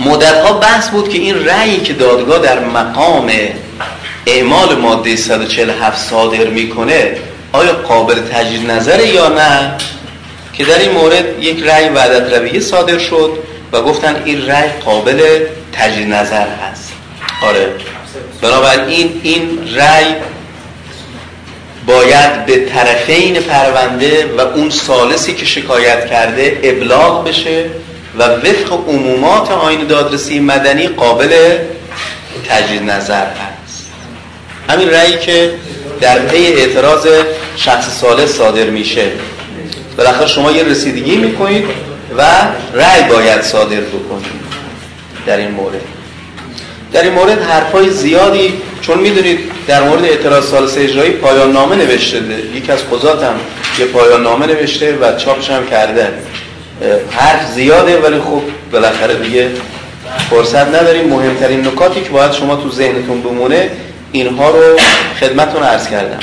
مدت 0.00 0.40
ها 0.40 0.52
بحث 0.52 0.88
بود 0.88 1.08
که 1.08 1.18
این 1.18 1.44
رأیی 1.44 1.80
که 1.80 1.92
دادگاه 1.92 2.38
در 2.38 2.58
مقام 2.58 3.30
اعمال 4.26 4.74
ماده 4.74 5.16
147 5.16 5.98
صادر 5.98 6.44
می‌کنه 6.44 7.16
آیا 7.52 7.72
قابل 7.72 8.14
تجدید 8.14 8.70
نظره 8.70 9.06
یا 9.06 9.28
نه؟ 9.28 9.76
که 10.52 10.64
در 10.64 10.78
این 10.78 10.90
مورد 10.90 11.42
یک 11.42 11.62
رأی 11.62 11.88
وعدت 11.88 12.34
رویه 12.34 12.60
صادر 12.60 12.98
شد 12.98 13.38
و 13.72 13.80
گفتن 13.80 14.22
این 14.24 14.46
رأی 14.46 14.68
قابل 14.84 15.20
تجدید 15.72 16.14
نظر 16.14 16.46
هست. 16.48 16.92
آره. 17.42 17.68
بنابراین 18.42 19.20
این 19.22 19.58
رأی 19.74 20.14
باید 21.86 22.46
به 22.46 22.64
طرفین 22.64 23.34
پرونده 23.34 24.34
و 24.38 24.40
اون 24.40 24.70
سالسی 24.70 25.34
که 25.34 25.46
شکایت 25.46 26.06
کرده 26.10 26.60
ابلاغ 26.62 27.28
بشه 27.28 27.64
و 28.18 28.22
وفق 28.22 28.88
عمومات 28.88 29.50
آین 29.50 29.86
دادرسی 29.86 30.40
مدنی 30.40 30.88
قابل 30.88 31.58
تجدید 32.48 32.90
نظر 32.90 33.26
هست. 33.26 33.90
همین 34.68 34.90
رأیی 34.90 35.18
که 35.18 35.52
در 36.00 36.18
پی 36.18 36.46
اعتراض 36.46 37.06
شخص 37.56 38.00
سالس 38.00 38.36
صادر 38.36 38.64
میشه. 38.64 39.06
بالاخره 39.96 40.26
شما 40.26 40.52
یه 40.52 40.64
رسیدگی 40.64 41.16
می‌کنید 41.16 41.64
و 42.16 42.22
رأی 42.74 43.02
باید 43.02 43.42
صادر 43.42 43.80
بکنید 43.80 44.40
در 45.26 45.36
این 45.36 45.50
مورد. 45.50 45.80
در 46.92 47.02
این 47.02 47.12
مورد 47.12 47.42
حرفای 47.42 47.90
زیادی 47.90 48.52
چون 48.90 48.98
می‌دونید 48.98 49.38
در 49.66 49.82
مورد 49.82 50.04
اعتراض 50.04 50.48
سالس 50.48 50.78
اجرایی 50.78 51.10
پایان 51.10 51.52
نامه 51.52 51.76
نوشته 51.76 52.22
یکی 52.54 52.72
از 52.72 52.78
قضات 52.90 53.22
هم 53.22 53.34
یه 53.78 53.84
پایان 53.86 54.22
نامه 54.22 54.46
نوشته 54.46 54.98
و 55.00 55.16
چاپش 55.16 55.50
هم 55.50 55.66
کرده. 55.66 56.08
حرف 57.10 57.52
زیاده 57.54 57.98
ولی 57.98 58.18
خب 58.18 58.42
بالاخره 58.72 59.14
دیگه 59.14 59.48
فرصت 60.30 60.68
نداریم. 60.68 61.08
مهمترین 61.08 61.66
نکاتی 61.66 62.00
که 62.00 62.10
باید 62.10 62.32
شما 62.32 62.56
تو 62.56 62.70
ذهنتون 62.70 63.22
بمونه 63.22 63.70
اینها 64.12 64.50
رو 64.50 64.76
خدمتون 65.20 65.62
عرض 65.62 65.88
کردم. 65.88 66.20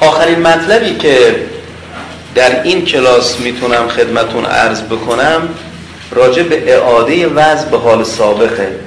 آخرین 0.00 0.38
مطلبی 0.38 0.94
که 0.94 1.36
در 2.34 2.62
این 2.62 2.84
کلاس 2.84 3.40
می‌تونم 3.40 3.88
خدمتون 3.88 4.44
عرض 4.44 4.82
بکنم 4.82 5.48
راجع 6.10 6.42
به 6.42 6.74
اعاده 6.74 7.26
وضع 7.26 7.68
به 7.68 7.78
حال 7.78 8.04
سابقه. 8.04 8.83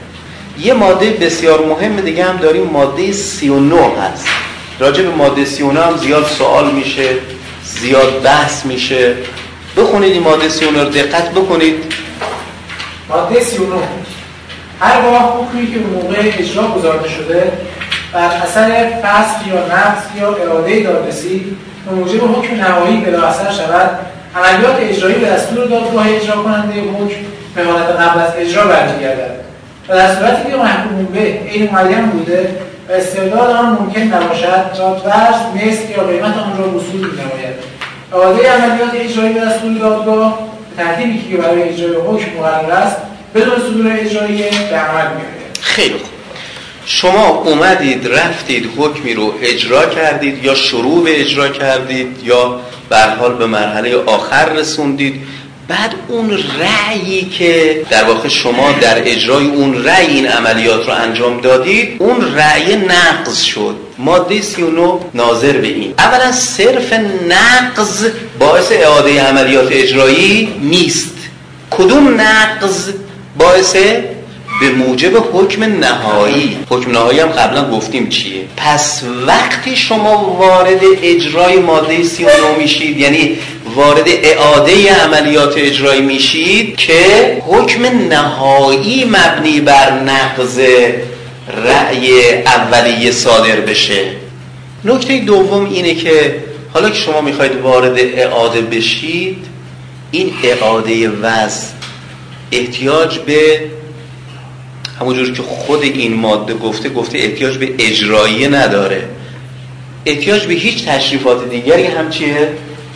یه 0.60 0.74
ماده 0.74 1.10
بسیار 1.10 1.66
مهم 1.66 1.95
دیگه 1.95 2.24
هم 2.26 2.38
داریم 2.38 2.64
ماده 2.64 3.12
39 3.12 3.76
هست. 3.76 4.26
راجع 4.80 5.03
به 5.03 5.10
ماده 5.10 5.45
39 5.45 5.80
هم 5.80 5.97
زیاد 5.97 6.26
سوال 6.26 6.72
میشه 6.72 7.10
زیاد 7.64 8.22
بحث 8.22 8.66
میشه. 8.66 9.16
بخونید 9.78 10.14
این 10.14 10.24
ماده 10.24 10.49
39 10.49 10.84
رو 10.84 10.89
دقت 10.89 11.32
بکنید. 11.32 11.93
ماده 13.10 13.39
39 13.39 13.76
هر 14.80 15.01
گاه 15.01 15.38
حکمی 15.38 15.72
که 15.72 15.80
موقع 15.80 16.32
اجرا 16.39 16.68
گذارده 16.68 17.10
شده 17.10 17.51
بر 18.14 18.32
اثر 18.43 18.89
فصل 19.03 19.49
یا 19.49 19.68
نقص 19.68 20.03
یا 20.20 20.36
اراده 20.36 20.80
دادرسی 20.80 21.58
به 21.86 21.95
موجب 21.95 22.24
حکم 22.24 22.55
نهایی 22.55 22.97
بلا 22.97 23.28
اثر 23.28 23.51
شود 23.51 23.99
عملیات 24.36 24.76
اجرایی 24.80 25.16
به 25.16 25.28
دستور 25.28 25.66
دادگاه 25.66 26.08
اجرا 26.10 26.36
کننده 26.36 26.82
حکم 26.82 27.16
به 27.55 27.64
حالت 27.64 27.89
قبل 27.89 28.20
از 28.20 28.32
اجرا 28.38 28.68
برمیگردد. 28.68 29.36
و 29.89 29.95
در 29.95 30.15
صورتی 30.15 30.51
که 30.51 30.57
محکوم 30.57 31.05
به 31.05 31.19
عین 31.19 31.69
معین 31.71 32.05
بوده 32.05 32.55
و 32.89 32.91
استرداد 32.91 33.49
آن 33.49 33.77
ممکن 33.79 34.01
نباشد 34.01 34.77
دادورز 34.77 35.55
مثل 35.55 35.89
یا 35.97 36.03
قیمت 36.03 36.38
آن 36.38 36.57
را 36.57 36.69
وصول 36.69 36.99
نماید 36.99 37.77
اعاده 38.13 38.51
عملیات 38.51 38.93
اجرایی 38.93 39.33
به 39.33 39.39
دستور 39.39 39.77
دادگاه 39.77 40.39
به 40.77 40.83
ترتیبی 40.83 41.23
که 41.31 41.38
برای 41.38 41.63
اجرای 41.63 41.95
حکم 41.95 42.31
مقرر 42.38 42.71
است 42.71 42.97
بدون 43.35 43.59
صدور 43.59 43.93
اجرایی 43.99 44.38
به 44.69 44.77
عمل 44.77 45.07
میآید. 45.07 45.57
خیلی 45.61 45.93
خوب. 45.93 46.17
شما 46.85 47.27
اومدید 47.27 48.07
رفتید 48.07 48.69
حکمی 48.77 49.13
رو 49.13 49.33
اجرا 49.41 49.85
کردید 49.85 50.45
یا 50.45 50.55
شروع 50.55 51.03
به 51.03 51.21
اجرا 51.21 51.49
کردید 51.49 52.07
یا 52.23 52.59
به 52.89 52.97
حال 53.19 53.33
به 53.33 53.45
مرحله 53.45 53.97
آخر 53.97 54.49
رسوندید؟ 54.49 55.21
بعد 55.68 55.95
اون 56.07 56.39
رأیی 56.59 57.22
که 57.22 57.82
در 57.89 58.03
واقع 58.03 58.28
شما 58.28 58.72
در 58.82 59.01
اجرای 59.05 59.45
اون 59.45 59.84
رأی 59.84 60.05
این 60.05 60.28
عملیات 60.28 60.88
رو 60.88 60.93
انجام 60.93 61.41
دادید 61.41 61.95
اون 61.99 62.36
رأی 62.36 62.76
نقض 62.76 63.41
شد. 63.41 63.76
ماده 63.97 64.41
39 64.41 64.93
ناظر 65.13 65.53
به 65.53 65.68
این. 65.68 65.93
اولا 65.99 66.32
صرف 66.32 66.93
نقض 67.30 68.09
باعث 68.39 68.72
اعاده 68.72 69.22
عملیات 69.22 69.68
اجرایی 69.72 70.53
نیست. 70.61 71.15
کدوم 71.72 72.22
نقض 72.22 72.89
باعث؟ 73.38 73.76
به 74.59 74.70
موجب 74.70 75.11
حکم 75.34 75.63
نهایی. 75.63 76.57
حکم 76.70 76.91
نهایی 76.91 77.20
هم 77.20 77.28
قبلا 77.28 77.72
گفتیم 77.72 78.09
چیه. 78.09 78.41
پس 78.57 79.01
وقتی 79.28 79.76
شما 79.76 80.36
وارد 80.39 80.80
اجرای 81.03 81.59
ماده 81.59 82.03
39 82.03 82.57
میشید 82.57 82.97
یعنی 82.97 83.38
وارد 83.78 84.07
اعاده 84.07 84.95
عملیات 84.95 85.57
اجرایی 85.57 86.01
میشید 86.01 86.75
که 86.75 87.03
حکم 87.47 87.86
نهایی 87.86 89.05
مبنی 89.05 89.59
بر 89.59 89.99
نقض 89.99 90.59
رأی 91.65 92.34
اولیه 92.45 93.11
صادر 93.11 93.59
بشه. 93.59 94.05
نکته 94.86 95.19
دوم 95.19 95.65
اینه 95.65 95.95
که 95.95 96.36
حالا 96.73 96.89
که 96.89 96.95
شما 96.95 97.21
می‌خواید 97.21 97.55
وارد 97.55 97.97
اعاده 97.99 98.61
بشید 98.61 99.45
این 100.11 100.34
اعاده 100.43 101.09
وضع 101.09 101.67
احتیاج 102.51 103.17
به 103.17 103.61
همونجور 104.99 105.32
که 105.32 105.41
خود 105.41 105.84
این 105.84 106.13
ماده 106.13 106.53
گفته 106.53 106.89
گفته 106.89 107.17
احتیاج 107.17 107.57
به 107.57 107.73
اجرایی 107.80 108.47
نداره. 108.47 109.09
احتیاج 110.05 110.45
به 110.45 110.53
هیچ 110.53 110.86
تشریفات 110.86 111.49
دیگری 111.49 111.86
هم 111.86 112.09
چیه؟ 112.09 112.49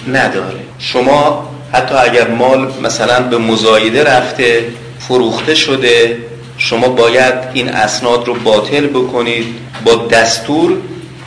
نداره. 0.08 0.71
شما 0.82 1.50
حتی 1.74 1.96
اگر 1.96 2.28
مال 2.28 2.74
مثلا 2.84 3.20
به 3.20 3.38
مزایده 3.38 4.04
رفته 4.04 4.66
فروخته 5.00 5.56
شده 5.56 6.18
شما 6.58 6.88
باید 6.88 7.34
این 7.54 7.70
اسناد 7.70 8.28
رو 8.28 8.34
باطل 8.34 8.88
بکنید 8.88 9.46
با 9.86 9.96
دستور 9.96 10.78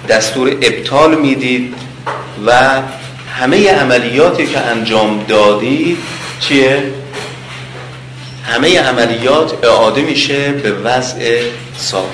دستور 0.09 0.48
ابطال 0.62 1.14
می‌دید 1.14 1.74
و 2.46 2.52
همه 3.40 3.70
عملیاتی 3.70 4.46
که 4.46 4.59
انجام 4.59 5.24
دادید 5.28 5.98
چیه؟ 6.40 6.82
همه 8.44 8.80
عملیات 8.80 9.64
اعاده 9.64 10.00
میشه 10.00 10.50
به 10.52 10.72
وضع 10.72 11.40
سابق 11.76 12.09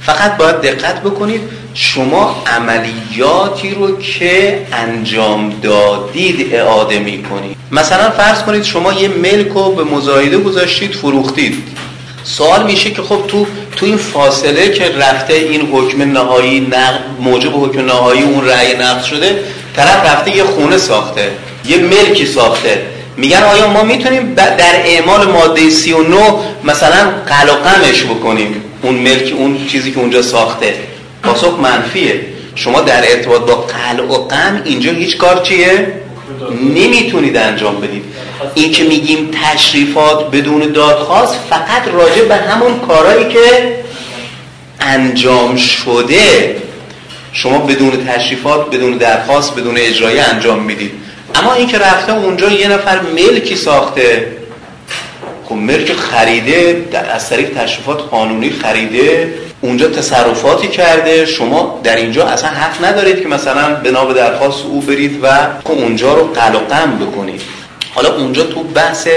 فقط 0.00 0.36
باید 0.36 0.60
دقت 0.60 1.00
بکنید 1.00 1.40
شما 1.78 2.42
عملیاتی 2.46 3.70
رو 3.70 4.00
که 4.00 4.66
انجام 4.72 5.52
دادید 5.62 6.54
اعاده 6.54 6.98
می‌کنید 6.98 7.56
مثلا 7.72 8.10
فرض 8.10 8.42
کنید 8.42 8.62
شما 8.62 8.92
یه 8.92 9.08
ملک 9.08 9.48
رو 9.48 9.72
به 9.72 9.84
مزایده 9.84 10.38
گذاشتید 10.38 10.94
فروختید. 10.94 11.62
سوال 12.24 12.66
میشه 12.66 12.90
که 12.90 13.02
خب 13.02 13.20
تو 13.28 13.46
تو 13.76 13.86
این 13.86 13.96
فاصله 13.96 14.68
که 14.68 14.88
رفته 14.98 15.34
این 15.34 15.68
حکم 15.72 16.12
نهایی 16.12 16.60
نقد 16.60 17.00
موجب 17.20 17.64
حکم 17.64 17.80
نهایی 17.80 18.22
اون 18.22 18.48
رأی 18.48 18.74
نقد 18.74 19.02
شده 19.02 19.40
طرف 19.76 20.10
رفته 20.10 20.36
یه 20.36 20.44
خونه 20.44 20.78
ساخته 20.78 21.30
یه 21.68 21.76
ملکی 21.76 22.26
ساخته. 22.26 22.82
میگن 23.16 23.42
آیا 23.42 23.68
ما 23.68 23.82
می‌تونیم 23.82 24.34
در 24.34 24.76
اعمال 24.84 25.26
ماده 25.30 25.70
39 25.70 26.16
مثلا 26.64 27.10
قلقمش 27.26 28.04
بکنیم 28.04 28.62
اون 28.82 28.94
ملک 28.94 29.32
اون 29.38 29.66
چیزی 29.66 29.92
که 29.92 29.98
اونجا 29.98 30.22
ساخته. 30.22 30.74
پاسخ 31.26 31.58
منفیه. 31.58 32.20
شما 32.54 32.80
در 32.80 33.10
ارتباط 33.10 33.40
با 33.40 33.54
قلع 33.54 34.02
و 34.02 34.26
قم 34.26 34.62
اینجا 34.64 34.92
هیچ 34.92 35.16
کار 35.16 35.40
چیه؟ 35.40 35.92
نمی‌تونید 36.74 37.36
انجام 37.36 37.80
بدید. 37.80 38.04
این 38.54 38.72
که 38.72 38.84
میگیم 38.84 39.30
تشریفات 39.42 40.30
بدون 40.30 40.72
دادخواست 40.72 41.34
فقط 41.50 41.88
راجع 41.92 42.24
به 42.24 42.34
همون 42.34 42.78
کارهایی 42.78 43.28
که 43.28 43.76
انجام 44.80 45.56
شده. 45.56 46.56
شما 47.32 47.58
بدون 47.58 48.06
تشریفات 48.06 48.70
بدون 48.70 48.96
درخواست 48.96 49.54
بدون 49.54 49.76
اجرایی 49.78 50.18
انجام 50.18 50.62
می‌دید. 50.62 50.92
اما 51.34 51.52
این 51.52 51.68
که 51.68 51.78
رفته 51.78 52.12
اونجا 52.12 52.50
یه 52.50 52.68
نفر 52.68 53.00
ملکی 53.00 53.56
ساخته. 53.56 54.26
خب 55.44 55.54
ملک 55.54 55.92
خریده 55.92 56.86
از 57.14 57.30
طریق 57.30 57.58
تشریفات 57.58 58.00
قانونی 58.10 58.50
خریده. 58.50 59.34
اونجا 59.60 59.88
تصرفاتی 59.88 60.68
کرده 60.68 61.26
شما 61.26 61.80
در 61.84 61.96
اینجا 61.96 62.24
اصلا 62.26 62.50
حق 62.50 62.84
ندارید 62.84 63.22
که 63.22 63.28
مثلا 63.28 63.74
بنا 63.74 64.04
به 64.04 64.14
درخواست 64.14 64.64
او 64.64 64.80
برید 64.80 65.18
و 65.22 65.26
اونجا 65.64 66.14
رو 66.14 66.24
قل 66.24 66.54
و 66.54 66.58
قم 66.58 66.98
بکنید. 66.98 67.40
حالا 67.94 68.16
اونجا 68.16 68.42
تو 68.42 68.62
بحث 68.62 69.08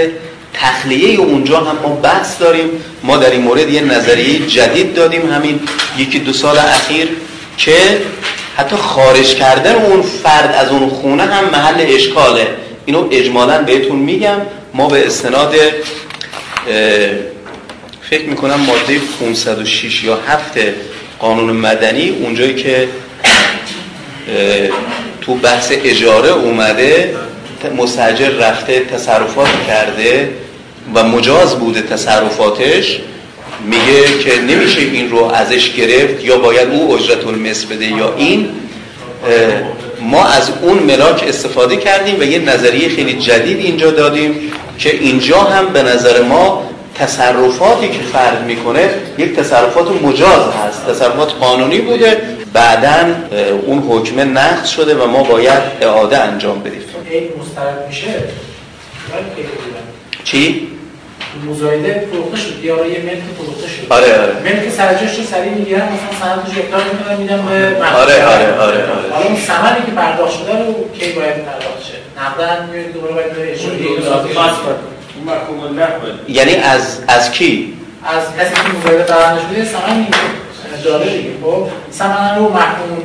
تخلیه 0.54 1.20
اونجا 1.20 1.60
هم 1.60 1.76
ما 1.82 1.88
بحث 1.88 2.40
داریم. 2.40 2.70
ما 3.02 3.16
در 3.16 3.30
این 3.30 3.40
مورد 3.40 3.70
یه 3.70 3.80
نظریه 3.80 4.46
جدید 4.46 4.94
دادیم 4.94 5.32
همین 5.32 5.60
یکی 5.98 6.18
دو 6.18 6.32
سال 6.32 6.58
اخیر 6.58 7.08
که 7.56 7.76
حتی 8.56 8.76
خارج 8.76 9.34
کردن 9.34 9.74
اون 9.74 10.02
فرد 10.02 10.54
از 10.58 10.68
اون 10.68 10.88
خونه 10.88 11.22
هم 11.22 11.44
محل 11.44 11.84
اشکاله. 11.94 12.48
اینو 12.86 13.08
اجمالا 13.10 13.62
بهتون 13.62 13.98
میگم. 13.98 14.40
ما 14.74 14.88
به 14.88 15.06
استناد 15.06 15.54
فکر 18.10 18.26
می‌کنم 18.26 18.60
ماده 18.60 19.00
506 19.20 20.04
یا 20.04 20.18
7 20.28 20.58
قانون 21.18 21.56
مدنی 21.56 22.08
اونجایی 22.08 22.54
که 22.54 22.88
تو 25.20 25.34
بحث 25.34 25.72
اجاره 25.72 26.30
اومده 26.30 27.14
مستجر 27.76 28.28
رفته 28.28 28.80
تصرفات 28.80 29.48
کرده 29.66 30.30
و 30.94 31.04
مجاز 31.04 31.58
بوده 31.58 31.82
تصرفاتش 31.82 33.00
میگه 33.64 34.18
که 34.24 34.40
نمیشه 34.40 34.80
این 34.80 35.10
رو 35.10 35.24
ازش 35.24 35.72
گرفت 35.72 36.24
یا 36.24 36.38
باید 36.38 36.68
او 36.68 36.94
اجرت 36.94 37.26
المثل 37.26 37.66
بده 37.66 37.86
یا 37.86 38.14
این. 38.16 38.48
ما 40.00 40.26
از 40.26 40.50
اون 40.62 40.78
ملاک 40.78 41.24
استفاده 41.28 41.76
کردیم 41.76 42.20
و 42.20 42.22
یه 42.22 42.38
نظریه 42.38 42.88
خیلی 42.88 43.12
جدید 43.12 43.58
اینجا 43.58 43.90
دادیم 43.90 44.52
که 44.78 44.94
اینجا 44.94 45.40
هم 45.40 45.66
به 45.72 45.82
نظر 45.82 46.22
ما 46.22 46.70
تصرفاتی 46.94 47.88
که 47.88 48.02
فرد 48.02 48.44
می‌کنه 48.44 48.88
یک 49.18 49.36
تصرفات 49.36 50.02
مجاز 50.02 50.42
هست. 50.66 50.86
تصرفات 50.86 51.32
قانونی 51.40 51.80
بوده. 51.80 52.16
بعدا 52.52 53.14
اون 53.66 53.78
حکمه 53.78 54.24
نقض 54.24 54.68
شده 54.68 54.94
و 54.94 55.06
ما 55.06 55.22
باید 55.22 55.62
اعاده 55.80 56.18
انجام 56.18 56.60
بدیم. 56.60 56.82
مسترد 57.40 57.84
میشه 57.88 58.14
چی؟ 60.24 60.68
مزایده 61.50 62.06
فروخته 62.12 62.36
شد. 62.36 62.64
یا 62.64 62.86
یه 62.86 62.98
ملک 62.98 63.22
فروخته 63.38 63.68
شد. 63.68 63.86
آره 63.88 64.20
آره. 64.20 64.32
ملک 64.44 64.70
سرجش 64.76 65.18
رو 65.18 65.24
سریع 65.24 65.52
می‌گیرن 65.52 65.82
مثلا 65.82 66.20
سندش 66.20 66.58
اقدار 66.58 66.82
می‌کنن 66.92 67.16
میدن 67.16 67.46
به 67.48 67.86
آره 67.86 68.26
آره 68.26 68.52
آره 68.58 68.82
آره. 68.92 69.12
حالا 69.12 69.26
اون 69.26 69.36
ثمنی 69.36 69.86
که 69.86 69.92
پرداخت 69.92 70.38
شده 70.38 70.52
رو 70.52 70.90
کی 70.98 71.12
باید 71.12 71.34
پرداخت 71.34 71.82
شه؟ 71.84 71.98
نقدن 72.20 72.68
میاد 72.72 72.92
دوباره 72.92 73.14
باید 73.14 73.32
بره 73.32 73.56
یعنی 76.28 76.54
از 76.54 76.98
از 77.08 77.30
کی؟ 77.30 77.74
از 78.04 78.22
کسی 78.38 78.54
که 78.54 78.90
برندش 78.90 79.42
بوده 79.42 79.64
ثمن 79.64 79.98
میگه 79.98 80.10
داره 80.84 81.16
دیگه. 81.16 81.30
خب 81.42 81.68
ثمن 81.92 82.36
رو 82.36 82.48
محکوم 82.48 83.02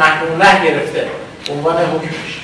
محکوم 0.00 0.42
له 0.42 0.70
گرفته. 0.70 1.08
عنوان 1.50 1.76
حکمش. 1.76 2.38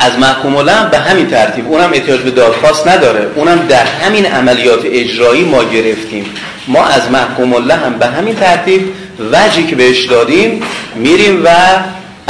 از 0.00 0.18
محکوم 0.18 0.64
به 0.90 0.98
همین 0.98 1.26
ترتیب. 1.26 1.68
اونم 1.68 1.90
احتیاج 1.92 2.20
به 2.20 2.30
دادخواست 2.30 2.88
نداره. 2.88 3.26
اونم 3.34 3.66
در 3.68 3.84
همین 3.84 4.26
عملیات 4.26 4.80
اجرایی 4.84 5.44
ما 5.44 5.64
گرفتیم. 5.64 6.24
ما 6.68 6.84
از 6.84 7.10
محکوم 7.10 7.54
هم 7.54 7.98
به 7.98 8.06
همین 8.06 8.34
ترتیب 8.34 8.92
وجهی 9.32 9.66
که 9.66 9.76
بهش 9.76 10.04
دادیم 10.04 10.62
میریم 10.94 11.44
و 11.44 11.48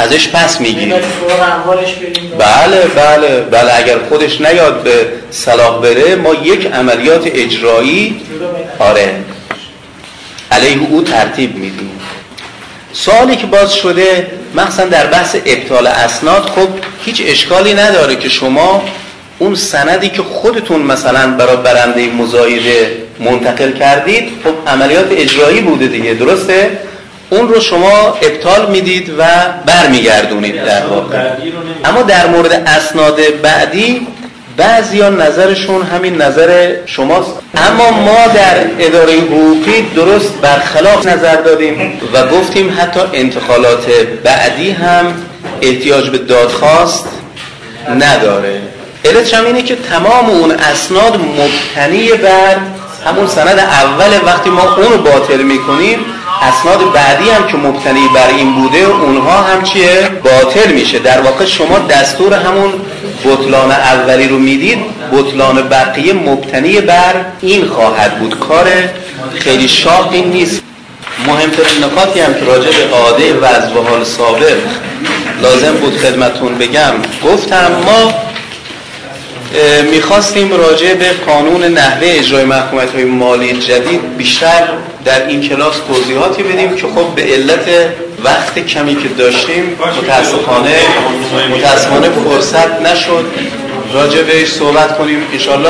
ازش 0.01 0.27
پس 0.27 0.61
می‌گیریم. 0.61 0.93
بله 2.37 2.81
بله 2.95 3.41
بله. 3.41 3.77
اگر 3.77 3.97
خودش 4.09 4.41
نیاد 4.41 4.83
به 4.83 5.05
صلاح 5.31 5.81
بره 5.81 6.15
ما 6.15 6.33
یک 6.33 6.65
عملیات 6.73 7.27
اجرایی 7.33 8.21
آره. 8.79 9.15
علیه 10.51 10.87
او 10.89 11.01
ترتیب 11.01 11.55
میدیم. 11.55 11.91
سوالی 12.93 13.35
که 13.35 13.47
باز 13.47 13.73
شده 13.73 14.27
مخصوصا 14.55 14.85
در 14.85 15.07
بحث 15.07 15.35
ابطال 15.45 15.87
اسناد 15.87 16.41
خب 16.41 16.67
هیچ 17.05 17.23
اشکالی 17.25 17.73
نداره 17.73 18.15
که 18.15 18.29
شما 18.29 18.83
اون 19.39 19.55
سندی 19.55 20.09
که 20.09 20.21
خودتون 20.21 20.81
مثلا 20.81 21.27
برای 21.27 21.57
برنده 21.57 22.07
مزایده 22.07 22.91
منتقل 23.19 23.71
کردید 23.71 24.29
خب 24.43 24.71
عملیات 24.71 25.07
اجرایی 25.11 25.61
بوده 25.61 25.87
دیگه 25.87 26.13
درسته؟ 26.13 26.79
اون 27.31 27.47
رو 27.47 27.59
شما 27.59 28.17
ابطال 28.21 28.71
می‌دید 28.71 29.09
و 29.17 29.23
برمیگردونید 29.65 30.65
در 30.65 30.85
واقع. 30.85 31.29
اما 31.85 32.01
در 32.01 32.27
مورد 32.27 32.51
اسناد 32.67 33.19
بعدی 33.41 34.07
بعضی 34.57 35.01
ها 35.01 35.09
نظرشون 35.09 35.81
همین 35.81 36.21
نظر 36.21 36.75
شماست. 36.85 37.31
اما 37.55 37.91
ما 37.91 38.27
در 38.35 38.55
اداره 38.79 39.13
حقوقی 39.13 39.81
درست 39.95 40.33
برخلاف 40.41 41.05
نظر 41.05 41.35
دادیم 41.35 41.99
و 42.13 42.27
گفتیم 42.27 42.77
حتی 42.79 42.99
انتقالات 43.13 43.85
بعدی 44.23 44.71
هم 44.71 45.13
احتیاج 45.61 46.09
به 46.09 46.17
دادخواست 46.17 47.07
نداره. 47.89 48.61
علتش 49.05 49.33
هم 49.33 49.45
اینه 49.45 49.61
که 49.61 49.75
تمام 49.75 50.29
اون 50.29 50.51
اسناد 50.51 51.19
مبتنی 51.19 52.07
بر 52.07 52.57
همون 53.05 53.27
سند 53.27 53.59
اول 53.59 54.25
وقتی 54.25 54.49
ما 54.49 54.75
اونو 54.75 54.97
باطل 54.97 55.41
می‌کنیم 55.41 55.99
اسناد 56.41 56.91
بعدی 56.93 57.29
هم 57.29 57.47
که 57.47 57.57
مبتنی 57.57 58.07
بر 58.15 58.27
این 58.27 58.53
بوده 58.53 58.77
اونها 58.77 59.41
هم 59.41 59.63
چیه؟ 59.63 60.09
باطل 60.23 60.71
میشه. 60.71 60.99
در 60.99 61.21
واقع 61.21 61.45
شما 61.45 61.79
دستور 61.79 62.33
همون 62.33 62.73
بطلان 63.25 63.71
اولی 63.71 64.27
رو 64.27 64.37
می‌دید 64.37 64.79
بطلان 65.11 65.69
بقیه 65.69 66.13
مبتنی 66.13 66.81
بر 66.81 67.13
این 67.41 67.65
خواهد 67.65 68.19
بود. 68.19 68.39
کار 68.39 68.67
خیلی 69.39 69.67
شاقی 69.67 70.21
نیست. 70.21 70.61
مهمترین 71.27 71.83
نکاتی 71.83 72.19
هم 72.19 72.33
که 72.33 72.45
راجع 72.45 72.69
به 72.69 73.33
وضع 73.33 73.79
و 73.79 73.83
حال 73.89 74.03
سابق 74.03 74.57
لازم 75.41 75.73
بود 75.73 75.97
خدمتون 75.97 76.57
بگم. 76.57 76.93
گفتم 77.25 77.71
ما 77.85 78.13
می‌خواستیم 79.91 80.53
راجع 80.53 80.93
به 80.93 81.05
قانون 81.27 81.63
نحوه 81.63 82.07
اجرای 82.07 82.43
محکومیت 82.43 82.95
های 82.95 83.03
مالی 83.03 83.53
جدید 83.53 84.17
بیشتر 84.17 84.67
در 85.05 85.27
این 85.27 85.41
کلاس 85.41 85.75
توضیحاتی 85.87 86.43
بدیم 86.43 86.75
که 86.75 86.87
خب 86.87 87.15
به 87.15 87.21
علت 87.21 87.67
وقت 88.23 88.59
کمی 88.59 88.95
که 88.95 89.07
داشتیم 89.07 89.77
متاسفانه 90.03 90.75
متاسفانه 91.57 92.09
فرصت 92.09 92.81
نشد 92.81 93.25
راجع 93.93 94.21
بهش 94.21 94.51
صحبت 94.51 94.97
کنیم. 94.97 95.17
انشالله 95.33 95.69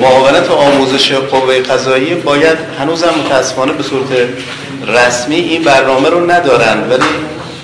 معاونت 0.00 0.50
آموزش 0.50 1.12
قوه 1.12 1.60
قضایی 1.60 2.14
باید 2.14 2.58
هنوزم 2.80 3.14
متاسفانه 3.24 3.72
به 3.72 3.82
صورت 3.82 4.08
رسمی 4.86 5.36
این 5.36 5.62
برنامه 5.62 6.10
رو 6.10 6.30
ندارن 6.30 6.88
ولی 6.90 7.02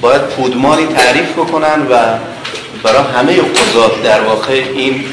باید 0.01 0.23
پودمانی 0.23 0.87
تعریف 0.87 1.33
بکنن 1.33 1.87
و 1.91 1.95
برای 2.83 3.03
همه 3.17 3.37
قضات 3.37 4.03
در 4.03 4.21
واقع 4.21 4.63
این 4.75 5.05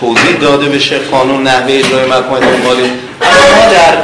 توضیح 0.00 0.36
داده 0.40 0.68
بشه 0.68 0.98
قانون 0.98 1.42
نحوه 1.42 1.72
اجرای 1.72 2.06
محکومیت 2.06 2.42
مالی 2.64 2.90
ما 3.56 3.72
در 3.72 3.98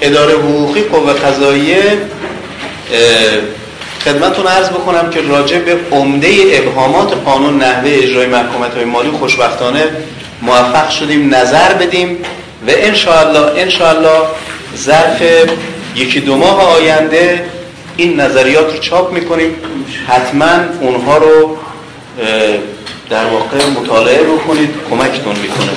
اداره 0.00 0.32
حقوقی 0.32 0.82
قوه 0.82 1.12
قضاییه 1.12 1.82
خدمتون 4.04 4.46
عرض 4.46 4.68
بکنم 4.68 5.10
که 5.10 5.20
راجع 5.20 5.58
به 5.58 5.76
عمده 5.90 6.28
ابهامات 6.52 7.12
قانون 7.24 7.58
نحوه 7.62 7.90
اجرای 8.02 8.26
محکومیت 8.26 8.74
های 8.74 8.84
مالی 8.84 9.10
خوشبختانه 9.10 9.84
موفق 10.42 10.90
شدیم 10.90 11.34
نظر 11.34 11.72
بدیم 11.72 12.18
و 12.66 12.70
انشاءالله 12.70 13.60
انشاءالله 13.60 14.20
ظرف 14.76 15.22
یکی 15.96 16.20
دو 16.20 16.36
ماه 16.36 16.62
آینده 16.62 17.44
این 17.96 18.20
نظریات 18.20 18.72
رو 18.72 18.78
چاپ 18.78 19.12
می‌کنیم. 19.12 19.54
حتما 20.08 20.50
اونها 20.80 21.16
رو 21.16 21.58
در 23.10 23.24
واقع 23.24 23.66
مطالعه 23.66 24.26
رو 24.26 24.38
کنید 24.38 24.70
کمکتون 24.90 25.36
می‌کنه. 25.42 25.72